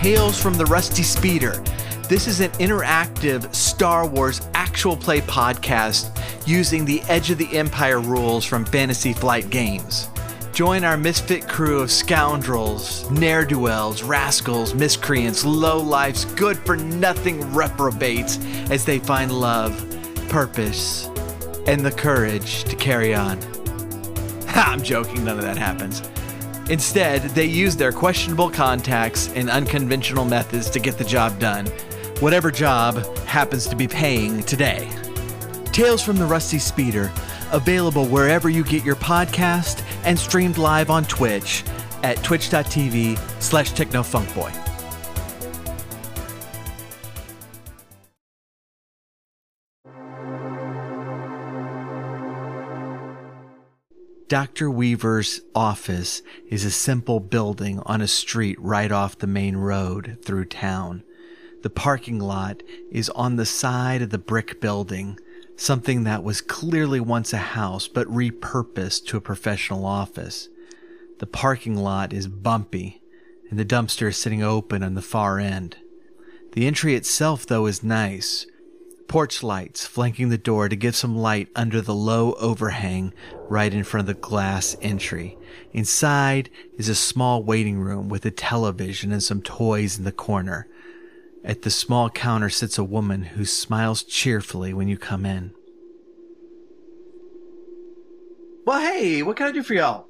Tales 0.02 0.42
from 0.42 0.54
the 0.54 0.66
Rusty 0.66 1.04
Speeder. 1.04 1.62
This 2.08 2.26
is 2.26 2.40
an 2.40 2.52
interactive 2.52 3.54
Star 3.54 4.08
Wars 4.08 4.40
actual 4.54 4.96
play 4.96 5.20
podcast 5.20 6.18
using 6.48 6.86
the 6.86 7.02
Edge 7.10 7.32
of 7.32 7.38
the 7.38 7.58
Empire 7.58 8.00
rules 8.00 8.46
from 8.46 8.64
Fantasy 8.64 9.12
Flight 9.12 9.50
Games. 9.50 10.08
Join 10.54 10.86
our 10.86 10.96
misfit 10.96 11.50
crew 11.50 11.82
of 11.82 11.92
scoundrels, 11.92 13.12
ne'er 13.12 13.44
do 13.44 13.60
wells, 13.60 14.02
rascals, 14.02 14.74
miscreants, 14.74 15.44
lowlifes, 15.44 16.24
good 16.38 16.58
for 16.60 16.78
nothing 16.78 17.54
reprobates 17.54 18.40
as 18.72 18.86
they 18.86 19.00
find 19.00 19.34
love, 19.34 19.76
purpose, 20.30 21.08
and 21.68 21.86
the 21.86 21.92
courage 21.92 22.64
to 22.64 22.76
carry 22.78 23.14
on. 23.14 23.38
Ha, 24.48 24.72
I'm 24.72 24.82
joking, 24.82 25.26
none 25.26 25.38
of 25.38 25.44
that 25.44 25.58
happens. 25.58 26.02
Instead, 26.70 27.24
they 27.32 27.46
use 27.46 27.76
their 27.76 27.92
questionable 27.92 28.50
contacts 28.50 29.30
and 29.34 29.50
unconventional 29.50 30.24
methods 30.24 30.70
to 30.70 30.80
get 30.80 30.98
the 30.98 31.04
job 31.04 31.40
done, 31.40 31.66
whatever 32.20 32.52
job 32.52 33.04
happens 33.26 33.68
to 33.68 33.76
be 33.76 33.88
paying 33.88 34.44
today. 34.44 34.88
Tales 35.72 36.04
from 36.04 36.18
the 36.18 36.26
Rusty 36.26 36.60
Speeder, 36.60 37.12
available 37.52 38.06
wherever 38.06 38.50
you 38.50 38.64
get 38.64 38.84
your 38.86 38.96
podcast 38.96 39.84
and 40.04 40.18
streamed 40.18 40.60
live 40.60 40.92
on 40.92 41.06
Twitch 41.06 41.64
at 42.04 42.24
twitch.tv 42.24 43.18
slash 43.42 43.72
technofunkboy. 43.74 44.69
Dr. 54.30 54.70
Weaver's 54.70 55.42
office 55.56 56.22
is 56.50 56.64
a 56.64 56.70
simple 56.70 57.20
building 57.20 57.80
on 57.88 58.00
a 58.00 58.08
street 58.08 58.62
right 58.62 58.92
off 58.92 59.18
the 59.18 59.26
main 59.26 59.58
road 59.58 60.20
through 60.24 60.46
town. 60.46 61.02
The 61.64 61.72
parking 61.72 62.20
lot 62.20 62.62
is 62.92 63.10
on 63.10 63.38
the 63.38 63.46
side 63.48 64.04
of 64.04 64.12
the 64.12 64.20
brick 64.20 64.62
building, 64.62 65.18
something 65.56 66.04
that 66.04 66.24
was 66.24 66.42
clearly 66.42 67.00
once 67.00 67.34
a 67.34 67.38
house 67.38 67.88
but 67.88 68.08
repurposed 68.08 69.08
to 69.08 69.18
a 69.18 69.22
professional 69.22 69.84
office. 69.84 70.48
The 71.18 71.26
parking 71.26 71.76
lot 71.76 72.14
is 72.14 72.28
bumpy, 72.28 73.02
and 73.50 73.58
the 73.58 73.66
dumpster 73.66 74.10
is 74.10 74.18
sitting 74.18 74.44
open 74.44 74.84
on 74.84 74.94
the 74.94 75.02
far 75.02 75.40
end. 75.40 75.78
The 76.52 76.68
entry 76.68 76.94
itself, 76.94 77.48
though, 77.48 77.66
is 77.66 77.82
nice. 77.82 78.46
Porch 79.10 79.42
lights 79.42 79.88
flanking 79.88 80.30
the 80.30 80.38
door 80.38 80.70
to 80.70 80.76
give 80.76 80.96
some 80.96 81.18
light 81.18 81.50
under 81.56 81.82
the 81.82 81.96
low 81.96 82.34
overhang 82.34 83.12
right 83.50 83.74
in 83.74 83.84
front 83.84 84.08
of 84.08 84.16
the 84.16 84.22
glass 84.22 84.78
entry. 84.84 85.36
Inside 85.74 86.52
is 86.78 86.88
a 86.88 86.96
small 86.96 87.44
waiting 87.44 87.80
room 87.80 88.08
with 88.08 88.24
a 88.28 88.32
television 88.32 89.12
and 89.12 89.24
some 89.24 89.42
toys 89.42 89.98
in 89.98 90.04
the 90.04 90.12
corner. 90.12 90.68
At 91.44 91.64
the 91.64 91.72
small 91.72 92.12
counter 92.12 92.52
sits 92.52 92.78
a 92.78 92.84
woman 92.84 93.24
who 93.24 93.46
smiles 93.46 94.04
cheerfully 94.04 94.76
when 94.76 94.88
you 94.88 94.98
come 94.98 95.26
in. 95.26 95.56
Well, 98.68 98.80
hey, 98.80 99.24
what 99.24 99.38
can 99.38 99.48
I 99.48 99.52
do 99.52 99.64
for 99.64 99.74
y'all? 99.74 100.06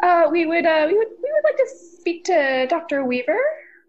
Uh, 0.00 0.28
we 0.30 0.46
would 0.46 0.64
uh, 0.64 0.84
we 0.86 0.96
would 0.96 1.08
we 1.08 1.30
would 1.32 1.44
like 1.44 1.56
to 1.56 1.68
speak 1.98 2.22
to 2.26 2.68
Dr. 2.68 3.04
Weaver. 3.04 3.40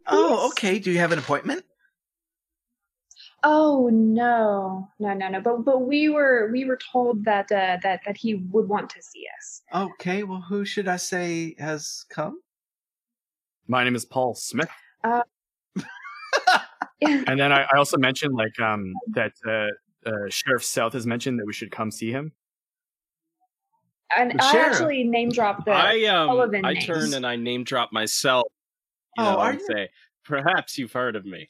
Oh, 0.08 0.48
okay. 0.50 0.80
Do 0.80 0.90
you 0.90 0.98
have 0.98 1.12
an 1.12 1.20
appointment? 1.20 1.64
Oh 3.44 3.90
no, 3.92 4.88
no, 5.00 5.14
no, 5.14 5.28
no. 5.30 5.42
But 5.42 5.66
but 5.66 5.82
we 5.82 6.10
were 6.10 6.50
we 6.52 6.66
were 6.66 6.78
told 6.92 7.26
that 7.26 7.52
uh, 7.52 7.78
that 7.82 8.02
that 8.06 8.18
he 8.18 8.36
would 8.36 8.70
want 8.70 8.90
to 8.92 9.02
see 9.02 9.26
us. 9.40 9.64
Okay, 9.74 10.24
well, 10.24 10.42
who 10.42 10.64
should 10.64 10.88
I 10.88 10.98
say 10.98 11.56
has 11.58 12.06
come? 12.10 12.40
My 13.68 13.84
name 13.84 13.96
is 13.96 14.06
Paul 14.06 14.36
Smith. 14.36 14.70
Yeah. 15.04 15.24
And 17.28 17.40
then 17.40 17.52
I, 17.52 17.64
I 17.64 17.78
also 17.78 17.98
mentioned 17.98 18.36
like 18.36 18.60
um 18.60 18.94
that 19.14 19.32
uh, 19.48 20.10
uh, 20.10 20.30
Sheriff 20.30 20.64
South 20.64 20.94
has 20.94 21.08
mentioned 21.08 21.40
that 21.40 21.46
we 21.48 21.54
should 21.54 21.72
come 21.72 21.90
see 21.90 22.12
him. 22.12 22.34
And 24.16 24.34
I 24.40 24.52
sheriff. 24.52 24.74
actually 24.74 25.04
name 25.06 25.30
dropped 25.30 25.66
the 25.66 25.72
I 25.72 26.06
um 26.06 26.28
Sullivan 26.28 26.64
I 26.66 26.74
names. 26.74 26.86
turn 26.86 27.14
and 27.14 27.26
I 27.26 27.38
name 27.38 27.64
drop 27.64 27.92
myself. 27.92 28.46
You 29.18 29.24
Oh, 29.24 29.32
know, 29.32 29.40
are 29.40 29.52
and 29.52 29.60
you? 29.60 29.68
say, 29.68 29.90
perhaps 30.26 30.78
you've 30.78 30.94
heard 30.94 31.16
of 31.16 31.26
me. 31.26 31.48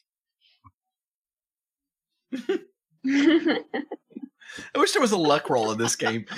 I 3.05 3.59
wish 4.75 4.91
there 4.91 5.01
was 5.01 5.11
a 5.11 5.17
luck 5.17 5.49
roll 5.49 5.71
in 5.71 5.77
this 5.77 5.95
game. 5.95 6.25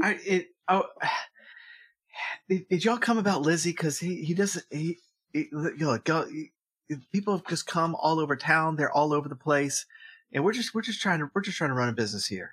I, 0.00 0.18
it, 0.24 0.48
oh, 0.68 0.84
did, 2.48 2.68
did 2.68 2.84
y'all 2.84 2.98
come 2.98 3.18
about 3.18 3.42
Lizzie? 3.42 3.70
Because 3.70 3.98
he, 3.98 4.22
he 4.24 4.34
doesn't. 4.34 4.64
He, 4.70 4.98
he 5.32 5.48
you 5.52 5.76
know, 5.78 5.98
go, 5.98 6.26
he, 6.26 6.50
people 7.12 7.36
have 7.36 7.46
just 7.46 7.66
come 7.66 7.94
all 7.96 8.20
over 8.20 8.36
town. 8.36 8.76
They're 8.76 8.92
all 8.92 9.12
over 9.12 9.28
the 9.28 9.36
place, 9.36 9.86
and 10.32 10.44
we're 10.44 10.52
just 10.52 10.74
we're 10.74 10.82
just 10.82 11.00
trying 11.00 11.20
to 11.20 11.30
we're 11.34 11.42
just 11.42 11.58
trying 11.58 11.70
to 11.70 11.74
run 11.74 11.88
a 11.88 11.92
business 11.92 12.26
here. 12.26 12.52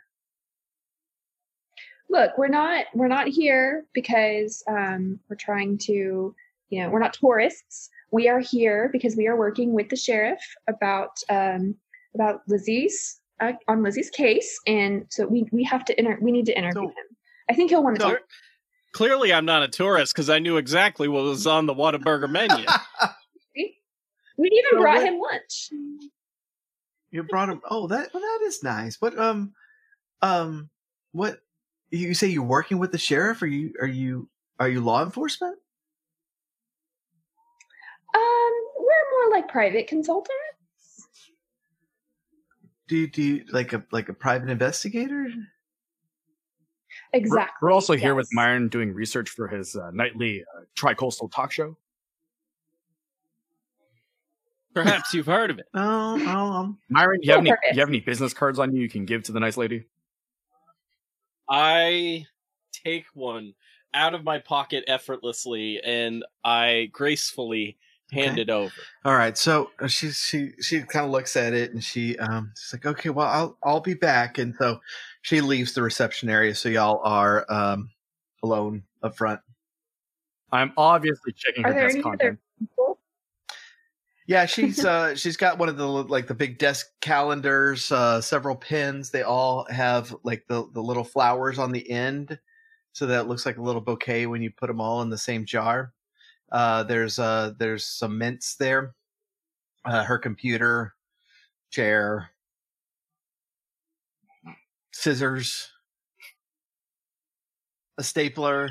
Look, 2.10 2.38
we're 2.38 2.48
not 2.48 2.86
we're 2.94 3.08
not 3.08 3.28
here 3.28 3.86
because 3.94 4.64
um, 4.68 5.20
we're 5.30 5.36
trying 5.36 5.78
to, 5.80 6.36
you 6.70 6.84
know, 6.84 6.90
we're 6.90 7.00
not 7.00 7.14
tourists. 7.14 7.90
We 8.12 8.30
are 8.30 8.40
here 8.40 8.90
because 8.94 9.16
we 9.16 9.28
are 9.28 9.36
working 9.38 9.74
with 9.74 9.90
the 9.90 9.96
sheriff 9.96 10.40
about 10.68 11.12
um, 11.30 11.76
about 12.14 12.42
Lizzie's 12.48 13.20
uh, 13.42 13.54
on 13.68 13.84
Lizzie's 13.84 14.10
case, 14.10 14.58
and 14.68 15.06
so 15.10 15.26
we 15.28 15.48
we 15.52 15.64
have 15.64 15.84
to 15.86 16.00
inter- 16.00 16.20
we 16.22 16.32
need 16.32 16.46
to 16.46 16.58
interview 16.58 16.82
So- 16.84 16.88
him. 16.88 17.18
I 17.50 17.54
think 17.54 17.70
he'll 17.70 17.84
want 17.84 17.98
to 17.98 18.02
So- 18.02 18.10
talk. 18.12 18.22
Clearly, 18.94 19.34
I'm 19.34 19.44
not 19.46 19.62
a 19.62 19.68
tourist 19.68 20.14
because 20.16 20.30
I 20.30 20.40
knew 20.40 20.56
exactly 20.56 21.10
what 21.10 21.24
was 21.24 21.46
on 21.46 21.66
the 21.66 21.74
Whataburger 21.76 22.30
menu. 22.30 22.66
We 24.38 24.50
even 24.52 24.72
So 24.74 24.82
brought 24.82 24.98
what- 24.98 25.08
him 25.08 25.20
lunch. 25.20 25.70
you 27.12 27.24
brought 27.24 27.50
him. 27.50 27.62
Oh, 27.70 27.88
that 27.88 28.10
well, 28.14 28.22
that 28.22 28.40
is 28.46 28.64
nice. 28.64 28.98
But 28.98 29.18
um, 29.18 29.54
um, 30.22 30.70
what 31.14 31.40
you 31.90 32.14
say? 32.14 32.28
You're 32.28 32.44
working 32.44 32.78
with 32.78 32.92
the 32.92 32.98
sheriff? 32.98 33.42
Are 33.42 33.48
you 33.48 33.74
are 33.80 33.88
you 33.88 34.30
are 34.60 34.68
you 34.68 34.82
law 34.82 35.04
enforcement? 35.04 35.58
Um, 38.16 38.52
we're 38.78 39.30
more 39.30 39.38
like 39.38 39.48
private 39.50 39.88
consultants. 39.88 40.32
Do 42.88 42.98
you, 42.98 43.08
do 43.08 43.22
you 43.22 43.46
like 43.52 43.74
a 43.74 43.84
like 43.92 44.10
a 44.10 44.14
private 44.14 44.50
investigator? 44.50 45.24
We're- 45.24 45.48
Exactly. 47.14 47.54
We're, 47.62 47.72
also 47.72 47.94
here 47.96 48.16
with. 48.16 48.28
Myron 48.34 48.68
doing 48.68 48.94
research 48.94 49.30
for 49.30 49.48
his 49.48 49.76
uh, 49.76 49.92
nightly 49.94 50.44
uh, 50.44 50.62
tri-coastal 50.76 51.30
talk 51.30 51.52
show. 51.52 51.78
Perhaps 54.74 55.14
you've 55.14 55.26
heard 55.26 55.50
of 55.52 55.60
it. 55.60 55.68
No, 55.74 56.16
no, 56.18 56.40
um, 56.40 56.78
Myron, 56.90 57.20
you 57.22 57.32
have 57.32 57.40
any 57.40 57.52
Purpose. 57.52 57.70
you 57.74 57.80
have 57.80 57.90
any 57.90 58.02
business 58.02 58.34
cards 58.34 58.60
on 58.60 58.74
you 58.76 58.82
you 58.82 58.90
can 58.90 59.06
give 59.06 59.24
to 59.24 59.32
the 59.32 59.40
nice 59.40 59.56
lady? 59.56 59.86
I 61.50 62.26
take 62.72 63.06
one 63.14 63.54
out 63.94 64.14
of 64.14 64.24
my 64.26 64.40
pocket 64.40 64.84
effortlessly 64.88 65.80
and 65.84 66.26
I 66.44 66.90
gracefully 66.92 67.78
hand 68.12 68.34
Okay. 68.34 68.42
it 68.42 68.50
over. 68.50 68.72
All 69.04 69.16
right, 69.16 69.38
so 69.38 69.72
uh, 69.80 69.88
she 69.88 70.12
she 70.12 70.52
she 70.62 70.82
kind 70.82 71.06
of 71.06 71.12
looks 71.12 71.36
at 71.36 71.54
it 71.54 71.72
and 71.74 71.84
she 71.84 72.18
um 72.18 72.54
she's 72.58 72.74
like, 72.74 72.86
okay, 72.86 73.10
well 73.10 73.28
I'll 73.28 73.58
I'll 73.64 73.82
be 73.82 73.94
back, 73.94 74.38
and 74.38 74.56
so 74.56 74.80
she 75.22 75.42
leaves 75.42 75.74
the 75.74 75.82
reception 75.84 76.30
area, 76.30 76.56
so 76.56 76.70
y'all 76.70 77.02
are 77.04 77.46
um 77.52 77.90
alone 78.44 78.84
up 79.04 79.16
front. 79.18 79.42
I'm 80.52 80.74
obviously 80.78 81.34
checking 81.34 81.64
Are 81.64 81.72
her 81.72 81.74
there 81.74 81.84
desk 81.84 81.98
any 81.98 82.02
other 82.02 82.12
content. 82.18 82.40
people? 82.60 83.00
Yeah, 84.28 84.46
she's 84.48 84.84
uh 84.86 85.16
she's 85.16 85.38
got 85.38 85.58
one 85.60 85.70
of 85.70 85.78
the 85.78 85.88
like 85.88 86.28
the 86.28 86.34
big 86.34 86.58
desk 86.58 86.88
calendars, 87.02 87.92
uh 87.92 88.22
several 88.22 88.56
pins. 88.56 89.12
They 89.12 89.22
all 89.24 89.66
have 89.70 90.16
like 90.24 90.46
the 90.48 90.68
the 90.74 90.82
little 90.82 91.04
flowers 91.04 91.60
on 91.60 91.72
the 91.72 91.90
end, 91.90 92.40
so 92.94 93.06
that 93.08 93.22
it 93.22 93.28
looks 93.28 93.46
like 93.46 93.58
a 93.58 93.62
little 93.64 93.82
bouquet 93.82 94.28
when 94.28 94.42
you 94.42 94.52
put 94.52 94.68
them 94.68 94.82
all 94.82 95.02
in 95.04 95.10
the 95.10 95.18
same 95.18 95.46
jar. 95.46 95.94
Uh, 96.56 96.84
there's 96.84 97.20
uh 97.20 97.52
there's 97.60 97.86
some 97.86 98.18
mints 98.18 98.56
there. 98.56 98.96
Uh, 99.84 100.04
her 100.06 100.18
computer, 100.18 100.94
chair. 101.70 102.30
scissors, 104.94 105.70
a 107.98 108.04
stapler. 108.04 108.70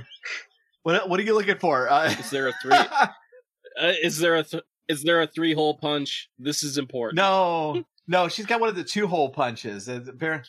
What 0.82 1.08
what 1.08 1.20
are 1.20 1.22
you 1.22 1.34
looking 1.34 1.58
for? 1.58 1.90
Uh, 1.90 2.06
Is 2.18 2.30
there 2.30 2.48
a 2.48 2.52
three? 2.62 2.72
uh, 3.80 3.92
is 4.02 4.18
there 4.18 4.36
a 4.36 4.42
th- 4.42 4.62
is 4.88 5.02
there 5.02 5.20
a 5.22 5.26
three 5.26 5.52
hole 5.54 5.76
punch? 5.76 6.30
This 6.38 6.62
is 6.62 6.78
important. 6.78 7.16
no, 7.18 7.84
no, 8.08 8.28
she's 8.28 8.46
got 8.46 8.60
one 8.60 8.68
of 8.70 8.76
the 8.76 8.84
two 8.84 9.06
hole 9.06 9.28
punches. 9.30 9.88
Uh, 9.88 10.00
appar- 10.00 10.44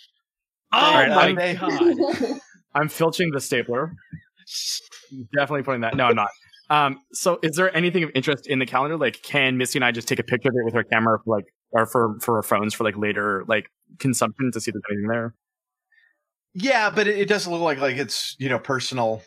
Oh 0.74 0.78
Alright, 0.94 1.10
my 1.10 1.34
they- 1.34 1.56
god! 1.56 2.40
I'm 2.76 2.90
filching 2.90 3.32
the 3.32 3.40
stapler. 3.42 3.94
Definitely 5.38 5.64
putting 5.64 5.82
that. 5.82 5.96
No, 5.96 6.06
I'm 6.06 6.16
not. 6.16 6.30
Um, 6.70 7.00
so 7.14 7.40
is 7.44 7.56
there 7.56 7.76
anything 7.76 8.04
of 8.04 8.12
interest 8.16 8.48
in 8.48 8.60
the 8.60 8.66
calendar? 8.66 8.98
Like, 8.98 9.22
can 9.22 9.58
Missy 9.58 9.78
and 9.78 9.86
I 9.86 9.92
just 9.92 10.08
take 10.08 10.20
a 10.20 10.24
picture 10.24 10.50
of 10.50 10.56
it 10.56 10.66
with 10.66 10.76
our 10.76 10.84
camera, 10.84 11.20
for 11.24 11.36
like, 11.38 11.46
or 11.72 11.86
for 11.86 12.20
for 12.22 12.38
our 12.38 12.44
phones 12.44 12.74
for 12.74 12.84
like 12.84 12.98
later 12.98 13.44
like 13.48 13.70
consumption 14.00 14.52
to 14.52 14.60
see 14.62 14.70
if 14.72 14.74
there's 14.74 14.84
anything 14.92 15.08
there? 15.10 15.36
Yeah, 16.54 16.90
but 16.90 17.08
it, 17.08 17.18
it 17.20 17.28
doesn't 17.30 17.52
look 17.52 17.62
like 17.62 17.80
like 17.80 17.98
it's 17.98 18.36
you 18.40 18.50
know 18.50 18.58
personal 18.60 19.22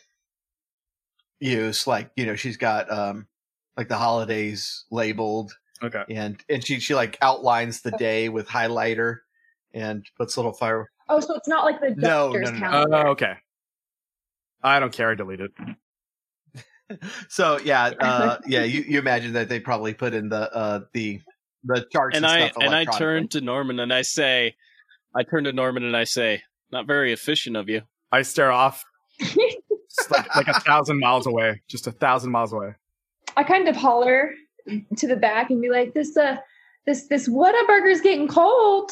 use. 1.40 1.86
Like 1.86 2.10
you 2.16 2.26
know 2.26 2.34
she's 2.36 2.56
got 2.56 2.90
um 2.90 3.26
like 3.76 3.88
the 3.88 3.96
holidays 3.96 4.84
labeled, 4.90 5.52
Okay. 5.82 6.02
and 6.10 6.42
and 6.48 6.64
she 6.66 6.80
she 6.80 6.94
like 6.94 7.16
outlines 7.22 7.82
the 7.82 7.92
day 7.92 8.28
with 8.28 8.48
highlighter 8.48 9.18
and 9.74 10.04
puts 10.16 10.36
little 10.36 10.52
fire. 10.52 10.90
oh, 11.08 11.20
so 11.20 11.34
it's 11.34 11.48
not 11.48 11.64
like 11.64 11.80
the 11.80 11.94
No, 11.96 12.32
doctor's 12.32 12.50
no, 12.52 12.58
no, 12.58 12.58
no. 12.58 12.66
Oh, 12.66 12.70
calendar. 12.90 13.08
okay. 13.10 13.32
I 14.62 14.80
don't 14.80 14.92
care. 14.92 15.10
I 15.10 15.14
delete 15.14 15.40
it. 15.40 15.52
So 17.28 17.58
yeah, 17.58 17.92
uh, 18.00 18.38
yeah, 18.46 18.64
you, 18.64 18.82
you 18.86 18.98
imagine 18.98 19.34
that 19.34 19.48
they 19.48 19.60
probably 19.60 19.92
put 19.94 20.14
in 20.14 20.28
the 20.28 20.52
uh 20.54 20.80
the 20.92 21.20
the 21.64 21.86
charts 21.92 22.16
and 22.16 22.24
and, 22.24 22.34
I 22.34 22.52
and 22.64 22.74
I 22.74 22.84
turn 22.84 23.28
to 23.28 23.40
Norman 23.40 23.78
and 23.78 23.92
I 23.92 24.02
say, 24.02 24.54
I 25.14 25.22
turn 25.22 25.44
to 25.44 25.52
Norman 25.52 25.84
and 25.84 25.96
I 25.96 26.04
say, 26.04 26.42
not 26.72 26.86
very 26.86 27.12
efficient 27.12 27.56
of 27.56 27.68
you. 27.68 27.82
I 28.10 28.22
stare 28.22 28.52
off 28.52 28.84
like, 30.10 30.36
like 30.36 30.48
a 30.48 30.60
thousand 30.66 30.98
miles 31.00 31.26
away, 31.26 31.62
just 31.68 31.86
a 31.86 31.92
thousand 31.92 32.30
miles 32.30 32.52
away. 32.52 32.74
I 33.36 33.42
kind 33.44 33.68
of 33.68 33.76
holler 33.76 34.32
to 34.96 35.06
the 35.06 35.16
back 35.16 35.50
and 35.50 35.60
be 35.60 35.70
like, 35.70 35.94
"This 35.94 36.16
uh, 36.16 36.36
this 36.86 37.06
this 37.08 37.28
Whataburger's 37.28 38.00
getting 38.00 38.28
cold." 38.28 38.90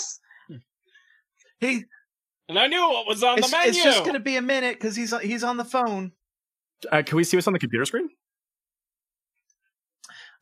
He, 1.61 1.85
And 2.49 2.59
I 2.59 2.67
knew 2.67 2.81
what 2.81 3.07
was 3.07 3.23
on 3.23 3.39
it's, 3.39 3.51
the 3.51 3.57
menu. 3.57 3.71
it's 3.71 3.83
just 3.83 4.05
gonna 4.05 4.21
be 4.21 4.37
a 4.37 4.43
minute 4.43 4.77
because 4.77 4.97
he's 4.97 5.17
he's 5.21 5.45
on 5.45 5.57
the 5.57 5.65
phone. 5.65 6.13
Uh, 6.91 7.03
can 7.05 7.17
we 7.17 7.25
see 7.25 7.37
what's 7.37 7.47
on 7.47 7.53
the 7.53 7.59
computer 7.59 7.85
screen? 7.85 8.09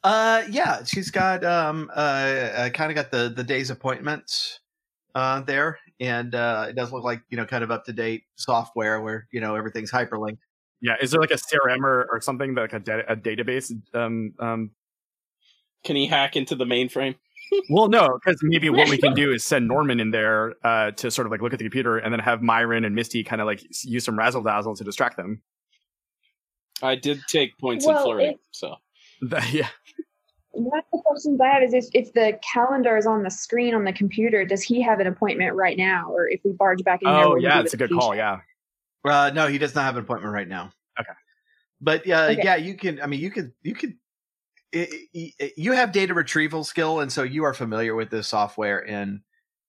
Uh, 0.02 0.42
yeah, 0.50 0.84
she's 0.84 1.10
got 1.10 1.42
um 1.44 1.90
uh, 1.94 1.98
uh 1.98 2.70
kind 2.70 2.90
of 2.90 2.94
got 2.94 3.10
the 3.10 3.32
the 3.34 3.42
day's 3.42 3.70
appointments 3.70 4.60
uh 5.14 5.40
there, 5.40 5.78
and 5.98 6.34
uh 6.34 6.66
it 6.68 6.76
does 6.76 6.92
look 6.92 7.04
like 7.04 7.22
you 7.30 7.36
know 7.36 7.46
kind 7.46 7.64
of 7.64 7.70
up 7.70 7.84
to 7.84 7.92
date 7.92 8.24
software 8.36 9.00
where 9.00 9.26
you 9.30 9.40
know 9.40 9.54
everything's 9.54 9.90
hyperlinked. 9.90 10.38
Yeah. 10.84 10.96
Is 11.00 11.12
there 11.12 11.20
like 11.20 11.30
a 11.30 11.38
CRM 11.38 11.82
or, 11.82 12.06
or 12.12 12.20
something 12.20 12.54
like 12.54 12.74
a, 12.74 12.78
da- 12.78 13.06
a 13.08 13.16
database? 13.16 13.72
Um, 13.94 14.34
um, 14.38 14.70
Can 15.82 15.96
he 15.96 16.06
hack 16.06 16.36
into 16.36 16.54
the 16.54 16.66
mainframe? 16.66 17.14
well, 17.70 17.88
no, 17.88 18.18
because 18.22 18.38
maybe 18.42 18.68
what 18.68 18.90
we 18.90 18.98
can 18.98 19.14
do 19.14 19.32
is 19.32 19.44
send 19.44 19.66
Norman 19.66 19.98
in 19.98 20.10
there 20.10 20.54
uh, 20.62 20.90
to 20.90 21.10
sort 21.10 21.26
of 21.26 21.30
like 21.30 21.40
look 21.40 21.54
at 21.54 21.58
the 21.58 21.64
computer, 21.64 21.96
and 21.96 22.12
then 22.12 22.20
have 22.20 22.42
Myron 22.42 22.84
and 22.84 22.94
Misty 22.94 23.24
kind 23.24 23.40
of 23.40 23.46
like 23.46 23.62
use 23.82 24.04
some 24.04 24.18
razzle 24.18 24.42
dazzle 24.42 24.76
to 24.76 24.84
distract 24.84 25.16
them. 25.16 25.40
I 26.82 26.94
did 26.96 27.22
take 27.28 27.56
points 27.58 27.86
Well, 27.86 27.98
in 27.98 28.04
flirting, 28.04 28.30
it- 28.32 28.40
so 28.50 28.76
yeah. 29.52 29.68
One 30.50 30.78
of 30.78 30.84
the 30.92 31.02
questions 31.04 31.40
I 31.40 31.48
have 31.48 31.62
is 31.64 31.74
if, 31.74 31.86
if 31.94 32.12
the 32.12 32.38
calendar 32.52 32.96
is 32.96 33.06
on 33.06 33.24
the 33.24 33.30
screen 33.30 33.74
on 33.74 33.84
the 33.84 33.92
computer, 33.92 34.44
does 34.44 34.62
he 34.62 34.80
have 34.82 35.00
an 35.00 35.08
appointment 35.08 35.54
right 35.56 35.76
now, 35.76 36.12
or 36.12 36.28
if 36.28 36.40
we 36.44 36.52
barge 36.52 36.84
back 36.84 37.02
in 37.02 37.10
there? 37.10 37.24
Oh, 37.24 37.30
will 37.30 37.42
yeah, 37.42 37.60
it's 37.60 37.74
a 37.74 37.76
good 37.76 37.90
the 37.90 37.96
call. 37.96 38.14
Yeah. 38.14 38.38
Uh, 39.04 39.32
no, 39.34 39.48
he 39.48 39.58
does 39.58 39.74
not 39.74 39.82
have 39.82 39.96
an 39.96 40.04
appointment 40.04 40.32
right 40.32 40.46
now. 40.46 40.70
Okay. 40.98 41.12
But 41.80 42.08
uh, 42.08 42.28
Okay. 42.30 42.42
yeah, 42.44 42.54
you 42.56 42.76
can. 42.76 43.00
I 43.02 43.06
mean, 43.06 43.18
you 43.18 43.30
could 43.32 43.52
you 43.62 43.74
could. 43.74 43.94
i 44.74 44.86
i 45.40 45.52
you 45.56 45.72
have 45.72 45.90
data 45.90 46.14
retrieval 46.14 46.62
skill, 46.62 47.00
and 47.00 47.12
so 47.12 47.24
you 47.24 47.42
are 47.42 47.52
familiar 47.52 47.96
with 47.96 48.10
this 48.10 48.28
software 48.28 48.78
and 48.88 49.20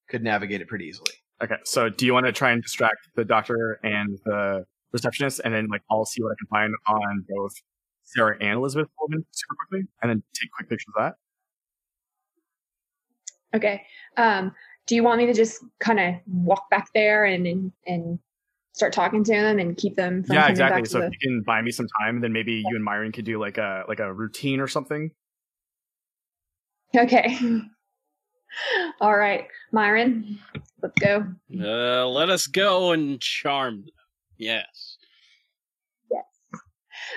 could 0.08 0.24
navigate 0.24 0.62
it 0.62 0.68
pretty 0.68 0.86
easily. 0.86 1.12
Okay. 1.44 1.58
So, 1.64 1.90
do 1.90 2.06
you 2.06 2.14
want 2.14 2.28
to 2.28 2.32
try 2.32 2.52
and 2.52 2.62
distract 2.62 3.10
the 3.16 3.26
doctor 3.26 3.80
and 3.84 4.20
the 4.24 4.66
receptionist, 4.92 5.42
and 5.44 5.54
then 5.54 5.68
like 5.68 5.82
I'll 5.90 6.06
see 6.06 6.22
what 6.22 6.32
I 6.32 6.36
can 6.40 6.48
find 6.48 6.74
on 6.88 7.26
both 7.30 7.54
Sarah 8.04 8.38
and 8.40 8.58
Elizabeth 8.58 8.88
Coleman 9.00 9.26
super 9.32 9.56
quickly, 9.56 9.88
and 10.02 10.10
then 10.10 10.24
take 10.34 10.52
quick 10.52 10.70
pictures 10.70 10.94
of 10.96 11.04
that. 11.04 11.16
Okay. 13.56 13.84
Um, 14.18 14.54
do 14.88 14.96
you 14.96 15.04
want 15.04 15.18
me 15.18 15.26
to 15.28 15.34
just 15.34 15.64
kind 15.80 16.00
of 16.00 16.16
walk 16.28 16.70
back 16.70 16.90
there 16.94 17.26
and, 17.26 17.48
and 17.48 17.72
and 17.88 18.20
start 18.74 18.92
talking 18.92 19.24
to 19.24 19.32
them 19.32 19.58
and 19.58 19.78
keep 19.78 19.96
them 19.96 20.24
from 20.24 20.36
yeah, 20.36 20.42
coming 20.42 20.52
exactly. 20.52 20.82
back 20.82 20.90
So 20.90 21.00
to 21.00 21.06
if 21.08 21.14
you 21.14 21.20
can 21.30 21.44
buy 21.44 21.62
me 21.62 21.72
some 21.72 21.88
time, 22.02 22.20
then 22.20 22.34
maybe 22.34 22.54
you 22.54 22.76
and 22.76 22.84
Myron 22.84 23.12
could 23.12 23.26
do 23.26 23.40
like 23.40 23.58
a 23.58 23.84
like 23.88 24.00
a 24.00 24.14
routine 24.14 24.60
or 24.60 24.68
something. 24.68 25.12
Okay. 26.96 27.38
All 29.02 29.18
right, 29.18 29.48
Myron, 29.74 30.40
let's 30.82 30.98
go. 31.00 31.26
uh, 31.60 32.08
let 32.08 32.30
us 32.30 32.48
go 32.48 32.94
and 32.94 33.20
charm 33.20 33.84
them. 34.38 34.46
Yes, 34.48 34.98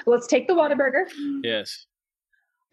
Let's 0.07 0.27
take 0.27 0.47
the 0.49 0.55
Whataburger. 0.55 1.05
yes. 1.43 1.87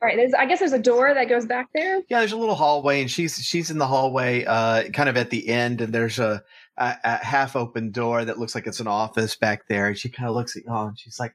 All 0.01 0.07
right, 0.09 0.17
there's 0.17 0.33
I 0.33 0.45
guess 0.45 0.59
there's 0.59 0.73
a 0.73 0.79
door 0.79 1.13
that 1.13 1.29
goes 1.29 1.45
back 1.45 1.69
there. 1.73 2.01
Yeah, 2.09 2.19
there's 2.19 2.33
a 2.33 2.37
little 2.37 2.55
hallway, 2.55 3.01
and 3.01 3.09
she's 3.09 3.37
she's 3.43 3.71
in 3.71 3.77
the 3.77 3.87
hallway, 3.87 4.43
uh, 4.45 4.89
kind 4.89 5.07
of 5.07 5.15
at 5.15 5.29
the 5.29 5.47
end, 5.47 5.79
and 5.81 5.93
there's 5.93 6.19
a, 6.19 6.43
a, 6.77 6.95
a 7.03 7.23
half 7.25 7.55
open 7.55 7.91
door 7.91 8.25
that 8.25 8.37
looks 8.37 8.53
like 8.53 8.67
it's 8.67 8.81
an 8.81 8.87
office 8.87 9.35
back 9.35 9.67
there. 9.69 9.87
And 9.87 9.97
she 9.97 10.09
kind 10.09 10.27
of 10.29 10.35
looks 10.35 10.57
at 10.57 10.65
y'all, 10.65 10.87
and 10.87 10.99
she's 10.99 11.19
like, 11.19 11.33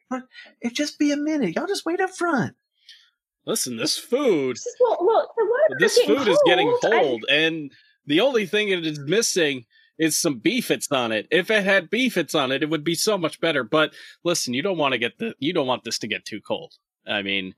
"It 0.61 0.75
just 0.75 0.99
be 0.99 1.11
a 1.13 1.17
minute. 1.17 1.57
Y'all 1.57 1.67
just 1.67 1.87
wait 1.87 2.01
up 2.01 2.11
front." 2.11 2.55
Listen, 3.47 3.79
this 3.79 3.97
food, 3.97 4.57
just, 4.57 4.69
well, 4.79 4.99
well, 5.01 5.35
the 5.71 5.77
this 5.81 5.97
getting 5.99 6.19
food 6.19 6.29
is 6.29 6.43
getting 6.47 6.69
cold. 6.83 6.85
I- 6.95 7.01
cold, 7.01 7.25
and 7.31 7.73
the 8.07 8.21
only 8.21 8.45
thing 8.47 8.69
it 8.69 8.87
is 8.87 8.99
missing 8.99 9.65
is 10.01 10.17
some 10.17 10.39
beef 10.39 10.71
it's 10.71 10.91
on 10.91 11.13
it. 11.13 11.29
If 11.31 11.51
it 11.51 11.63
had 11.63 11.91
beef 11.91 12.17
it's 12.17 12.35
on 12.35 12.51
it, 12.51 12.63
it 12.63 12.71
would 12.71 12.83
be 12.83 12.95
so 12.95 13.19
much 13.19 13.39
better. 13.39 13.63
But 13.63 13.93
listen, 14.25 14.55
you 14.55 14.63
don't 14.63 14.79
want 14.79 14.93
to 14.93 14.99
get 14.99 15.19
the 15.19 15.35
you 15.39 15.53
don't 15.53 15.67
want 15.67 15.85
this 15.85 15.99
to 16.01 16.09
get 16.09 16.25
too 16.25 16.41
cold. 16.41 16.75
I 17.07 17.23
mean, 17.23 17.55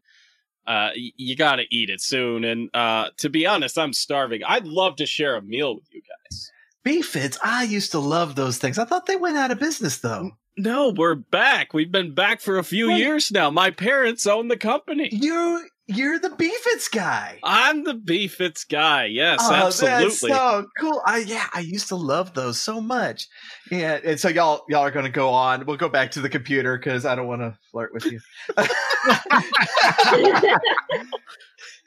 uh, 0.67 0.91
you 0.95 1.37
got 1.37 1.57
to 1.57 1.65
eat 1.71 1.89
it 1.89 2.01
soon. 2.01 2.45
And 2.45 2.69
uh, 2.75 3.11
to 3.19 3.31
be 3.31 3.47
honest, 3.47 3.79
I'm 3.79 3.93
starving. 3.93 4.43
I'd 4.45 4.67
love 4.67 4.97
to 4.97 5.07
share 5.07 5.37
a 5.37 5.43
meal 5.43 5.77
with 5.77 5.95
you 5.95 6.03
guys. 6.03 6.51
Beefits, 6.83 7.39
I 7.45 7.63
used 7.63 7.93
to 7.93 8.01
love 8.01 8.35
those 8.35 8.59
things. 8.59 8.77
I 8.77 8.85
thought 8.85 9.07
they 9.07 9.17
went 9.17 9.37
out 9.37 9.53
of 9.53 9.61
business 9.61 9.99
though. 9.99 10.33
No, 10.59 10.91
we're 10.91 11.15
back. 11.15 11.73
We've 11.73 11.93
been 11.93 12.13
back 12.13 12.41
for 12.41 12.59
a 12.59 12.65
few 12.65 12.89
Wait. 12.89 12.99
years 12.99 13.31
now. 13.31 13.51
My 13.51 13.71
parents 13.71 14.27
own 14.27 14.49
the 14.49 14.57
company. 14.57 15.09
You 15.11 15.67
you're 15.95 16.19
the 16.19 16.31
Beefits 16.31 16.89
guy. 16.89 17.39
I'm 17.43 17.85
the 17.85 17.95
beefits 17.95 18.65
guy. 18.65 19.07
Yes, 19.07 19.41
Oh, 19.43 19.55
absolutely. 19.55 20.05
That's 20.05 20.21
so 20.21 20.67
cool. 20.79 21.03
I 21.07 21.19
yeah, 21.19 21.47
I 21.53 21.61
used 21.61 21.89
to 21.89 21.97
love 21.97 22.35
those 22.35 22.61
so 22.61 22.81
much. 22.81 23.29
Yeah, 23.71 23.99
and 24.05 24.19
so 24.19 24.29
y'all 24.29 24.65
y'all 24.69 24.83
are 24.83 24.91
going 24.91 25.05
to 25.05 25.11
go 25.11 25.31
on. 25.31 25.67
We'll 25.67 25.77
go 25.77 25.89
back 25.89 26.11
to 26.13 26.21
the 26.21 26.29
computer 26.29 26.79
because 26.79 27.07
I 27.07 27.15
don't 27.15 27.27
want 27.27 27.43
to 27.43 27.57
flirt 27.71 27.93
with 27.93 28.07
you. 28.07 28.21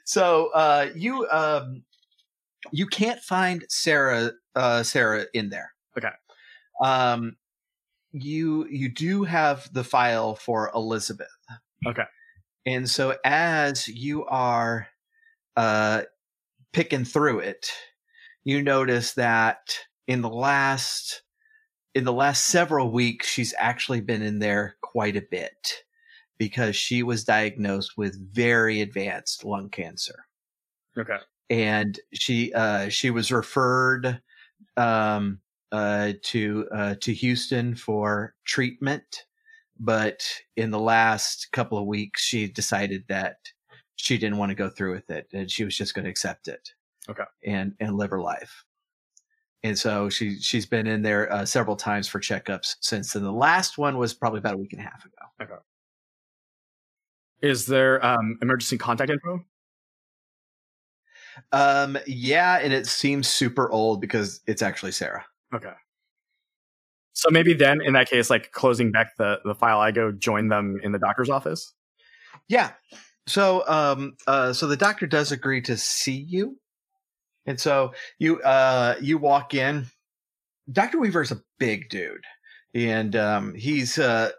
so 0.05 0.49
uh, 0.53 0.87
you 0.95 1.27
um, 1.29 1.83
you 2.71 2.87
can't 2.87 3.21
find 3.21 3.65
Sarah 3.69 4.31
uh, 4.55 4.83
Sarah 4.83 5.25
in 5.33 5.49
there. 5.49 5.71
Okay. 5.97 6.09
Um, 6.83 7.35
you 8.11 8.67
you 8.69 8.89
do 8.89 9.23
have 9.23 9.71
the 9.73 9.83
file 9.83 10.35
for 10.35 10.71
Elizabeth. 10.73 11.27
Okay. 11.85 12.03
And 12.65 12.89
so 12.89 13.15
as 13.23 13.87
you 13.87 14.25
are 14.25 14.87
uh, 15.55 16.03
picking 16.73 17.05
through 17.05 17.39
it, 17.39 17.71
you 18.43 18.61
notice 18.61 19.13
that 19.13 19.77
in 20.07 20.21
the 20.21 20.29
last 20.29 21.21
in 21.93 22.03
the 22.03 22.13
last 22.13 22.45
several 22.47 22.91
weeks, 22.91 23.27
she's 23.27 23.53
actually 23.57 24.01
been 24.01 24.21
in 24.21 24.39
there 24.39 24.75
quite 24.81 25.15
a 25.15 25.21
bit 25.21 25.83
because 26.37 26.75
she 26.75 27.03
was 27.03 27.23
diagnosed 27.23 27.97
with 27.97 28.19
very 28.33 28.81
advanced 28.81 29.45
lung 29.45 29.69
cancer, 29.69 30.25
Okay. 30.97 31.17
and 31.49 31.99
she 32.13 32.53
uh, 32.53 32.89
she 32.89 33.11
was 33.11 33.31
referred 33.31 34.21
um, 34.77 35.39
uh, 35.71 36.13
to 36.23 36.67
uh, 36.71 36.95
to 37.01 37.13
Houston 37.13 37.75
for 37.75 38.35
treatment 38.45 39.25
but 39.79 40.23
in 40.55 40.71
the 40.71 40.79
last 40.79 41.51
couple 41.51 41.77
of 41.77 41.85
weeks 41.85 42.21
she 42.23 42.47
decided 42.47 43.03
that 43.07 43.37
she 43.97 44.17
didn't 44.17 44.37
want 44.37 44.49
to 44.49 44.55
go 44.55 44.69
through 44.69 44.93
with 44.93 45.09
it 45.09 45.27
and 45.33 45.49
she 45.51 45.63
was 45.65 45.75
just 45.77 45.93
going 45.93 46.03
to 46.05 46.09
accept 46.11 46.47
it 46.47 46.69
Okay. 47.09 47.23
and 47.45 47.73
and 47.79 47.95
live 47.97 48.09
her 48.09 48.21
life 48.21 48.63
and 49.63 49.77
so 49.77 50.09
she 50.09 50.39
she's 50.39 50.65
been 50.65 50.87
in 50.87 51.01
there 51.01 51.31
uh, 51.31 51.45
several 51.45 51.75
times 51.75 52.07
for 52.07 52.19
checkups 52.19 52.75
since 52.81 53.13
then 53.13 53.23
the 53.23 53.31
last 53.31 53.77
one 53.77 53.97
was 53.97 54.13
probably 54.13 54.39
about 54.39 54.53
a 54.55 54.57
week 54.57 54.73
and 54.73 54.81
a 54.81 54.83
half 54.85 55.03
ago 55.05 55.15
Okay. 55.41 55.61
Is 57.41 57.65
there 57.65 58.03
um, 58.05 58.37
emergency 58.41 58.77
contact 58.77 59.11
info? 59.11 59.45
um 61.51 61.97
yeah 62.07 62.59
and 62.59 62.71
it 62.71 62.87
seems 62.87 63.27
super 63.27 63.69
old 63.71 63.99
because 64.01 64.39
it's 64.47 64.61
actually 64.61 64.91
sarah 64.91 65.25
Okay. 65.53 65.73
So 67.15 67.29
maybe 67.31 67.53
then, 67.53 67.81
in 67.81 67.93
that 67.93 68.09
case, 68.09 68.29
like 68.29 68.51
closing 68.51 68.91
back 68.91 69.15
the 69.17 69.39
the 69.45 69.55
file, 69.55 69.79
I 69.79 69.91
go 69.91 70.11
join 70.11 70.49
them 70.49 70.79
in 70.83 70.91
the 70.91 70.99
doctor's 70.99 71.29
office. 71.29 71.73
Yeah. 72.49 72.71
So, 73.25 73.63
um, 73.67 74.17
uh, 74.27 74.51
so 74.53 74.67
the 74.67 74.77
doctor 74.77 75.07
does 75.07 75.31
agree 75.31 75.61
to 75.61 75.77
see 75.77 76.11
you, 76.27 76.59
and 77.45 77.59
so 77.59 77.93
you, 78.19 78.41
uh, 78.41 78.95
you 79.01 79.17
walk 79.17 79.53
in. 79.53 79.87
Doctor 80.71 80.99
Weaver 80.99 81.21
is 81.21 81.31
a 81.31 81.41
big 81.57 81.89
dude, 81.89 82.25
and 82.75 83.15
um, 83.15 83.55
he's 83.55 83.97
uh, 83.97 84.31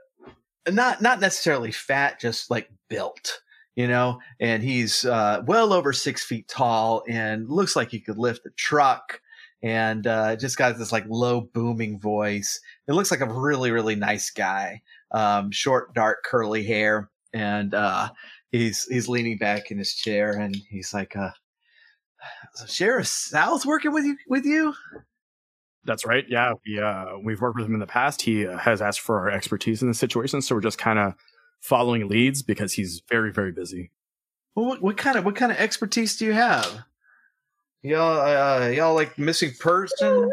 not 0.71 1.01
not 1.01 1.19
necessarily 1.19 1.73
fat, 1.73 2.21
just 2.21 2.51
like 2.51 2.69
built, 2.91 3.41
you 3.75 3.89
know. 3.89 4.21
And 4.39 4.63
he's 4.63 5.05
uh, 5.05 5.43
well 5.47 5.73
over 5.73 5.93
six 5.95 6.25
feet 6.25 6.47
tall, 6.47 7.03
and 7.09 7.49
looks 7.49 7.75
like 7.75 7.91
he 7.91 8.01
could 8.01 8.19
lift 8.19 8.47
a 8.47 8.51
truck. 8.51 9.21
And 9.63 10.07
uh, 10.07 10.37
just 10.37 10.59
got 10.59 10.77
this 10.79 10.93
like 10.93 11.05
low 11.09 11.41
booming 11.41 11.99
voice. 11.99 12.61
It 12.87 12.93
looks 12.93 13.11
like 13.11 13.21
a 13.21 13.33
really 13.33 13.71
really 13.71 13.95
nice 13.97 14.31
guy. 14.31 14.83
Um, 15.11 15.51
short, 15.51 15.95
dark, 15.95 16.25
curly 16.25 16.65
hair, 16.65 17.11
and 17.33 17.75
uh, 17.75 18.11
he's 18.53 18.85
he's 18.85 19.09
leaning 19.09 19.39
back 19.39 19.71
in 19.71 19.79
his 19.79 19.95
chair, 19.95 20.33
and 20.33 20.55
he's 20.69 20.93
like, 20.93 21.17
uh, 21.17 21.31
"Sheriff 22.67 23.07
Sal's 23.07 23.67
working 23.67 23.93
with 23.93 24.05
you 24.05 24.17
with 24.29 24.45
you." 24.45 24.75
That's 25.85 26.05
right. 26.05 26.25
Yeah, 26.29 26.53
we 26.67 26.81
uh, 26.81 27.19
we've 27.23 27.41
worked 27.41 27.57
with 27.57 27.67
him 27.67 27.75
in 27.75 27.81
the 27.81 27.87
past. 27.87 28.23
He 28.23 28.47
uh, 28.47 28.59
has 28.59 28.83
asked 28.83 29.01
for 29.01 29.21
our 29.21 29.31
expertise 29.31 29.83
in 29.83 29.89
this 29.89 29.99
situation, 29.99 30.43
so 30.43 30.55
we're 30.55 30.61
just 30.61 30.79
kind 30.79 30.99
of 30.99 31.15
following 31.61 32.09
leads 32.09 32.43
because 32.43 32.73
he's 32.73 33.03
very 33.09 33.33
very 33.33 33.53
busy. 33.53 33.91
Well, 34.55 34.67
what, 34.67 34.83
what 34.83 34.97
kind 34.97 35.17
of 35.17 35.25
what 35.25 35.37
kind 35.37 35.53
of 35.53 35.59
expertise 35.59 36.17
do 36.17 36.25
you 36.25 36.33
have? 36.33 36.85
Y'all, 37.87 38.21
uh, 38.21 38.69
y'all 38.69 38.95
like 38.95 39.17
missing 39.17 39.53
person? 39.61 40.31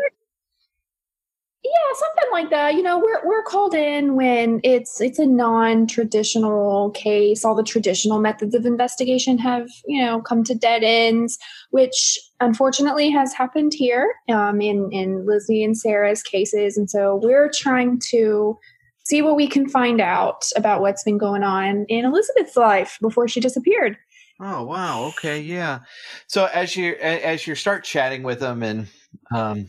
Yeah, 1.64 1.72
something 1.93 2.32
like 2.32 2.49
that. 2.49 2.74
You 2.74 2.82
know, 2.82 2.97
we're 2.97 3.26
we're 3.26 3.43
called 3.43 3.76
in 3.76 4.16
when 4.16 4.60
it's 4.64 4.99
it's 4.99 5.20
a 5.20 5.26
non-traditional 5.26 6.89
case. 6.91 7.45
All 7.45 7.54
the 7.54 7.64
traditional 7.64 8.20
methods 8.20 8.56
of 8.56 8.66
investigation 8.66 9.38
have, 9.38 9.70
you 9.86 10.04
know, 10.04 10.20
come 10.20 10.43
to 10.45 10.56
dead 10.56 10.84
ends, 10.84 11.38
which 11.70 12.20
unfortunately 12.39 13.12
has 13.12 13.34
happened 13.34 13.74
here 13.76 14.16
um, 14.30 14.60
in 14.60 14.91
in 14.91 15.26
Lizzie 15.26 15.64
and 15.64 15.78
Sarah's 15.78 16.24
cases. 16.24 16.76
And 16.76 16.89
so 16.89 17.20
we're 17.22 17.51
trying 17.54 18.01
to 18.10 18.58
see 19.06 19.22
what 19.22 19.36
we 19.36 19.47
can 19.47 19.70
find 19.70 20.01
out 20.01 20.43
about 20.56 20.82
what's 20.82 21.04
been 21.04 21.20
going 21.20 21.43
on 21.43 21.86
in 21.88 22.04
Elizabeth's 22.04 22.58
life 22.58 22.97
before 22.99 23.28
she 23.28 23.39
disappeared. 23.39 23.95
Oh 24.40 24.64
wow, 24.64 25.06
okay, 25.06 25.40
yeah. 25.40 25.80
So 26.28 26.46
as 26.46 26.76
you 26.76 26.94
as 26.96 27.46
you 27.48 27.56
start 27.56 27.84
chatting 27.84 28.24
with 28.24 28.42
him 28.42 28.64
and 28.64 28.88
um, 29.34 29.68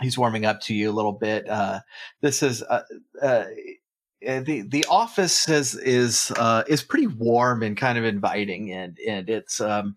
he's 0.00 0.18
warming 0.18 0.44
up 0.44 0.60
to 0.62 0.74
you 0.74 0.90
a 0.90 0.92
little 0.92 1.12
bit. 1.12 1.48
Uh, 1.48 1.80
this 2.20 2.42
is 2.42 2.62
uh, 2.62 2.82
uh, 3.22 3.44
the 4.22 4.62
the 4.68 4.84
office 4.88 5.48
is 5.48 5.74
is 5.74 6.32
uh, 6.38 6.64
is 6.66 6.82
pretty 6.82 7.06
warm 7.06 7.62
and 7.62 7.76
kind 7.76 7.98
of 7.98 8.04
inviting, 8.04 8.72
and 8.72 8.98
and 9.06 9.28
it's 9.28 9.60
um, 9.60 9.96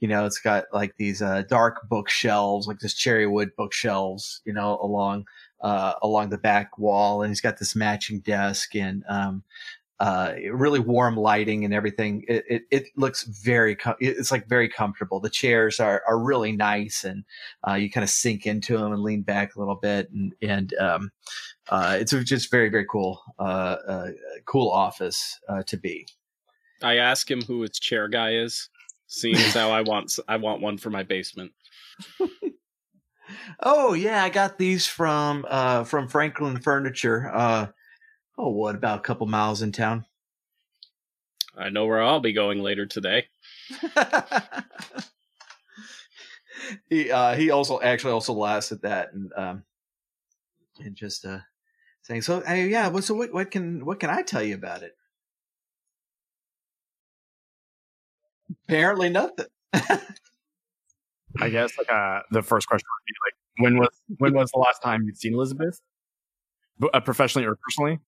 you 0.00 0.08
know 0.08 0.24
it's 0.24 0.40
got 0.40 0.64
like 0.72 0.96
these 0.96 1.22
uh, 1.22 1.42
dark 1.48 1.88
bookshelves, 1.88 2.66
like 2.66 2.80
this 2.80 2.94
cherry 2.94 3.26
wood 3.26 3.50
bookshelves, 3.56 4.40
you 4.44 4.52
know, 4.52 4.78
along 4.80 5.26
uh, 5.60 5.94
along 6.02 6.30
the 6.30 6.38
back 6.38 6.78
wall, 6.78 7.22
and 7.22 7.30
he's 7.30 7.40
got 7.40 7.58
this 7.58 7.76
matching 7.76 8.20
desk 8.20 8.74
and 8.74 9.04
um, 9.08 9.42
uh, 9.98 10.34
really 10.52 10.80
warm 10.80 11.16
lighting 11.16 11.64
and 11.64 11.72
everything. 11.72 12.24
It, 12.28 12.44
it, 12.48 12.62
it 12.70 12.84
looks 12.96 13.24
very, 13.24 13.74
com- 13.74 13.96
it's 13.98 14.30
like 14.30 14.46
very 14.46 14.68
comfortable. 14.68 15.20
The 15.20 15.30
chairs 15.30 15.80
are, 15.80 16.02
are 16.06 16.18
really 16.18 16.52
nice 16.52 17.04
and, 17.04 17.24
uh, 17.66 17.74
you 17.74 17.90
kind 17.90 18.04
of 18.04 18.10
sink 18.10 18.46
into 18.46 18.76
them 18.76 18.92
and 18.92 19.02
lean 19.02 19.22
back 19.22 19.54
a 19.54 19.58
little 19.58 19.76
bit. 19.76 20.10
And, 20.10 20.34
and, 20.42 20.74
um, 20.74 21.12
uh, 21.68 21.96
it's 21.98 22.12
just 22.12 22.50
very, 22.50 22.68
very 22.68 22.86
cool, 22.90 23.22
uh, 23.38 23.76
uh, 23.88 24.10
cool 24.44 24.70
office, 24.70 25.40
uh, 25.48 25.62
to 25.64 25.76
be. 25.76 26.06
I 26.82 26.96
ask 26.96 27.30
him 27.30 27.42
who 27.42 27.62
his 27.62 27.78
chair 27.78 28.06
guy 28.06 28.34
is, 28.34 28.68
seeing 29.06 29.36
as 29.36 29.54
how 29.54 29.70
I 29.70 29.80
want 29.80 30.18
I 30.28 30.36
want 30.36 30.60
one 30.60 30.76
for 30.76 30.90
my 30.90 31.02
basement. 31.02 31.52
Oh 33.60 33.94
yeah, 33.94 34.22
I 34.22 34.28
got 34.28 34.58
these 34.58 34.86
from, 34.86 35.46
uh, 35.48 35.84
from 35.84 36.08
Franklin 36.08 36.60
Furniture. 36.60 37.30
Uh, 37.32 37.66
oh, 38.38 38.50
what 38.50 38.74
about 38.74 38.98
a 38.98 39.02
couple 39.02 39.26
miles 39.26 39.62
in 39.62 39.72
town? 39.72 40.06
I 41.56 41.70
know 41.70 41.86
where 41.86 42.02
I'll 42.02 42.20
be 42.20 42.32
going 42.32 42.62
later 42.62 42.86
today. 42.86 43.28
he 46.88 47.10
uh, 47.10 47.34
he 47.34 47.50
also 47.50 47.80
actually 47.80 48.12
also 48.12 48.32
laughs 48.34 48.72
at 48.72 48.82
that 48.82 49.12
and 49.12 49.32
um 49.36 49.64
and 50.78 50.94
just 50.94 51.24
uh 51.24 51.38
saying 52.02 52.22
so 52.22 52.42
yeah 52.46 52.88
what 52.88 53.04
so 53.04 53.14
what 53.14 53.32
what 53.32 53.50
can 53.50 53.84
what 53.84 54.00
can 54.00 54.10
I 54.10 54.22
tell 54.22 54.42
you 54.42 54.54
about 54.54 54.82
it? 54.82 54.94
Apparently 58.68 59.08
nothing. 59.08 59.46
I 61.40 61.48
guess 61.50 61.76
like 61.78 61.90
uh, 61.90 62.20
the 62.30 62.42
first 62.42 62.68
question 62.68 62.86
would 62.86 63.06
be 63.06 63.14
like, 63.26 63.34
when 63.58 63.78
was 63.78 63.88
when 64.18 64.34
was 64.34 64.50
the 64.52 64.58
last 64.58 64.82
time 64.82 65.02
you'd 65.04 65.18
seen 65.18 65.34
Elizabeth, 65.34 65.80
uh, 66.92 67.00
professionally 67.00 67.46
or 67.46 67.56
personally? 67.62 67.98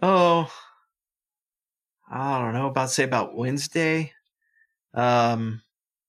Oh, 0.00 0.50
I 2.10 2.38
don't 2.38 2.54
know 2.54 2.68
about 2.68 2.90
say 2.90 3.04
about 3.04 3.36
Wednesday. 3.36 4.12
Um, 4.94 5.62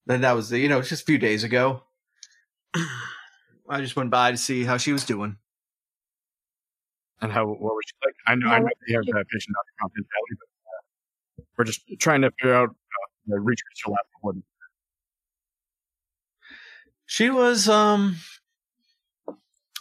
then 0.05 0.21
that 0.21 0.33
was 0.35 0.49
the 0.49 0.59
you 0.59 0.67
know 0.69 0.79
it's 0.79 0.89
just 0.89 1.03
a 1.03 1.05
few 1.05 1.17
days 1.17 1.43
ago. 1.43 1.83
I 3.69 3.81
just 3.81 3.95
went 3.95 4.09
by 4.11 4.31
to 4.31 4.37
see 4.37 4.63
how 4.63 4.77
she 4.77 4.91
was 4.91 5.05
doing. 5.05 5.37
And 7.21 7.31
how 7.31 7.45
what 7.45 7.59
was 7.61 7.83
she 7.85 7.93
like? 8.05 8.15
I 8.27 8.35
know 8.35 8.49
I 8.49 8.59
know 8.59 8.67
you 8.87 8.95
have 8.97 9.15
uh, 9.15 9.23
patient 9.31 9.55
doctor 9.55 9.73
confidentiality, 9.81 10.37
but 10.39 11.41
uh, 11.41 11.45
we're 11.57 11.65
just 11.65 11.81
trying 11.99 12.21
to 12.21 12.31
figure 12.31 12.53
out 12.53 12.69
uh, 12.69 13.07
the 13.27 13.39
retrace 13.39 13.83
your 13.85 13.93
last 13.93 14.07
appointment. 14.17 14.45
She 17.05 17.29
was 17.29 17.69
um 17.69 18.17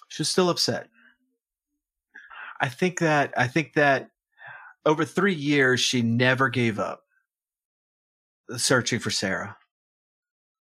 she 0.09 0.23
was 0.23 0.29
still 0.29 0.51
upset. 0.51 0.89
I 2.63 2.69
think 2.69 3.01
that 3.01 3.35
I 3.37 3.47
think 3.47 3.75
that 3.75 4.11
over 4.87 5.05
3 5.05 5.35
years 5.35 5.81
she 5.81 6.01
never 6.01 6.49
gave 6.49 6.79
up 6.79 7.03
searching 8.57 9.01
for 9.01 9.11
Sarah. 9.11 9.57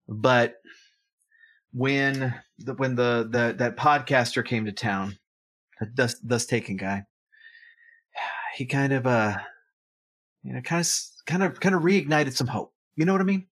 But 0.07 0.55
when 1.73 2.33
the 2.57 2.73
when 2.73 2.95
the, 2.95 3.27
the 3.29 3.55
that 3.59 3.77
podcaster 3.77 4.43
came 4.43 4.65
to 4.65 4.71
town, 4.71 5.19
thus 5.95 6.15
thus 6.23 6.45
taken 6.47 6.77
guy, 6.77 7.03
he 8.55 8.65
kind 8.65 8.93
of 8.93 9.05
uh 9.05 9.37
you 10.43 10.53
know 10.53 10.61
kind 10.61 10.81
of 10.81 10.89
kind 11.27 11.43
of 11.43 11.59
kind 11.59 11.75
of 11.75 11.83
reignited 11.83 12.33
some 12.33 12.47
hope. 12.47 12.73
You 12.95 13.05
know 13.05 13.11
what 13.11 13.21
I 13.21 13.25
mean? 13.25 13.47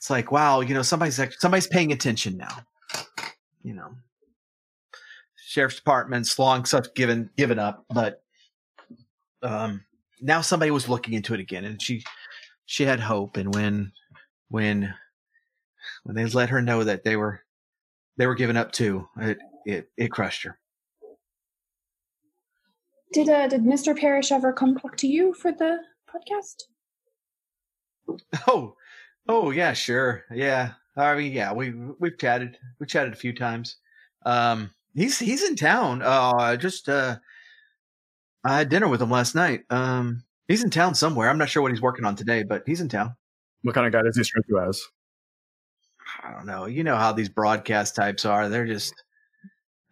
it's 0.00 0.08
like 0.08 0.32
wow 0.32 0.60
you 0.60 0.74
know 0.74 0.82
somebody's 0.82 1.20
somebody's 1.38 1.66
paying 1.66 1.92
attention 1.92 2.38
now 2.38 2.64
you 3.62 3.74
know 3.74 3.94
sheriff's 5.50 5.74
department's 5.74 6.38
long 6.38 6.64
stuff 6.64 6.86
given 6.94 7.28
given 7.36 7.58
up 7.58 7.84
but 7.92 8.22
um 9.42 9.84
now 10.20 10.40
somebody 10.40 10.70
was 10.70 10.88
looking 10.88 11.12
into 11.12 11.34
it 11.34 11.40
again 11.40 11.64
and 11.64 11.82
she 11.82 12.04
she 12.66 12.84
had 12.84 13.00
hope 13.00 13.36
and 13.36 13.52
when 13.52 13.90
when 14.48 14.94
when 16.04 16.14
they 16.14 16.24
let 16.26 16.50
her 16.50 16.62
know 16.62 16.84
that 16.84 17.02
they 17.02 17.16
were 17.16 17.40
they 18.16 18.28
were 18.28 18.36
giving 18.36 18.56
up 18.56 18.70
too 18.70 19.08
it 19.16 19.38
it, 19.66 19.90
it 19.96 20.12
crushed 20.12 20.44
her 20.44 20.56
Did 23.12 23.28
uh, 23.28 23.48
did 23.48 23.62
Mr. 23.62 23.98
Parrish 23.98 24.30
ever 24.30 24.52
come 24.52 24.78
talk 24.78 24.96
to 24.98 25.08
you 25.08 25.34
for 25.34 25.50
the 25.50 25.78
podcast? 26.08 26.62
oh 28.46 28.76
oh 29.28 29.50
yeah 29.50 29.72
sure 29.72 30.22
yeah 30.32 30.74
i 30.96 31.16
mean 31.16 31.32
yeah 31.32 31.52
we 31.52 31.74
we've 31.98 32.18
chatted 32.18 32.56
we 32.78 32.86
chatted 32.86 33.12
a 33.12 33.16
few 33.16 33.32
times 33.34 33.78
um 34.24 34.70
he's 34.94 35.18
he's 35.18 35.42
in 35.42 35.56
town 35.56 36.02
uh 36.02 36.56
just 36.56 36.88
uh 36.88 37.16
i 38.44 38.58
had 38.58 38.68
dinner 38.68 38.88
with 38.88 39.00
him 39.00 39.10
last 39.10 39.34
night 39.34 39.62
um 39.70 40.22
he's 40.48 40.64
in 40.64 40.70
town 40.70 40.94
somewhere 40.94 41.28
i'm 41.28 41.38
not 41.38 41.48
sure 41.48 41.62
what 41.62 41.72
he's 41.72 41.80
working 41.82 42.04
on 42.04 42.16
today 42.16 42.42
but 42.42 42.62
he's 42.66 42.80
in 42.80 42.88
town 42.88 43.14
What 43.62 43.74
kind 43.74 43.86
of 43.86 43.92
guy 43.92 44.02
does 44.02 44.16
he 44.16 44.24
strike 44.24 44.44
you 44.48 44.58
as? 44.60 44.82
i 46.24 46.30
don't 46.32 46.46
know 46.46 46.66
you 46.66 46.82
know 46.82 46.96
how 46.96 47.12
these 47.12 47.28
broadcast 47.28 47.94
types 47.94 48.24
are 48.24 48.48
they're 48.48 48.66
just 48.66 48.94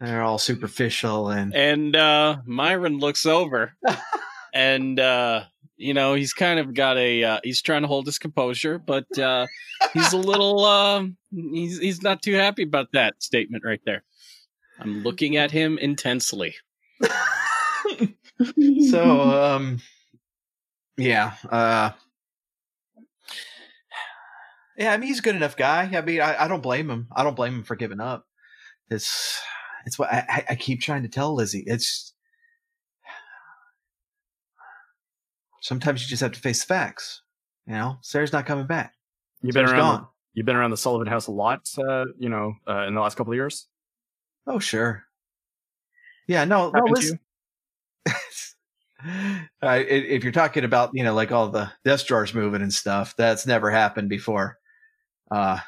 they're 0.00 0.22
all 0.22 0.38
superficial 0.38 1.30
and 1.30 1.54
And 1.54 1.96
uh 1.96 2.36
Myron 2.46 2.98
looks 2.98 3.26
over 3.26 3.72
and 4.54 4.98
uh 5.00 5.44
you 5.80 5.94
know, 5.94 6.14
he's 6.14 6.32
kind 6.32 6.58
of 6.58 6.74
got 6.74 6.98
a 6.98 7.22
uh, 7.22 7.40
he's 7.44 7.62
trying 7.62 7.82
to 7.82 7.88
hold 7.88 8.04
his 8.04 8.18
composure, 8.18 8.78
but 8.78 9.06
uh 9.16 9.46
he's 9.94 10.12
a 10.12 10.16
little 10.18 10.64
uh 10.64 11.04
he's 11.30 11.78
he's 11.78 12.02
not 12.02 12.20
too 12.20 12.34
happy 12.34 12.64
about 12.64 12.88
that 12.92 13.22
statement 13.22 13.64
right 13.64 13.80
there. 13.86 14.02
I'm 14.80 15.02
looking 15.02 15.36
at 15.36 15.50
him 15.50 15.78
intensely. 15.78 16.54
so 18.90 19.20
um 19.32 19.80
yeah 20.96 21.34
uh 21.50 21.90
yeah 24.76 24.92
i 24.92 24.96
mean 24.96 25.08
he's 25.08 25.18
a 25.20 25.22
good 25.22 25.34
enough 25.36 25.56
guy 25.56 25.90
i 25.94 26.00
mean 26.00 26.20
i, 26.20 26.44
I 26.44 26.48
don't 26.48 26.62
blame 26.62 26.88
him 26.90 27.08
i 27.14 27.22
don't 27.24 27.36
blame 27.36 27.54
him 27.54 27.62
for 27.64 27.76
giving 27.76 28.00
up 28.00 28.26
it's 28.90 29.40
it's 29.86 29.98
what 29.98 30.12
I, 30.12 30.24
I- 30.28 30.44
I 30.50 30.54
keep 30.56 30.80
trying 30.80 31.02
to 31.04 31.08
tell 31.08 31.34
Lizzie. 31.34 31.62
It's 31.66 32.12
sometimes 35.60 36.02
you 36.02 36.08
just 36.08 36.22
have 36.22 36.32
to 36.32 36.40
face 36.40 36.60
the 36.60 36.66
facts. 36.66 37.22
You 37.66 37.74
know, 37.74 37.98
Sarah's 38.02 38.32
not 38.32 38.46
coming 38.46 38.66
back. 38.66 38.94
You've 39.42 39.54
been 39.54 39.66
Sarah's 39.66 39.72
around. 39.82 39.96
gone. 39.98 40.06
You've 40.34 40.46
been 40.46 40.56
around 40.56 40.70
the 40.70 40.76
Sullivan 40.76 41.06
house 41.06 41.26
a 41.26 41.32
lot. 41.32 41.68
Uh, 41.78 42.06
you 42.18 42.28
know, 42.28 42.54
uh, 42.68 42.86
in 42.86 42.94
the 42.94 43.00
last 43.00 43.16
couple 43.16 43.32
of 43.32 43.36
years. 43.36 43.66
Oh, 44.48 44.58
sure. 44.58 45.04
Yeah, 46.26 46.44
no, 46.44 46.72
to 46.72 46.82
listen. 46.90 47.20
uh, 49.62 49.66
i- 49.66 49.78
if 49.78 50.22
you're 50.24 50.32
talking 50.32 50.64
about, 50.64 50.90
you 50.94 51.04
know, 51.04 51.14
like 51.14 51.30
all 51.32 51.48
the 51.50 51.70
desk 51.84 52.06
drawers 52.06 52.34
moving 52.34 52.62
and 52.62 52.72
stuff, 52.72 53.14
that's 53.16 53.46
never 53.46 53.70
happened 53.70 54.08
before. 54.08 54.58
Uh, 55.30 55.58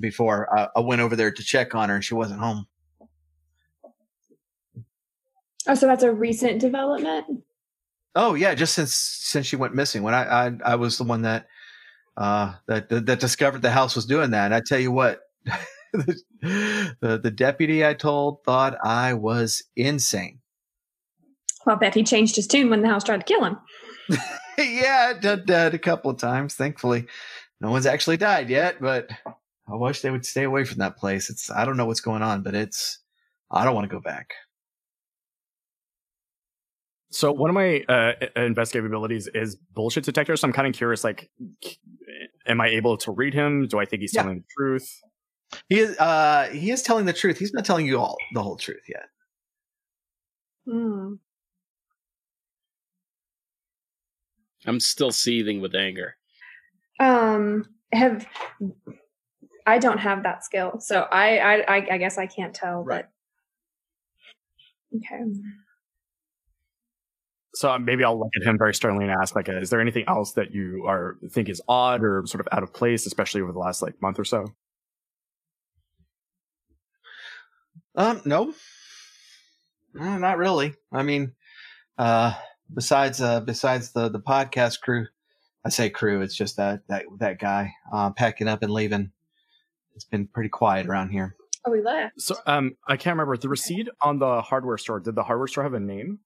before 0.00 0.58
uh, 0.58 0.68
I 0.74 0.80
went 0.80 1.02
over 1.02 1.14
there 1.16 1.30
to 1.30 1.42
check 1.44 1.74
on 1.74 1.90
her 1.90 1.94
and 1.96 2.04
she 2.04 2.14
wasn't 2.14 2.40
home. 2.40 2.66
Oh, 5.68 5.74
so 5.74 5.86
that's 5.86 6.02
a 6.02 6.10
recent 6.10 6.60
development. 6.60 7.44
Oh 8.14 8.34
yeah, 8.34 8.54
just 8.54 8.74
since 8.74 8.94
since 8.94 9.46
she 9.46 9.56
went 9.56 9.74
missing. 9.74 10.02
When 10.02 10.14
I 10.14 10.46
I, 10.48 10.52
I 10.64 10.74
was 10.76 10.98
the 10.98 11.04
one 11.04 11.22
that 11.22 11.46
uh 12.16 12.54
that, 12.66 12.88
that 12.88 13.06
that 13.06 13.20
discovered 13.20 13.62
the 13.62 13.70
house 13.70 13.94
was 13.94 14.06
doing 14.06 14.30
that. 14.32 14.46
And 14.46 14.54
I 14.54 14.60
tell 14.66 14.78
you 14.78 14.90
what, 14.90 15.20
the, 15.92 16.22
the 17.00 17.18
the 17.18 17.30
deputy 17.30 17.84
I 17.86 17.94
told 17.94 18.44
thought 18.44 18.76
I 18.84 19.14
was 19.14 19.62
insane. 19.76 20.40
Well, 21.64 21.76
I 21.76 21.78
bet 21.78 21.94
he 21.94 22.02
changed 22.02 22.36
his 22.36 22.46
tune 22.46 22.70
when 22.70 22.82
the 22.82 22.88
house 22.88 23.04
tried 23.04 23.18
to 23.18 23.24
kill 23.24 23.44
him. 23.44 23.58
yeah, 24.58 25.12
did 25.20 25.46
that 25.46 25.74
a 25.74 25.78
couple 25.78 26.10
of 26.10 26.18
times. 26.18 26.54
Thankfully, 26.54 27.06
no 27.60 27.70
one's 27.70 27.86
actually 27.86 28.16
died 28.16 28.50
yet. 28.50 28.80
But 28.80 29.10
I 29.26 29.76
wish 29.76 30.00
they 30.00 30.10
would 30.10 30.26
stay 30.26 30.42
away 30.44 30.64
from 30.64 30.78
that 30.78 30.96
place. 30.96 31.30
It's 31.30 31.50
I 31.50 31.64
don't 31.64 31.76
know 31.76 31.86
what's 31.86 32.00
going 32.00 32.22
on, 32.22 32.42
but 32.42 32.54
it's 32.54 32.98
I 33.50 33.64
don't 33.64 33.74
want 33.74 33.88
to 33.88 33.94
go 33.94 34.00
back. 34.00 34.30
So 37.10 37.30
one 37.30 37.50
of 37.50 37.54
my 37.54 37.82
uh, 37.90 38.12
investigative 38.36 38.90
abilities 38.90 39.28
is 39.34 39.56
bullshit 39.74 40.04
detector. 40.04 40.34
So 40.34 40.48
I'm 40.48 40.52
kind 40.54 40.66
of 40.66 40.72
curious, 40.74 41.04
like, 41.04 41.30
am 42.46 42.58
I 42.58 42.68
able 42.68 42.96
to 42.98 43.12
read 43.12 43.34
him? 43.34 43.68
Do 43.68 43.78
I 43.78 43.84
think 43.84 44.00
he's 44.00 44.14
Yeah. 44.14 44.22
telling 44.22 44.38
the 44.38 44.44
truth? 44.56 44.90
He 45.68 45.78
is 45.78 45.98
uh 45.98 46.48
he 46.52 46.70
is 46.70 46.82
telling 46.82 47.06
the 47.06 47.12
truth. 47.12 47.38
He's 47.38 47.52
not 47.52 47.64
telling 47.64 47.86
you 47.86 47.98
all 47.98 48.16
the 48.34 48.42
whole 48.42 48.56
truth 48.56 48.82
yet. 48.88 49.08
Hmm. 50.66 51.14
I'm 54.66 54.80
still 54.80 55.10
seething 55.10 55.60
with 55.60 55.74
anger. 55.74 56.16
Um, 57.00 57.66
have 57.92 58.26
I 59.66 59.78
don't 59.78 59.98
have 59.98 60.22
that 60.22 60.44
skill, 60.44 60.78
so 60.80 61.02
I 61.10 61.38
I 61.38 61.76
I, 61.76 61.86
I 61.92 61.98
guess 61.98 62.18
I 62.18 62.26
can't 62.26 62.54
tell. 62.54 62.84
Right. 62.84 63.04
But 64.92 64.98
okay. 64.98 65.24
So 67.54 67.78
maybe 67.78 68.02
I'll 68.02 68.18
look 68.18 68.32
at 68.40 68.46
him 68.46 68.56
very 68.56 68.72
sternly 68.72 69.04
and 69.04 69.12
ask, 69.12 69.36
like, 69.36 69.48
uh, 69.48 69.58
is 69.58 69.68
there 69.68 69.80
anything 69.80 70.04
else 70.08 70.32
that 70.32 70.54
you 70.54 70.86
are 70.86 71.18
think 71.30 71.50
is 71.50 71.60
odd 71.68 72.02
or 72.02 72.22
sort 72.26 72.40
of 72.40 72.48
out 72.50 72.62
of 72.62 72.72
place, 72.72 73.04
especially 73.04 73.42
over 73.42 73.52
the 73.52 73.58
last 73.58 73.82
like 73.82 74.00
month 74.00 74.18
or 74.18 74.24
so? 74.24 74.46
Um, 77.94 78.22
no, 78.24 78.54
no, 79.94 80.18
not 80.18 80.38
really. 80.38 80.74
I 80.92 81.02
mean, 81.02 81.32
uh, 81.98 82.34
besides 82.72 83.20
uh, 83.20 83.40
besides 83.40 83.92
the 83.92 84.08
the 84.08 84.20
podcast 84.20 84.80
crew, 84.80 85.06
I 85.64 85.68
say 85.68 85.90
crew. 85.90 86.22
It's 86.22 86.34
just 86.34 86.56
that 86.56 86.82
that 86.88 87.04
that 87.18 87.38
guy 87.38 87.72
uh, 87.92 88.10
packing 88.10 88.48
up 88.48 88.62
and 88.62 88.72
leaving. 88.72 89.12
It's 89.94 90.04
been 90.04 90.26
pretty 90.26 90.48
quiet 90.48 90.86
around 90.86 91.10
here. 91.10 91.36
Oh, 91.64 91.70
we 91.70 91.82
left. 91.82 92.20
So 92.20 92.34
um, 92.46 92.76
I 92.88 92.96
can't 92.96 93.14
remember 93.14 93.36
the 93.36 93.48
receipt 93.48 93.88
on 94.00 94.18
the 94.18 94.40
hardware 94.40 94.78
store. 94.78 95.00
Did 95.00 95.14
the 95.14 95.22
hardware 95.22 95.46
store 95.46 95.64
have 95.64 95.74
a 95.74 95.80
name? 95.80 96.20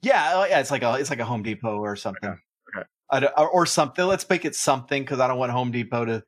Yeah, 0.00 0.32
oh, 0.34 0.44
yeah. 0.44 0.60
It's 0.60 0.70
like 0.70 0.82
a 0.82 0.94
it's 0.94 1.10
like 1.10 1.18
a 1.18 1.24
Home 1.24 1.42
Depot 1.42 1.78
or 1.78 1.96
something. 1.96 2.38
okay. 2.76 2.86
I 3.10 3.26
or, 3.36 3.48
or 3.48 3.66
something. 3.66 4.06
Let's 4.06 4.28
make 4.28 4.44
it 4.44 4.54
something 4.54 5.02
because 5.02 5.20
I 5.20 5.28
don't 5.28 5.38
want 5.38 5.52
Home 5.52 5.72
Depot 5.72 6.04
to. 6.04 6.24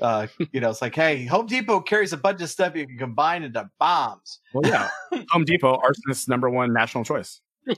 Uh, 0.00 0.26
you 0.52 0.60
know, 0.60 0.70
it's 0.70 0.82
like, 0.82 0.94
hey, 0.94 1.24
Home 1.26 1.46
Depot 1.46 1.80
carries 1.80 2.12
a 2.12 2.16
bunch 2.16 2.42
of 2.42 2.50
stuff 2.50 2.76
you 2.76 2.86
can 2.86 2.98
combine 2.98 3.42
into 3.42 3.68
bombs. 3.78 4.40
Well, 4.52 4.70
yeah, 4.70 4.90
Home 5.30 5.44
Depot, 5.44 5.78
arsonist's 5.78 6.28
number 6.28 6.50
one 6.50 6.72
national 6.72 7.04
choice. 7.04 7.40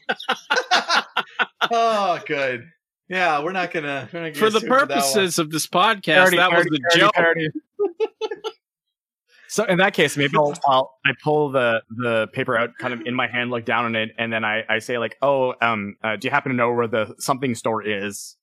oh, 1.71 2.21
good. 2.27 2.69
Yeah, 3.09 3.43
we're 3.43 3.53
not 3.53 3.71
gonna. 3.71 4.09
We're 4.13 4.21
not 4.21 4.35
gonna 4.35 4.35
For 4.35 4.51
the 4.51 4.61
get 4.61 4.69
sued 4.69 4.69
purposes 4.69 5.39
of 5.39 5.51
this 5.51 5.67
podcast, 5.67 6.15
Parody, 6.15 6.37
that 6.37 6.51
was 6.51 6.67
parody, 6.67 6.71
the 6.71 6.81
parody, 6.81 7.01
joke. 7.01 7.15
parody. 7.15 7.49
so 9.49 9.65
in 9.65 9.79
that 9.79 9.95
case, 9.95 10.17
maybe 10.17 10.37
I'll, 10.37 10.55
I'll 10.67 10.95
I 11.07 11.13
pull 11.23 11.51
the 11.51 11.83
the 11.89 12.29
paper 12.35 12.59
out, 12.59 12.71
kind 12.79 12.93
of 12.93 13.01
in 13.07 13.15
my 13.15 13.27
hand, 13.29 13.51
look 13.51 13.65
down 13.65 13.87
on 13.87 13.97
it, 13.97 14.11
and 14.19 14.31
then 14.33 14.45
I 14.45 14.65
I 14.69 14.81
say 14.81 14.99
like, 14.99 15.17
oh, 15.23 15.55
um, 15.63 15.97
uh, 16.03 16.17
do 16.17 16.27
you 16.27 16.31
happen 16.31 16.51
to 16.51 16.57
know 16.57 16.73
where 16.73 16.87
the 16.87 17.15
something 17.19 17.55
store 17.55 17.83
is? 17.83 18.37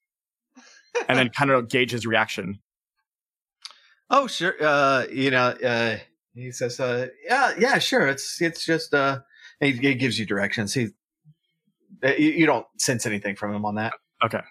And 1.10 1.20
then 1.20 1.30
kind 1.30 1.52
of 1.52 1.68
gauge 1.68 1.92
his 1.92 2.08
reaction. 2.08 2.60
Oh, 4.10 4.28
sure. 4.28 4.56
Uh, 4.62 5.06
you 5.12 5.32
know, 5.32 5.48
uh, 5.48 5.98
he 6.34 6.52
says, 6.52 6.80
uh, 6.80 7.08
yeah, 7.26 7.54
yeah, 7.58 7.80
sure. 7.80 8.08
It's, 8.08 8.42
it's 8.42 8.66
just, 8.66 8.94
uh, 8.94 9.20
he, 9.60 9.72
he 9.72 9.96
gives 9.96 10.20
you 10.20 10.26
directions. 10.26 10.74
He, 10.74 10.90
uh, 12.04 12.10
you, 12.18 12.32
you 12.32 12.46
don't 12.46 12.68
sense 12.78 13.06
anything 13.06 13.36
from 13.36 13.54
him 13.56 13.66
on 13.66 13.76
that. 13.76 13.94
Okay, 14.24 14.42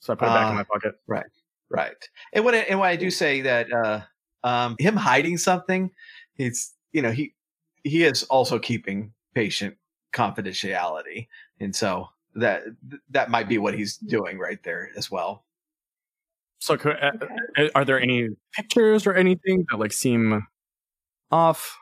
so 0.00 0.12
I 0.12 0.16
put 0.16 0.26
it 0.26 0.28
back 0.28 0.46
in 0.48 0.52
Uh, 0.52 0.56
my 0.56 0.64
pocket. 0.64 0.94
Right. 1.06 1.26
Right. 1.68 1.96
And 2.32 2.44
when, 2.44 2.54
I- 2.54 2.58
and 2.68 2.78
when 2.78 2.88
I 2.88 2.96
do 2.96 3.10
say 3.10 3.40
that, 3.42 3.72
uh, 3.72 4.00
um, 4.44 4.76
him 4.78 4.94
hiding 4.94 5.38
something, 5.38 5.90
he's 6.34 6.72
you 6.92 7.02
know, 7.02 7.10
he, 7.10 7.34
he 7.82 8.04
is 8.04 8.22
also 8.24 8.58
keeping 8.58 9.12
patient 9.34 9.76
confidentiality. 10.12 11.28
And 11.60 11.74
so 11.74 12.08
that, 12.36 12.62
that 13.10 13.30
might 13.30 13.48
be 13.48 13.58
what 13.58 13.74
he's 13.74 13.96
doing 13.96 14.38
right 14.38 14.62
there 14.62 14.90
as 14.96 15.10
well. 15.10 15.44
So, 16.58 16.74
uh, 16.74 16.76
Okay. 16.76 17.36
uh, 17.58 17.68
are 17.74 17.84
there 17.84 18.00
any 18.00 18.28
pictures 18.52 19.06
or 19.06 19.14
anything 19.14 19.66
that 19.70 19.78
like 19.78 19.92
seem 19.92 20.46
off? 21.30 21.76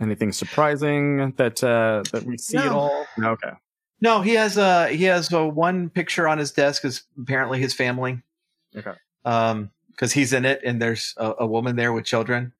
Anything 0.00 0.32
surprising 0.32 1.32
that 1.36 1.62
uh, 1.62 2.04
that 2.12 2.24
we 2.24 2.38
see 2.38 2.56
at 2.56 2.68
all? 2.68 3.06
No. 3.18 3.30
Okay. 3.32 3.52
No, 4.00 4.22
he 4.22 4.32
has 4.34 4.56
uh 4.56 4.86
he 4.86 5.04
has 5.04 5.32
uh, 5.32 5.46
one 5.46 5.90
picture 5.90 6.26
on 6.26 6.38
his 6.38 6.52
desk 6.52 6.84
is 6.86 7.02
apparently 7.20 7.60
his 7.60 7.74
family. 7.74 8.22
Okay. 8.74 8.92
Um, 9.24 9.70
because 9.90 10.12
he's 10.12 10.32
in 10.32 10.46
it 10.46 10.62
and 10.64 10.80
there's 10.80 11.12
a, 11.18 11.34
a 11.40 11.46
woman 11.46 11.76
there 11.76 11.92
with 11.92 12.06
children. 12.06 12.54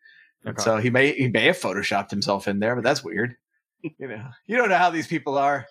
Okay. 0.47 0.61
So 0.61 0.77
he 0.77 0.91
may 0.91 1.13
he 1.13 1.29
may 1.29 1.47
have 1.47 1.57
photoshopped 1.57 2.11
himself 2.11 2.47
in 2.47 2.59
there, 2.59 2.75
but 2.75 2.85
that's 2.85 3.03
weird. 3.03 3.37
you 3.83 4.09
know, 4.09 4.29
you 4.47 4.59
don't 4.59 4.69
know 4.69 4.77
how 4.77 4.91
these 4.91 5.07
people 5.07 5.39
are. 5.39 5.67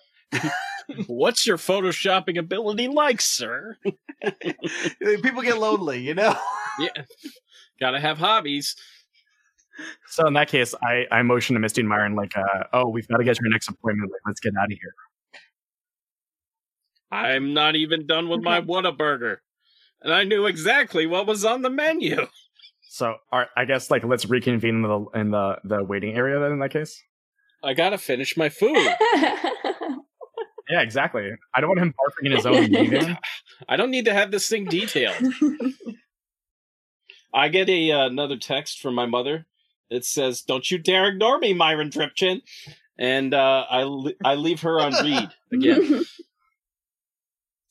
What's 1.06 1.46
your 1.46 1.56
photoshopping 1.56 2.38
ability 2.38 2.88
like, 2.88 3.20
sir? 3.20 3.76
people 5.22 5.42
get 5.42 5.58
lonely, 5.58 6.00
you 6.00 6.14
know. 6.14 6.36
Yeah, 6.78 7.02
gotta 7.78 8.00
have 8.00 8.16
hobbies. 8.16 8.74
So 10.06 10.26
in 10.26 10.32
that 10.34 10.48
case, 10.48 10.74
I, 10.82 11.04
I 11.10 11.20
motion 11.20 11.54
to 11.54 11.60
Misty 11.60 11.82
and 11.82 11.88
Myron 11.90 12.14
like, 12.14 12.34
uh, 12.34 12.64
oh, 12.72 12.88
we've 12.88 13.06
got 13.06 13.18
to 13.18 13.24
get 13.24 13.36
to 13.36 13.42
our 13.44 13.50
next 13.50 13.68
appointment. 13.68 14.10
Like, 14.10 14.20
let's 14.24 14.40
get 14.40 14.54
out 14.58 14.72
of 14.72 14.78
here. 14.78 14.94
I'm 17.10 17.52
not 17.52 17.76
even 17.76 18.06
done 18.06 18.28
with 18.30 18.40
my 18.40 18.62
Whataburger, 18.62 19.38
and 20.00 20.14
I 20.14 20.24
knew 20.24 20.46
exactly 20.46 21.06
what 21.06 21.26
was 21.26 21.44
on 21.44 21.60
the 21.60 21.70
menu. 21.70 22.28
So 22.88 23.16
all 23.30 23.38
right, 23.38 23.48
I 23.56 23.64
guess 23.66 23.90
like 23.90 24.04
let's 24.04 24.26
reconvene 24.26 24.76
in 24.76 24.82
the 24.82 25.06
in 25.14 25.30
the 25.30 25.58
the 25.64 25.84
waiting 25.84 26.16
area 26.16 26.38
then. 26.40 26.52
In 26.52 26.58
that 26.60 26.72
case, 26.72 27.02
I 27.62 27.74
gotta 27.74 27.98
finish 27.98 28.36
my 28.36 28.48
food. 28.48 28.76
yeah, 30.70 30.80
exactly. 30.80 31.30
I 31.54 31.60
don't 31.60 31.68
want 31.68 31.80
him 31.80 31.94
barfing 31.94 32.26
in 32.26 32.32
his 32.32 32.46
own 32.46 32.60
meeting. 32.70 33.16
I 33.68 33.76
don't 33.76 33.90
need 33.90 34.06
to 34.06 34.14
have 34.14 34.30
this 34.30 34.48
thing 34.48 34.66
detailed. 34.66 35.16
I 37.34 37.48
get 37.48 37.68
a 37.68 37.92
uh, 37.92 38.06
another 38.06 38.36
text 38.36 38.80
from 38.80 38.94
my 38.94 39.06
mother. 39.06 39.46
It 39.90 40.04
says, 40.04 40.42
"Don't 40.42 40.70
you 40.70 40.78
dare 40.78 41.08
ignore 41.08 41.38
me, 41.38 41.52
Myron 41.52 41.90
Dripchin," 41.90 42.42
and 42.98 43.34
uh, 43.34 43.64
I 43.68 43.82
le- 43.82 44.12
I 44.24 44.36
leave 44.36 44.62
her 44.62 44.80
on 44.80 44.92
read 44.92 45.30
again. 45.52 46.04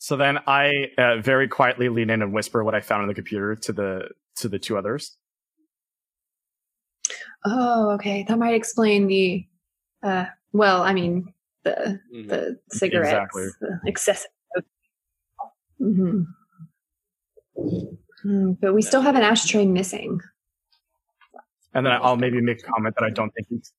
So 0.02 0.16
then 0.16 0.39
I 0.47 0.91
uh, 0.97 1.18
very 1.18 1.50
quietly 1.50 1.89
lean 1.89 2.10
in 2.10 2.22
and 2.22 2.34
whisper 2.34 2.64
what 2.64 2.74
I 2.74 2.80
found 2.80 3.02
on 3.02 3.10
the 3.10 3.14
computer 3.14 3.58
to 3.58 3.74
the 3.74 4.10
to 4.38 4.47
the 4.47 4.58
two 4.58 4.78
others. 4.78 5.18
oh, 7.45 7.91
okay. 7.95 8.24
That 8.28 8.39
might 8.39 8.56
explain 8.56 9.08
the. 9.08 9.45
Uh, 10.02 10.26
well, 10.54 10.84
I 10.84 10.93
mean 10.93 11.34
the 11.64 11.99
Mhm. 12.14 12.30
the 12.30 12.60
cigarettes, 12.70 13.12
Exactly. 13.12 13.47
the 13.62 13.80
excessive. 13.86 14.32
hmm 15.78 16.24
but 18.62 18.74
we 18.74 18.82
still 18.82 19.01
have 19.01 19.16
an 19.16 19.22
ashtray 19.24 19.66
missing. 19.66 20.20
And 21.74 21.86
then 21.86 21.93
I'll 21.93 22.18
maybe 22.18 22.41
make 22.41 22.60
a 22.60 22.72
comment 22.72 22.95
that 22.99 23.05
I 23.05 23.10
don't 23.12 23.32
think 23.32 23.47
he's 23.49 23.74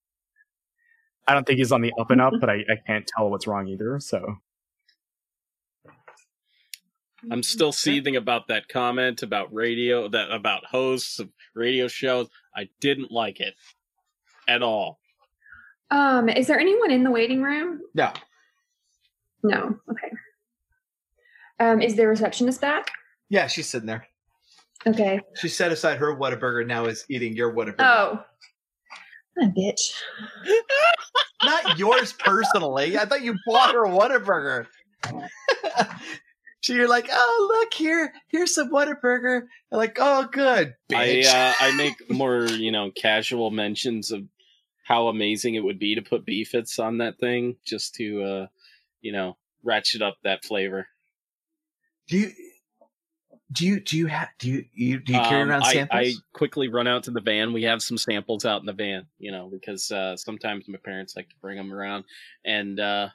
I 1.27 1.35
don't 1.35 1.47
think 1.47 1.59
he's 1.59 1.73
on 1.73 1.83
the 1.83 1.93
up 2.01 2.11
and 2.11 2.21
up, 2.21 2.33
but 2.41 2.49
I, 2.51 2.55
I 2.69 2.77
can't 2.87 3.07
tell 3.07 3.31
what's 3.31 3.47
wrong 3.47 3.69
either. 3.69 4.01
So 4.01 4.37
I'm 7.31 7.43
still 7.43 7.73
seething 7.73 8.17
about 8.17 8.49
that 8.49 8.69
comment 8.69 9.23
about 9.23 9.53
radio, 9.53 10.09
that 10.09 10.31
about 10.31 10.65
hosts 10.65 11.19
of 11.19 11.29
radio 11.55 11.87
shows. 11.87 12.29
I 12.57 12.69
didn't 12.81 13.11
like 13.13 13.41
it 13.41 13.55
at 14.49 14.63
all. 14.63 14.99
Um, 15.91 16.29
is 16.29 16.47
there 16.47 16.59
anyone 16.59 16.91
in 16.91 17.05
the 17.05 17.11
waiting 17.11 17.43
room? 17.43 17.81
No. 17.95 18.13
No. 19.43 19.77
Okay. 19.91 20.11
Um, 21.59 21.83
is 21.83 21.97
the 21.97 22.07
receptionist 22.07 22.61
back? 22.61 22.91
Yeah, 23.29 23.47
she's 23.47 23.69
sitting 23.69 23.87
there. 23.87 24.07
Okay. 24.87 25.21
She 25.37 25.49
set 25.49 25.73
aside 25.73 25.99
her 25.99 26.17
Whataburger, 26.17 26.67
now 26.67 26.87
is 26.87 27.05
eating 27.11 27.35
your 27.35 27.53
Whataburger. 27.53 27.77
Oh. 27.81 28.25
A 29.41 29.47
bitch. 29.47 29.93
Not 31.45 31.79
yours 31.79 32.13
personally. 32.13 32.99
I 32.99 33.05
thought 33.05 33.23
you 33.23 33.37
bought 33.47 33.75
her 33.75 33.85
a 33.85 33.91
Whataburger. 33.91 34.67
so 36.63 36.73
you're 36.73 36.89
like, 36.89 37.09
oh 37.11 37.59
look 37.59 37.73
here, 37.73 38.13
here's 38.29 38.55
some 38.55 38.71
Whataburger. 38.71 39.43
I'm 39.73 39.79
like, 39.79 39.97
oh 40.01 40.29
good, 40.31 40.75
I 40.95 41.25
uh, 41.27 41.65
I 41.65 41.75
make 41.77 42.11
more 42.11 42.45
you 42.47 42.71
know 42.71 42.91
casual 42.91 43.51
mentions 43.51 44.11
of 44.11 44.25
how 44.91 45.07
amazing 45.07 45.55
it 45.55 45.63
would 45.63 45.79
be 45.79 45.95
to 45.95 46.03
put 46.03 46.27
beefits 46.27 46.81
on 46.81 46.99
that 46.99 47.21
thing, 47.21 47.57
just 47.65 47.95
to 47.95 48.23
uh, 48.25 48.47
you 49.01 49.13
know 49.13 49.37
ratchet 49.63 50.03
up 50.03 50.17
that 50.25 50.45
flavor. 50.45 50.89
do 52.09 52.19
you 52.19 52.31
do 53.53 53.67
you 53.67 53.81
do 53.81 53.97
you 53.97 54.07
have 54.09 54.29
do 54.41 54.49
you, 54.51 54.65
you 54.75 54.99
do 54.99 55.13
you 55.13 55.21
carry 55.21 55.43
Um, 55.43 55.51
around 55.51 55.63
I, 55.63 55.73
samples? 55.73 56.01
I 56.01 56.13
quickly 56.33 56.67
run 56.69 56.89
out 56.89 57.05
to 57.05 57.13
the 57.13 57.21
van. 57.21 57.53
We 57.53 57.63
have 57.65 57.83
some 57.83 57.99
samples 57.99 58.45
out 58.45 58.61
in 58.61 58.67
the 58.67 58.73
van, 58.73 59.07
you 59.19 59.31
know, 59.31 59.49
because 59.49 59.93
uh, 59.93 60.17
sometimes 60.17 60.69
my 60.69 60.79
parents 60.79 61.15
like 61.15 61.29
to 61.29 61.37
bring 61.41 61.57
them 61.57 61.73
around 61.73 62.05
and 62.45 62.81
uh, 62.81 63.09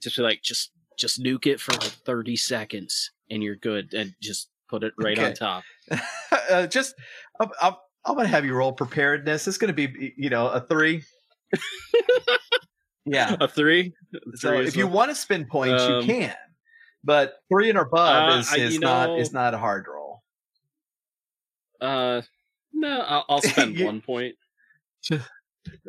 just 0.00 0.16
be 0.16 0.22
like, 0.22 0.42
just 0.42 0.70
just 0.96 1.20
nuke 1.20 1.46
it 1.46 1.60
for 1.60 1.72
like 1.72 1.96
thirty 2.04 2.36
seconds, 2.36 3.10
and 3.30 3.42
you're 3.42 3.56
good, 3.56 3.94
and 3.94 4.14
just 4.22 4.48
put 4.68 4.84
it 4.84 4.94
right 4.96 5.18
on 5.18 5.34
top. 5.34 5.64
uh, 6.50 6.68
just 6.68 6.94
I'm, 7.40 7.50
I'm, 7.60 7.74
I'm 8.04 8.14
gonna 8.16 8.28
have 8.28 8.44
you 8.44 8.54
roll 8.54 8.72
preparedness. 8.72 9.48
It's 9.48 9.58
gonna 9.58 9.72
be 9.72 10.14
you 10.16 10.30
know 10.30 10.46
a 10.48 10.60
three. 10.60 11.02
Yeah. 13.04 13.36
A 13.40 13.48
three. 13.48 13.92
So 14.34 14.50
Three 14.50 14.60
is 14.62 14.68
if 14.68 14.76
you 14.76 14.84
the- 14.84 14.90
want 14.90 15.10
to 15.10 15.14
spend 15.14 15.48
points, 15.48 15.82
Um, 15.82 16.00
you 16.00 16.06
can. 16.06 16.34
But 17.04 17.34
three 17.48 17.70
and 17.70 17.78
above 17.78 18.32
Uh, 18.34 18.38
is, 18.38 18.52
is 18.54 18.78
not 18.80 19.08
know- 19.10 19.16
is 19.18 19.32
not 19.32 19.54
a 19.54 19.58
hard 19.58 19.86
roll. 19.88 20.22
Uh, 21.80 22.22
no, 22.72 23.00
I'll, 23.00 23.24
I'll 23.28 23.42
spend 23.42 23.78
You- 23.78 23.86
one 23.86 24.00
point. 24.00 24.34
Just- 25.02 25.28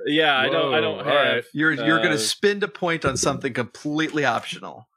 Yeah, 0.07 0.35
I 0.35 0.49
don't. 0.49 0.73
I 0.73 0.81
don't 0.81 0.97
have. 1.05 1.05
right. 1.35 1.43
You're 1.53 1.73
you're 1.73 1.99
Uh, 1.99 2.03
gonna 2.03 2.17
spend 2.17 2.63
a 2.63 2.67
point 2.67 3.05
on 3.05 3.15
something 3.15 3.53
completely 3.53 4.25
optional. 4.25 4.87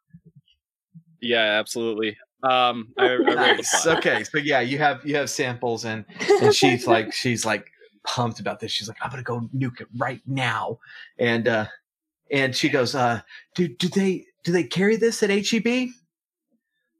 Yeah, 1.20 1.58
absolutely. 1.58 2.16
Um, 2.42 2.88
I, 2.98 3.10
I 3.12 3.16
Nice. 3.34 3.86
Okay, 3.86 4.24
so 4.24 4.38
yeah, 4.38 4.60
you 4.60 4.78
have 4.78 5.04
you 5.04 5.16
have 5.16 5.28
samples 5.28 5.84
and 5.84 6.06
and 6.42 6.54
she's 6.54 6.86
like 6.86 7.12
she's 7.12 7.44
like 7.44 7.70
pumped 8.04 8.40
about 8.40 8.60
this. 8.60 8.72
She's 8.72 8.88
like, 8.88 8.98
I'm 9.02 9.10
gonna 9.10 9.22
go 9.22 9.48
nuke 9.54 9.80
it 9.80 9.88
right 9.96 10.20
now. 10.26 10.78
And 11.18 11.48
uh 11.48 11.66
and 12.30 12.54
she 12.54 12.68
goes, 12.68 12.94
uh, 12.94 13.20
do 13.54 13.68
do 13.68 13.88
they 13.88 14.26
do 14.44 14.52
they 14.52 14.64
carry 14.64 14.96
this 14.96 15.22
at 15.22 15.30
HEB? 15.30 15.88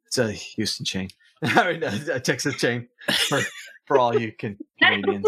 It's 0.07 0.19
a 0.19 0.33
Houston 0.33 0.85
chain. 0.85 1.09
I 1.43 1.73
mean, 1.73 1.83
a, 1.85 2.15
a 2.15 2.21
Texas 2.21 2.57
chain 2.57 2.89
for 3.29 3.41
for 3.87 3.99
all 3.99 4.19
you 4.19 4.33
can 4.33 4.59
Canadians. 4.83 5.27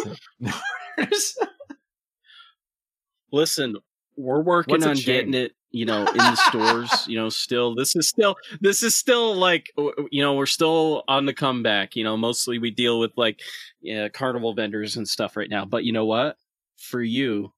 Listen, 3.31 3.77
we're 4.16 4.41
working 4.41 4.73
What's 4.73 4.87
on 4.87 4.97
getting 4.97 5.35
it. 5.35 5.53
You 5.73 5.87
know, 5.87 6.07
in 6.07 6.16
the 6.18 6.37
stores. 6.37 7.07
You 7.09 7.16
know, 7.18 7.29
still 7.31 7.75
this 7.75 7.97
is 7.97 8.09
still 8.09 8.37
this 8.61 8.83
is 8.83 8.95
still 8.95 9.35
like 9.35 9.73
you 10.11 10.23
know 10.23 10.35
we're 10.35 10.47
still 10.47 11.03
on 11.09 11.25
the 11.27 11.33
comeback. 11.35 11.97
You 11.97 12.05
know, 12.05 12.16
mostly 12.16 12.59
we 12.59 12.70
deal 12.70 13.01
with 13.01 13.12
like 13.16 13.41
yeah, 13.81 14.09
carnival 14.09 14.55
vendors 14.55 14.97
and 14.97 15.09
stuff 15.09 15.37
right 15.37 15.49
now. 15.51 15.64
But 15.64 15.85
you 15.85 15.93
know 15.93 16.05
what? 16.05 16.37
For 16.77 17.03
you, 17.03 17.53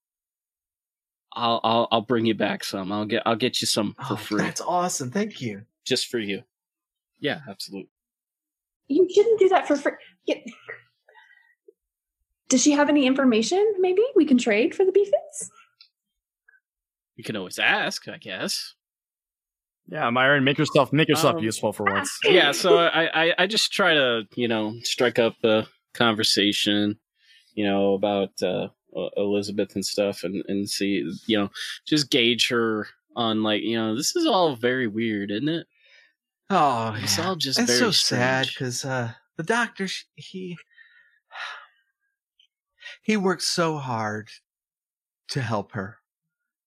I'll 1.33 1.59
I'll 1.63 1.87
I'll 1.91 2.01
bring 2.01 2.25
you 2.25 2.35
back 2.35 2.63
some. 2.63 2.91
I'll 2.91 3.05
get 3.05 3.23
I'll 3.25 3.35
get 3.35 3.59
you 3.61 3.67
some 3.67 3.93
for 3.95 4.13
Oh, 4.13 4.15
free, 4.15 4.41
That's 4.41 4.61
awesome. 4.61 5.11
Thank 5.11 5.41
you. 5.41 5.63
just 5.83 6.07
for 6.07 6.19
you. 6.19 6.43
Yeah, 7.19 7.39
absolutely. 7.49 7.89
you 8.87 9.07
shouldn't 9.13 9.39
do 9.39 9.49
that 9.49 9.67
for 9.67 9.75
free. 9.75 9.93
Yeah. 10.25 10.35
Does 12.49 12.61
she 12.61 12.71
have 12.71 12.89
any 12.89 13.05
information? 13.07 13.73
Maybe 13.79 14.03
we 14.15 14.25
can 14.25 14.37
trade 14.37 14.75
for 14.75 14.85
the 14.85 14.91
beefits. 14.91 15.49
You 17.15 17.23
can 17.23 17.35
always 17.35 17.59
ask, 17.59 18.07
I 18.07 18.17
guess. 18.17 18.73
Yeah, 19.87 20.09
Myron, 20.09 20.43
make 20.43 20.57
yourself 20.57 20.91
make 20.91 21.07
yourself 21.07 21.35
Um, 21.37 21.43
useful 21.43 21.71
for 21.71 21.83
once. 21.83 22.17
yeah 22.25 22.51
so 22.51 22.77
I, 22.79 23.27
I 23.27 23.33
i 23.39 23.47
just 23.47 23.71
try 23.71 23.93
to 23.93 24.23
you 24.35 24.47
know 24.47 24.73
strike 24.83 25.19
up 25.19 25.35
a 25.43 25.67
conversation 25.93 26.97
you 27.53 27.65
know 27.65 27.93
about 27.93 28.31
uh 28.41 28.69
elizabeth 29.15 29.75
and 29.75 29.85
stuff 29.85 30.23
and 30.23 30.43
and 30.47 30.67
see 30.67 31.07
you 31.27 31.37
know 31.37 31.49
just 31.85 32.09
gauge 32.09 32.47
her 32.49 32.87
on 33.15 33.43
like 33.43 33.61
you 33.61 33.77
know 33.77 33.95
this 33.95 34.15
is 34.15 34.25
all 34.25 34.55
very 34.55 34.87
weird 34.87 35.29
isn't 35.31 35.49
it 35.49 35.67
Oh, 36.49 36.95
it's 37.01 37.17
yeah. 37.17 37.27
all 37.27 37.35
just 37.35 37.59
It's 37.59 37.67
very 37.69 37.79
so 37.79 37.91
sad 37.91 38.47
because 38.47 38.85
uh, 38.85 39.13
the 39.35 39.41
doctor 39.43 39.87
he 40.15 40.55
he 43.01 43.17
worked 43.17 43.41
so 43.41 43.77
hard 43.77 44.29
to 45.29 45.41
help 45.41 45.71
her. 45.71 45.97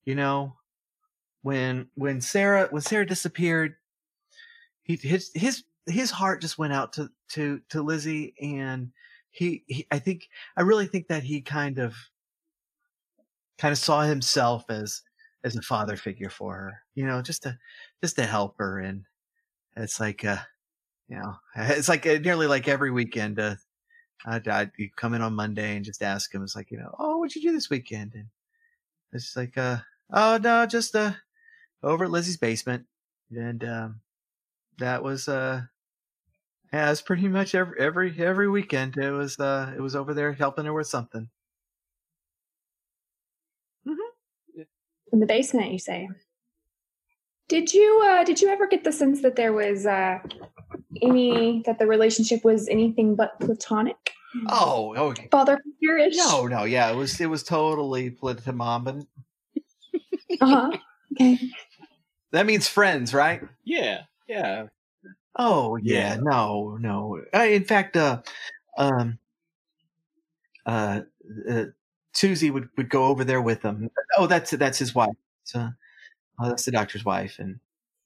You 0.09 0.15
know, 0.15 0.57
when 1.43 1.91
when 1.95 2.23
Sarah 2.23 2.69
when 2.71 2.81
Sarah 2.81 3.05
disappeared, 3.05 3.75
he 4.83 4.97
his 4.97 5.31
his 5.35 5.65
his 5.85 6.11
heart 6.11 6.41
just 6.41 6.57
went 6.57 6.73
out 6.73 6.95
to 6.95 7.11
to 7.33 7.61
to 7.69 7.83
Lizzie, 7.83 8.33
and 8.41 8.93
he, 9.31 9.65
he 9.67 9.87
I 9.91 9.99
think 9.99 10.31
I 10.57 10.63
really 10.63 10.87
think 10.87 11.09
that 11.09 11.25
he 11.25 11.43
kind 11.43 11.79
of 11.79 11.95
kind 13.59 13.71
of 13.71 13.77
saw 13.77 14.01
himself 14.01 14.65
as 14.71 15.03
as 15.45 15.57
a 15.57 15.61
father 15.61 15.99
figure 15.99 16.31
for 16.31 16.55
her. 16.55 16.79
You 16.95 17.05
know, 17.05 17.21
just 17.21 17.43
to 17.43 17.59
just 18.03 18.17
to 18.17 18.25
help 18.25 18.57
her 18.57 18.79
and 18.79 19.05
it's 19.77 20.01
like 20.01 20.25
uh 20.25 20.39
you 21.09 21.19
know 21.19 21.35
it's 21.57 21.91
like 21.91 22.07
uh, 22.07 22.17
nearly 22.17 22.47
like 22.47 22.67
every 22.67 22.91
weekend 22.91 23.39
uh 23.39 23.57
I'd, 24.25 24.49
I'd 24.49 24.71
you 24.79 24.89
come 24.97 25.13
in 25.13 25.21
on 25.21 25.35
monday 25.35 25.77
and 25.77 25.85
just 25.85 26.03
ask 26.03 26.35
him 26.35 26.43
it's 26.43 26.57
like 26.57 26.71
you 26.71 26.79
know 26.79 26.95
oh 26.99 27.19
what'd 27.19 27.37
you 27.37 27.43
do 27.43 27.53
this 27.53 27.71
weekend 27.71 28.15
and 28.15 28.27
it's 29.13 29.37
like 29.37 29.57
uh 29.57 29.79
oh 30.13 30.39
no 30.43 30.67
just 30.67 30.95
uh 30.95 31.13
over 31.83 32.05
at 32.05 32.11
lizzie's 32.11 32.37
basement 32.37 32.87
and 33.31 33.65
um 33.65 34.01
that 34.79 35.03
was 35.03 35.29
uh 35.29 35.63
yeah 36.73 36.91
it's 36.91 37.03
pretty 37.03 37.29
much 37.29 37.55
every 37.55 37.79
every 37.81 38.15
every 38.19 38.49
weekend 38.49 38.97
it 38.97 39.11
was 39.11 39.39
uh 39.39 39.73
it 39.77 39.81
was 39.81 39.95
over 39.97 40.15
there 40.15 40.33
helping 40.33 40.65
her 40.65 40.73
with 40.73 40.87
something 40.87 41.29
In 45.13 45.21
the 45.21 45.27
basement, 45.27 45.73
you 45.73 45.79
say. 45.79 46.09
Did 47.49 47.73
you 47.73 48.05
uh 48.07 48.25
did 48.25 48.43
you 48.43 48.49
ever 48.49 48.67
get 48.67 48.85
the 48.85 48.93
sense 48.93 49.23
that 49.23 49.37
there 49.37 49.55
was 49.55 49.87
uh 49.87 50.19
any 51.01 51.63
that 51.65 51.79
the 51.79 51.87
relationship 51.87 52.45
was 52.45 52.69
anything 52.69 53.15
but 53.15 53.41
platonic? 53.41 53.97
oh 54.51 54.93
oh 54.97 55.15
Father 55.31 55.59
figure-ish? 55.81 56.15
no 56.17 56.47
no 56.47 56.65
yeah 56.65 56.91
it 56.91 56.95
was 56.95 57.19
it 57.21 57.31
was 57.31 57.43
totally 57.43 58.11
platomom 58.11 59.07
Uh-huh. 60.41 60.77
Okay. 61.13 61.39
that 62.33 62.47
means 62.47 62.69
friends 62.69 63.15
right 63.15 63.43
yeah 63.65 64.03
yeah 64.29 64.67
Oh 65.37 65.77
yeah, 65.77 66.17
Yeah. 66.17 66.21
no, 66.21 66.77
no. 66.81 67.23
Uh, 67.33 67.39
in 67.45 67.65
fact, 67.65 67.97
uh, 67.97 68.23
um, 68.77 69.19
uh, 70.67 71.03
uh, 71.49 71.65
Susie 72.13 72.51
would, 72.51 72.69
would 72.77 72.91
go 72.91 73.05
over 73.07 73.25
there 73.25 73.41
with 73.43 73.63
them. 73.63 73.89
Oh, 74.17 74.27
that's 74.27 74.51
that's 74.53 74.79
his 74.79 74.95
wife. 74.95 75.15
So, 75.45 75.69
oh, 76.41 76.49
that's 76.49 76.65
the 76.65 76.73
doctor's 76.73 77.05
wife, 77.05 77.39
and 77.39 77.61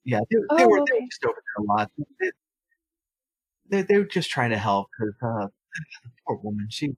yeah, 0.04 0.20
they, 0.30 0.36
they 0.36 0.64
Oh, 0.64 0.68
were, 0.68 0.82
they 0.86 0.92
were 1.00 1.06
just 1.06 1.24
over 1.24 1.34
there 1.34 1.64
a 1.64 1.68
lot. 1.68 1.90
They, 2.20 2.30
they, 3.70 3.82
they 3.82 3.98
were 3.98 4.04
just 4.04 4.30
trying 4.30 4.50
to 4.50 4.58
help 4.58 4.88
because 4.98 5.14
uh, 5.22 5.46
the 6.04 6.10
poor 6.26 6.38
woman, 6.42 6.66
she 6.70 6.94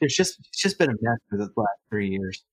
she's 0.00 0.14
just 0.16 0.38
she's 0.52 0.62
just 0.62 0.78
been 0.78 0.90
a 0.90 0.94
mess 1.00 1.18
for 1.28 1.38
the 1.38 1.48
last 1.56 1.78
three 1.90 2.10
years. 2.10 2.44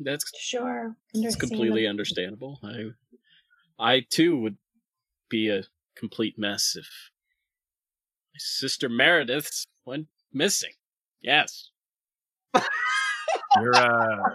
That's 0.00 0.24
Sure. 0.38 0.94
it's 1.14 1.36
completely 1.36 1.86
Understandable. 1.86 2.58
understandable 2.64 2.94
i 3.78 3.94
i 3.94 4.00
too 4.10 4.36
would 4.38 4.56
be 5.28 5.48
a 5.48 5.62
complete 5.96 6.38
mess 6.38 6.76
if 6.78 6.88
my 8.34 8.38
sister 8.38 8.88
meredith 8.88 9.64
went 9.84 10.06
missing 10.32 10.72
yes 11.20 11.70
Your 13.62 13.74
uh, 13.74 14.34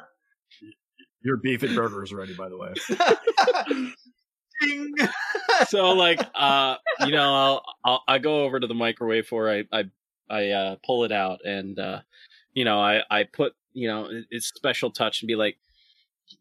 your 1.23 1.37
beef 1.37 1.61
and 1.63 1.75
burger 1.75 2.03
is 2.03 2.11
ready, 2.11 2.33
by 2.33 2.49
the 2.49 2.57
way. 2.57 2.73
So 5.67 5.91
like 5.91 6.21
uh 6.35 6.75
you 6.99 7.11
know 7.11 7.33
I'll, 7.35 7.63
I'll 7.85 8.03
i 8.07 8.17
go 8.19 8.43
over 8.43 8.59
to 8.59 8.67
the 8.67 8.73
microwave 8.73 9.27
for 9.27 9.49
i 9.49 9.63
i 9.71 9.83
i 10.29 10.49
uh 10.49 10.75
pull 10.85 11.03
it 11.03 11.11
out 11.11 11.45
and 11.45 11.77
uh 11.79 12.01
you 12.53 12.65
know 12.65 12.79
i 12.79 13.01
i 13.09 13.23
put 13.23 13.53
you 13.73 13.87
know 13.87 14.05
it- 14.05 14.25
it's 14.29 14.47
special 14.47 14.91
touch 14.91 15.21
and 15.21 15.27
be 15.27 15.35
like 15.35 15.57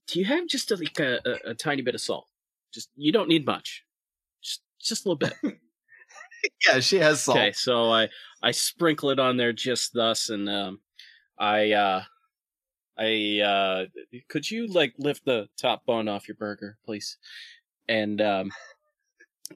do 0.07 0.19
you 0.21 0.25
have 0.25 0.47
just 0.47 0.71
a, 0.71 0.77
like 0.77 0.99
a, 1.01 1.19
a, 1.27 1.51
a 1.51 1.55
tiny 1.55 1.83
bit 1.83 1.95
of 1.95 2.01
salt 2.01 2.27
just 2.73 2.89
you 2.97 3.13
don't 3.13 3.29
need 3.29 3.45
much 3.47 3.85
just 4.43 4.63
just 4.81 5.05
a 5.05 5.09
little 5.11 5.19
bit. 5.19 5.35
yeah, 6.67 6.81
she 6.81 6.97
has 6.99 7.23
salt. 7.23 7.37
Okay, 7.39 7.53
so 7.53 7.91
I 7.91 8.09
I 8.43 8.51
sprinkle 8.53 9.11
it 9.11 9.19
on 9.19 9.37
there 9.37 9.53
just 9.53 9.93
thus, 9.93 10.31
and 10.31 10.49
um, 10.49 10.81
I 11.39 11.73
uh, 11.73 12.03
I 12.99 13.41
uh, 13.45 13.85
could 14.29 14.51
you 14.51 14.67
like 14.69 14.95
lift 14.99 15.25
the 15.27 15.49
top 15.61 15.85
bone 15.85 16.09
off 16.09 16.29
your 16.29 16.37
burger, 16.37 16.79
please? 16.85 17.19
And 17.89 18.21
um, 18.23 18.53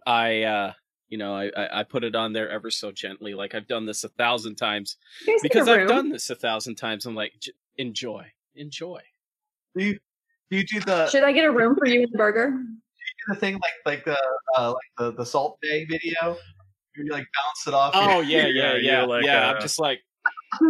I 0.06 0.42
uh, 0.42 0.72
you 1.08 1.18
know, 1.18 1.34
I, 1.34 1.50
I 1.56 1.80
I 1.80 1.82
put 1.84 2.04
it 2.04 2.14
on 2.14 2.32
there 2.32 2.50
ever 2.50 2.70
so 2.70 2.92
gently, 2.92 3.34
like 3.34 3.54
I've 3.54 3.68
done 3.68 3.86
this 3.86 4.04
a 4.04 4.08
thousand 4.08 4.56
times 4.56 4.96
You 5.26 5.34
guys 5.34 5.42
need 5.42 5.50
a 5.50 5.54
because 5.54 5.68
I've 5.68 5.88
done 5.88 6.10
this 6.10 6.28
a 6.30 6.34
thousand 6.34 6.74
times. 6.76 7.06
I'm 7.06 7.14
like, 7.14 7.32
"J- 7.40 7.52
enjoy, 7.76 8.26
enjoy. 8.54 9.00
Do 9.76 9.84
you, 9.84 9.98
do 10.50 10.56
you 10.58 10.64
do 10.64 10.80
the 10.80 11.08
Should 11.08 11.24
I 11.24 11.32
get 11.32 11.44
a 11.44 11.50
room 11.50 11.76
for 11.76 11.86
you 11.86 12.02
and 12.02 12.12
the 12.12 12.18
burger? 12.18 12.54
the 13.28 13.34
thing 13.34 13.54
like 13.54 13.72
like 13.86 14.04
the 14.04 14.18
uh, 14.58 14.68
like 14.72 14.76
the 14.98 15.12
the 15.12 15.24
Salt 15.26 15.58
Bae 15.62 15.84
video? 15.88 16.36
You 16.96 17.10
like 17.10 17.26
bounce 17.34 17.66
it 17.66 17.74
off. 17.74 17.92
Oh 17.94 18.20
your- 18.20 18.42
yeah, 18.42 18.46
yeah, 18.48 18.74
Yeah, 18.74 19.00
yeah, 19.00 19.04
like, 19.04 19.24
yeah. 19.24 19.48
uh, 19.48 19.52
I'm 19.54 19.60
just 19.60 19.80
like, 19.80 20.00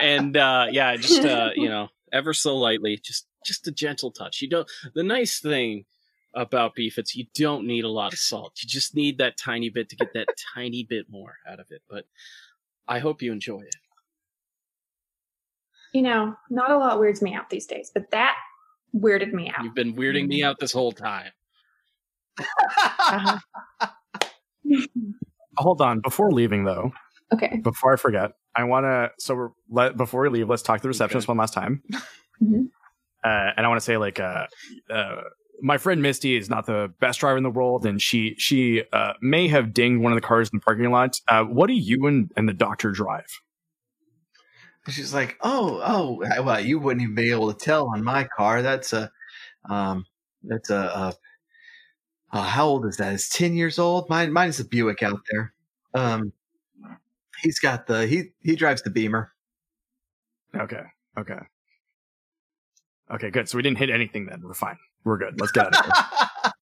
and 0.00 0.36
uh 0.36 0.66
yeah 0.70 0.96
just 0.96 1.24
uh 1.24 1.50
you 1.56 1.68
know 1.68 1.88
ever 2.12 2.32
so 2.34 2.56
lightly 2.56 2.96
just 3.02 3.26
just 3.44 3.66
a 3.66 3.72
gentle 3.72 4.10
touch 4.10 4.40
you 4.40 4.48
don't 4.48 4.68
the 4.94 5.02
nice 5.02 5.40
thing 5.40 5.84
about 6.34 6.74
beef 6.74 6.98
it's 6.98 7.14
you 7.14 7.26
don't 7.34 7.66
need 7.66 7.84
a 7.84 7.88
lot 7.88 8.12
of 8.12 8.18
salt 8.18 8.52
you 8.62 8.68
just 8.68 8.94
need 8.94 9.18
that 9.18 9.36
tiny 9.36 9.68
bit 9.68 9.88
to 9.88 9.96
get 9.96 10.12
that 10.14 10.28
tiny 10.54 10.84
bit 10.84 11.06
more 11.10 11.36
out 11.48 11.60
of 11.60 11.66
it 11.70 11.82
but 11.90 12.04
i 12.88 12.98
hope 12.98 13.20
you 13.20 13.32
enjoy 13.32 13.60
it 13.60 13.76
you 15.92 16.02
know, 16.02 16.34
not 16.50 16.70
a 16.70 16.78
lot 16.78 16.98
weirds 17.00 17.22
me 17.22 17.34
out 17.34 17.50
these 17.50 17.66
days, 17.66 17.90
but 17.94 18.10
that 18.10 18.36
weirded 18.94 19.32
me 19.32 19.48
out. 19.50 19.64
you've 19.64 19.74
been 19.74 19.94
weirding 19.94 20.26
me 20.28 20.42
out 20.42 20.58
this 20.58 20.72
whole 20.72 20.92
time 20.92 21.30
Uh-huh. 22.38 23.38
Hold 25.58 25.80
on. 25.82 26.00
Before 26.00 26.30
leaving, 26.32 26.64
though, 26.64 26.92
okay. 27.32 27.58
before 27.62 27.92
I 27.92 27.96
forget, 27.96 28.32
I 28.56 28.64
want 28.64 28.84
to. 28.84 29.10
So 29.18 29.34
we're, 29.34 29.48
let 29.70 29.96
before 29.96 30.22
we 30.22 30.28
leave, 30.30 30.48
let's 30.48 30.62
talk 30.62 30.78
to 30.78 30.82
the 30.82 30.88
receptionist 30.88 31.28
one 31.28 31.36
last 31.36 31.52
time. 31.54 31.82
Mhm. 32.42 32.68
Uh, 33.24 33.50
and 33.56 33.64
I 33.66 33.68
want 33.68 33.78
to 33.80 33.84
say, 33.84 33.98
like, 33.98 34.18
uh, 34.18 34.46
uh, 34.90 35.22
my 35.60 35.78
friend 35.78 36.02
Misty 36.02 36.36
is 36.36 36.48
not 36.50 36.66
the 36.66 36.92
best 37.00 37.20
driver 37.20 37.36
in 37.36 37.42
the 37.42 37.50
world, 37.50 37.84
and 37.86 38.00
she 38.00 38.34
she 38.38 38.82
uh, 38.92 39.12
may 39.20 39.46
have 39.48 39.72
dinged 39.74 40.02
one 40.02 40.10
of 40.12 40.16
the 40.16 40.26
cars 40.26 40.48
in 40.50 40.58
the 40.58 40.62
parking 40.62 40.90
lot. 40.90 41.20
Uh, 41.28 41.44
what 41.44 41.66
do 41.68 41.74
you 41.74 42.06
and, 42.06 42.30
and 42.36 42.48
the 42.48 42.54
doctor 42.54 42.90
drive? 42.90 43.40
She's 44.88 45.14
like, 45.14 45.36
oh, 45.42 45.80
oh, 45.84 46.42
well, 46.42 46.60
you 46.60 46.78
wouldn't 46.80 47.02
even 47.02 47.14
be 47.14 47.30
able 47.30 47.52
to 47.52 47.64
tell 47.64 47.88
on 47.88 48.02
my 48.02 48.24
car. 48.24 48.62
That's 48.62 48.92
a, 48.92 49.10
um, 49.68 50.06
that's 50.42 50.70
a, 50.70 50.76
a 50.76 51.14
uh, 52.32 52.42
how 52.42 52.66
old 52.66 52.86
is 52.86 52.96
that? 52.96 53.12
It's 53.12 53.28
ten 53.28 53.54
years 53.54 53.78
old. 53.78 54.08
Mine, 54.08 54.32
mine 54.32 54.48
is 54.48 54.58
a 54.58 54.64
Buick 54.64 55.02
out 55.02 55.20
there. 55.30 55.52
Um, 55.94 56.32
he's 57.42 57.58
got 57.58 57.86
the 57.86 58.06
he 58.06 58.30
he 58.40 58.56
drives 58.56 58.82
the 58.82 58.90
Beamer. 58.90 59.32
Okay, 60.56 60.82
okay, 61.18 61.38
okay. 63.12 63.30
Good. 63.30 63.48
So 63.48 63.56
we 63.56 63.62
didn't 63.62 63.78
hit 63.78 63.90
anything 63.90 64.26
then. 64.26 64.40
We're 64.42 64.54
fine. 64.54 64.78
We're 65.04 65.18
good. 65.18 65.40
Let's 65.40 65.52
get 65.52 65.66
out 65.66 65.76
of 65.76 65.84
here. 65.84 66.52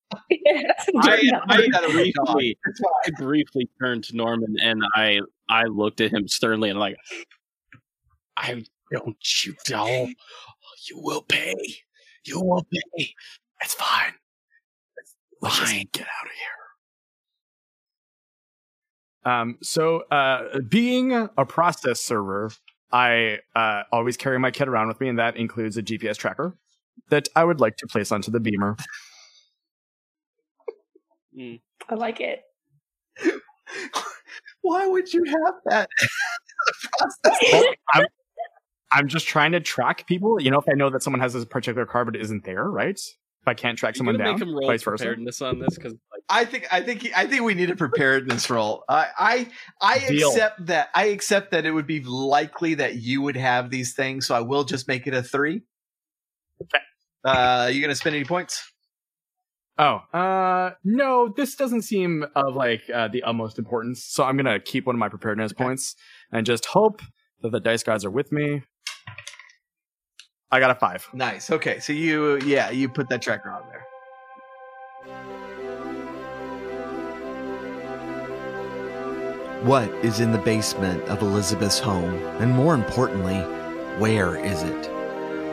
That's 0.67 0.89
a 0.89 0.93
I, 0.99 1.21
good. 1.21 1.35
I, 1.49 1.69
got 1.69 1.91
a 1.91 1.95
read 1.97 2.15
on. 2.19 2.33
briefly, 2.33 2.59
I 3.07 3.11
briefly 3.17 3.69
turned 3.81 4.05
to 4.05 4.17
Norman 4.17 4.57
and 4.61 4.83
I 4.95 5.21
I 5.49 5.65
looked 5.65 6.01
at 6.01 6.13
him 6.13 6.27
sternly 6.27 6.71
and 6.71 6.79
like 6.79 6.97
I 8.41 8.65
don't 8.93 9.17
you 9.45 9.55
know 9.69 10.09
you 10.89 10.99
will 10.99 11.23
pay. 11.23 11.55
You 12.25 12.41
will 12.41 12.67
pay. 12.73 13.15
It's 13.63 13.75
fine. 13.75 14.15
Let's 15.43 15.59
Fine. 15.59 15.89
get 15.93 16.03
out 16.03 16.27
of 16.27 16.33
here. 19.25 19.33
Um, 19.33 19.59
so, 19.63 20.01
uh, 20.11 20.59
being 20.69 21.13
a 21.13 21.47
process 21.47 22.01
server, 22.01 22.51
I 22.93 23.39
uh, 23.55 23.83
always 23.93 24.17
carry 24.17 24.39
my 24.39 24.51
kit 24.51 24.69
around 24.69 24.89
with 24.89 25.01
me, 25.01 25.09
and 25.09 25.19
that 25.19 25.37
includes 25.37 25.77
a 25.77 25.83
GPS 25.83 26.17
tracker 26.17 26.57
that 27.09 27.29
I 27.37 27.45
would 27.45 27.61
like 27.61 27.77
to 27.77 27.87
place 27.87 28.13
onto 28.13 28.31
the 28.31 28.41
beamer. 28.41 28.77
I 31.89 31.95
like 31.95 32.21
it. 32.21 32.43
Why 34.63 34.87
would 34.87 35.13
you 35.13 35.25
have 35.25 35.55
that? 35.67 35.89
Process. 36.99 37.65
I'm 37.95 38.05
just 39.07 39.27
trying 39.27 39.53
to 39.53 39.61
track 39.61 40.07
people. 40.07 40.41
You 40.41 40.51
know, 40.51 40.59
if 40.59 40.65
I 40.71 40.75
know 40.75 40.91
that 40.91 41.03
someone 41.03 41.21
has 41.21 41.33
this 41.33 41.45
particular 41.45 41.87
car 41.87 42.05
but 42.05 42.17
isn't 42.17 42.45
there, 42.45 42.65
right? 42.65 42.99
If 43.43 43.49
I 43.49 43.55
can't 43.55 43.79
track 43.79 43.95
You 43.95 43.99
someone 43.99 44.17
gonna 44.17 44.25
down, 44.25 44.35
make 44.35 44.43
him 44.49 44.55
roll 44.55 44.67
vice 44.69 44.83
versa. 44.83 45.05
preparedness 45.05 45.41
on 45.41 45.59
this 45.61 45.75
because 45.75 45.93
like 45.93 46.23
I 46.29 46.45
think 46.45 46.67
I 46.71 46.83
think 46.83 47.09
I 47.17 47.27
think 47.27 47.43
we 47.43 47.55
need 47.55 47.71
a 47.71 47.77
preparedness 47.77 48.51
roll. 48.51 48.85
I 48.89 49.07
I 49.19 49.49
I 49.81 49.99
Deal. 50.09 50.29
accept 50.29 50.67
that. 50.67 50.91
I 50.95 51.07
accept 51.07 51.53
that 51.53 51.65
it 51.65 51.71
would 51.71 51.87
be 51.87 52.01
likely 52.03 52.75
that 52.75 52.97
you 52.97 53.23
would 53.23 53.37
have 53.37 53.71
these 53.71 53.95
things, 53.95 54.27
so 54.27 54.35
I 54.35 54.41
will 54.41 54.65
just 54.65 54.89
make 54.89 55.07
it 55.07 55.15
a 55.15 55.23
three. 55.23 55.63
Okay. 56.63 56.85
Uh, 57.25 57.71
you 57.73 57.81
gonna 57.81 57.95
spend 57.95 58.15
any 58.17 58.25
points? 58.27 58.73
Oh, 59.79 60.03
uh, 60.13 60.73
no, 60.85 61.33
this 61.35 61.55
doesn't 61.55 61.83
seem 61.83 62.27
of 62.37 62.55
like 62.55 62.83
uh, 62.93 63.09
the 63.09 63.23
utmost 63.23 63.59
importance. 63.59 64.05
So 64.05 64.25
I'm 64.25 64.37
gonna 64.37 64.61
keep 64.61 64.85
one 64.85 64.95
of 64.97 65.01
my 65.01 65.09
preparedness 65.09 65.55
points 65.55 65.97
and 66.31 66.45
just 66.45 66.67
hope 66.67 67.01
that 67.41 67.53
the 67.53 67.61
dice 67.61 67.83
gods 67.83 68.05
are 68.05 68.11
with 68.11 68.31
me. 68.33 68.63
I 70.53 70.59
got 70.59 70.71
a 70.71 70.75
five. 70.75 71.09
Nice. 71.13 71.51
Okay, 71.51 71.79
so 71.79 71.93
you 71.93 72.41
yeah 72.41 72.71
you 72.71 72.89
put 72.89 73.09
that 73.09 73.23
tracker 73.23 73.51
on 73.51 73.63
there. 73.69 73.87
What 79.63 79.91
is 80.05 80.21
in 80.21 80.33
the 80.33 80.39
basement 80.39 81.03
of 81.05 81.21
Elizabeth's 81.21 81.79
home? 81.79 82.15
And 82.41 82.51
more 82.51 82.75
importantly, 82.75 83.39
where 84.01 84.37
is 84.37 84.63
it? 84.63 84.87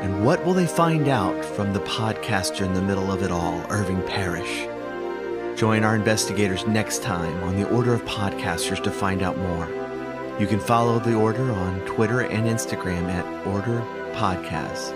And 0.01 0.25
what 0.25 0.43
will 0.45 0.53
they 0.53 0.65
find 0.65 1.09
out 1.09 1.43
from 1.43 1.73
the 1.73 1.81
podcaster 1.81 2.61
in 2.61 2.73
the 2.73 2.81
middle 2.81 3.11
of 3.11 3.21
it 3.21 3.31
all, 3.31 3.65
Irving 3.69 4.01
Parrish? 4.03 4.65
Join 5.59 5.83
our 5.83 5.95
investigators 5.95 6.65
next 6.65 7.03
time 7.03 7.43
on 7.43 7.55
the 7.55 7.69
Order 7.69 7.93
of 7.93 8.05
Podcasters 8.05 8.81
to 8.83 8.91
find 8.91 9.21
out 9.21 9.37
more. 9.37 9.67
You 10.39 10.47
can 10.47 10.59
follow 10.59 10.99
the 10.99 11.15
Order 11.15 11.51
on 11.51 11.81
Twitter 11.81 12.21
and 12.21 12.47
Instagram 12.47 13.11
at 13.11 13.47
Order 13.47 13.81
Podcast. 14.17 14.95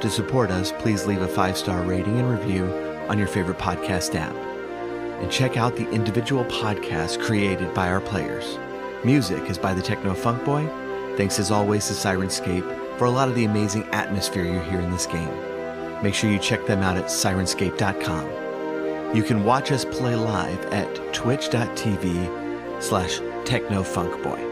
To 0.00 0.08
support 0.08 0.52
us, 0.52 0.70
please 0.78 1.06
leave 1.06 1.22
a 1.22 1.26
five 1.26 1.56
star 1.56 1.82
rating 1.82 2.20
and 2.20 2.30
review 2.30 2.66
on 3.08 3.18
your 3.18 3.26
favorite 3.26 3.58
podcast 3.58 4.14
app. 4.14 4.32
And 5.20 5.28
check 5.28 5.56
out 5.56 5.74
the 5.74 5.90
individual 5.90 6.44
podcasts 6.44 7.20
created 7.20 7.74
by 7.74 7.88
our 7.88 8.00
players. 8.00 8.60
Music 9.04 9.50
is 9.50 9.58
by 9.58 9.74
the 9.74 9.82
Techno 9.82 10.14
Funk 10.14 10.44
Boy. 10.44 10.68
Thanks 11.16 11.40
as 11.40 11.50
always 11.50 11.88
to 11.88 11.94
Syrinscape 11.94 12.96
for 12.96 13.06
a 13.06 13.10
lot 13.10 13.28
of 13.28 13.34
the 13.34 13.44
amazing 13.44 13.82
atmosphere 13.86 14.44
you 14.44 14.60
hear 14.60 14.78
in 14.78 14.92
this 14.92 15.06
game. 15.06 15.36
Make 16.00 16.14
sure 16.14 16.30
you 16.30 16.38
check 16.38 16.64
them 16.66 16.80
out 16.80 16.96
at 16.96 17.06
syrinscape.com. 17.06 19.16
You 19.16 19.24
can 19.24 19.42
watch 19.42 19.72
us 19.72 19.84
play 19.84 20.14
live 20.14 20.64
at 20.66 21.12
twitch.tv 21.12 22.80
slash 22.80 23.18
technofunkboy. 23.44 24.51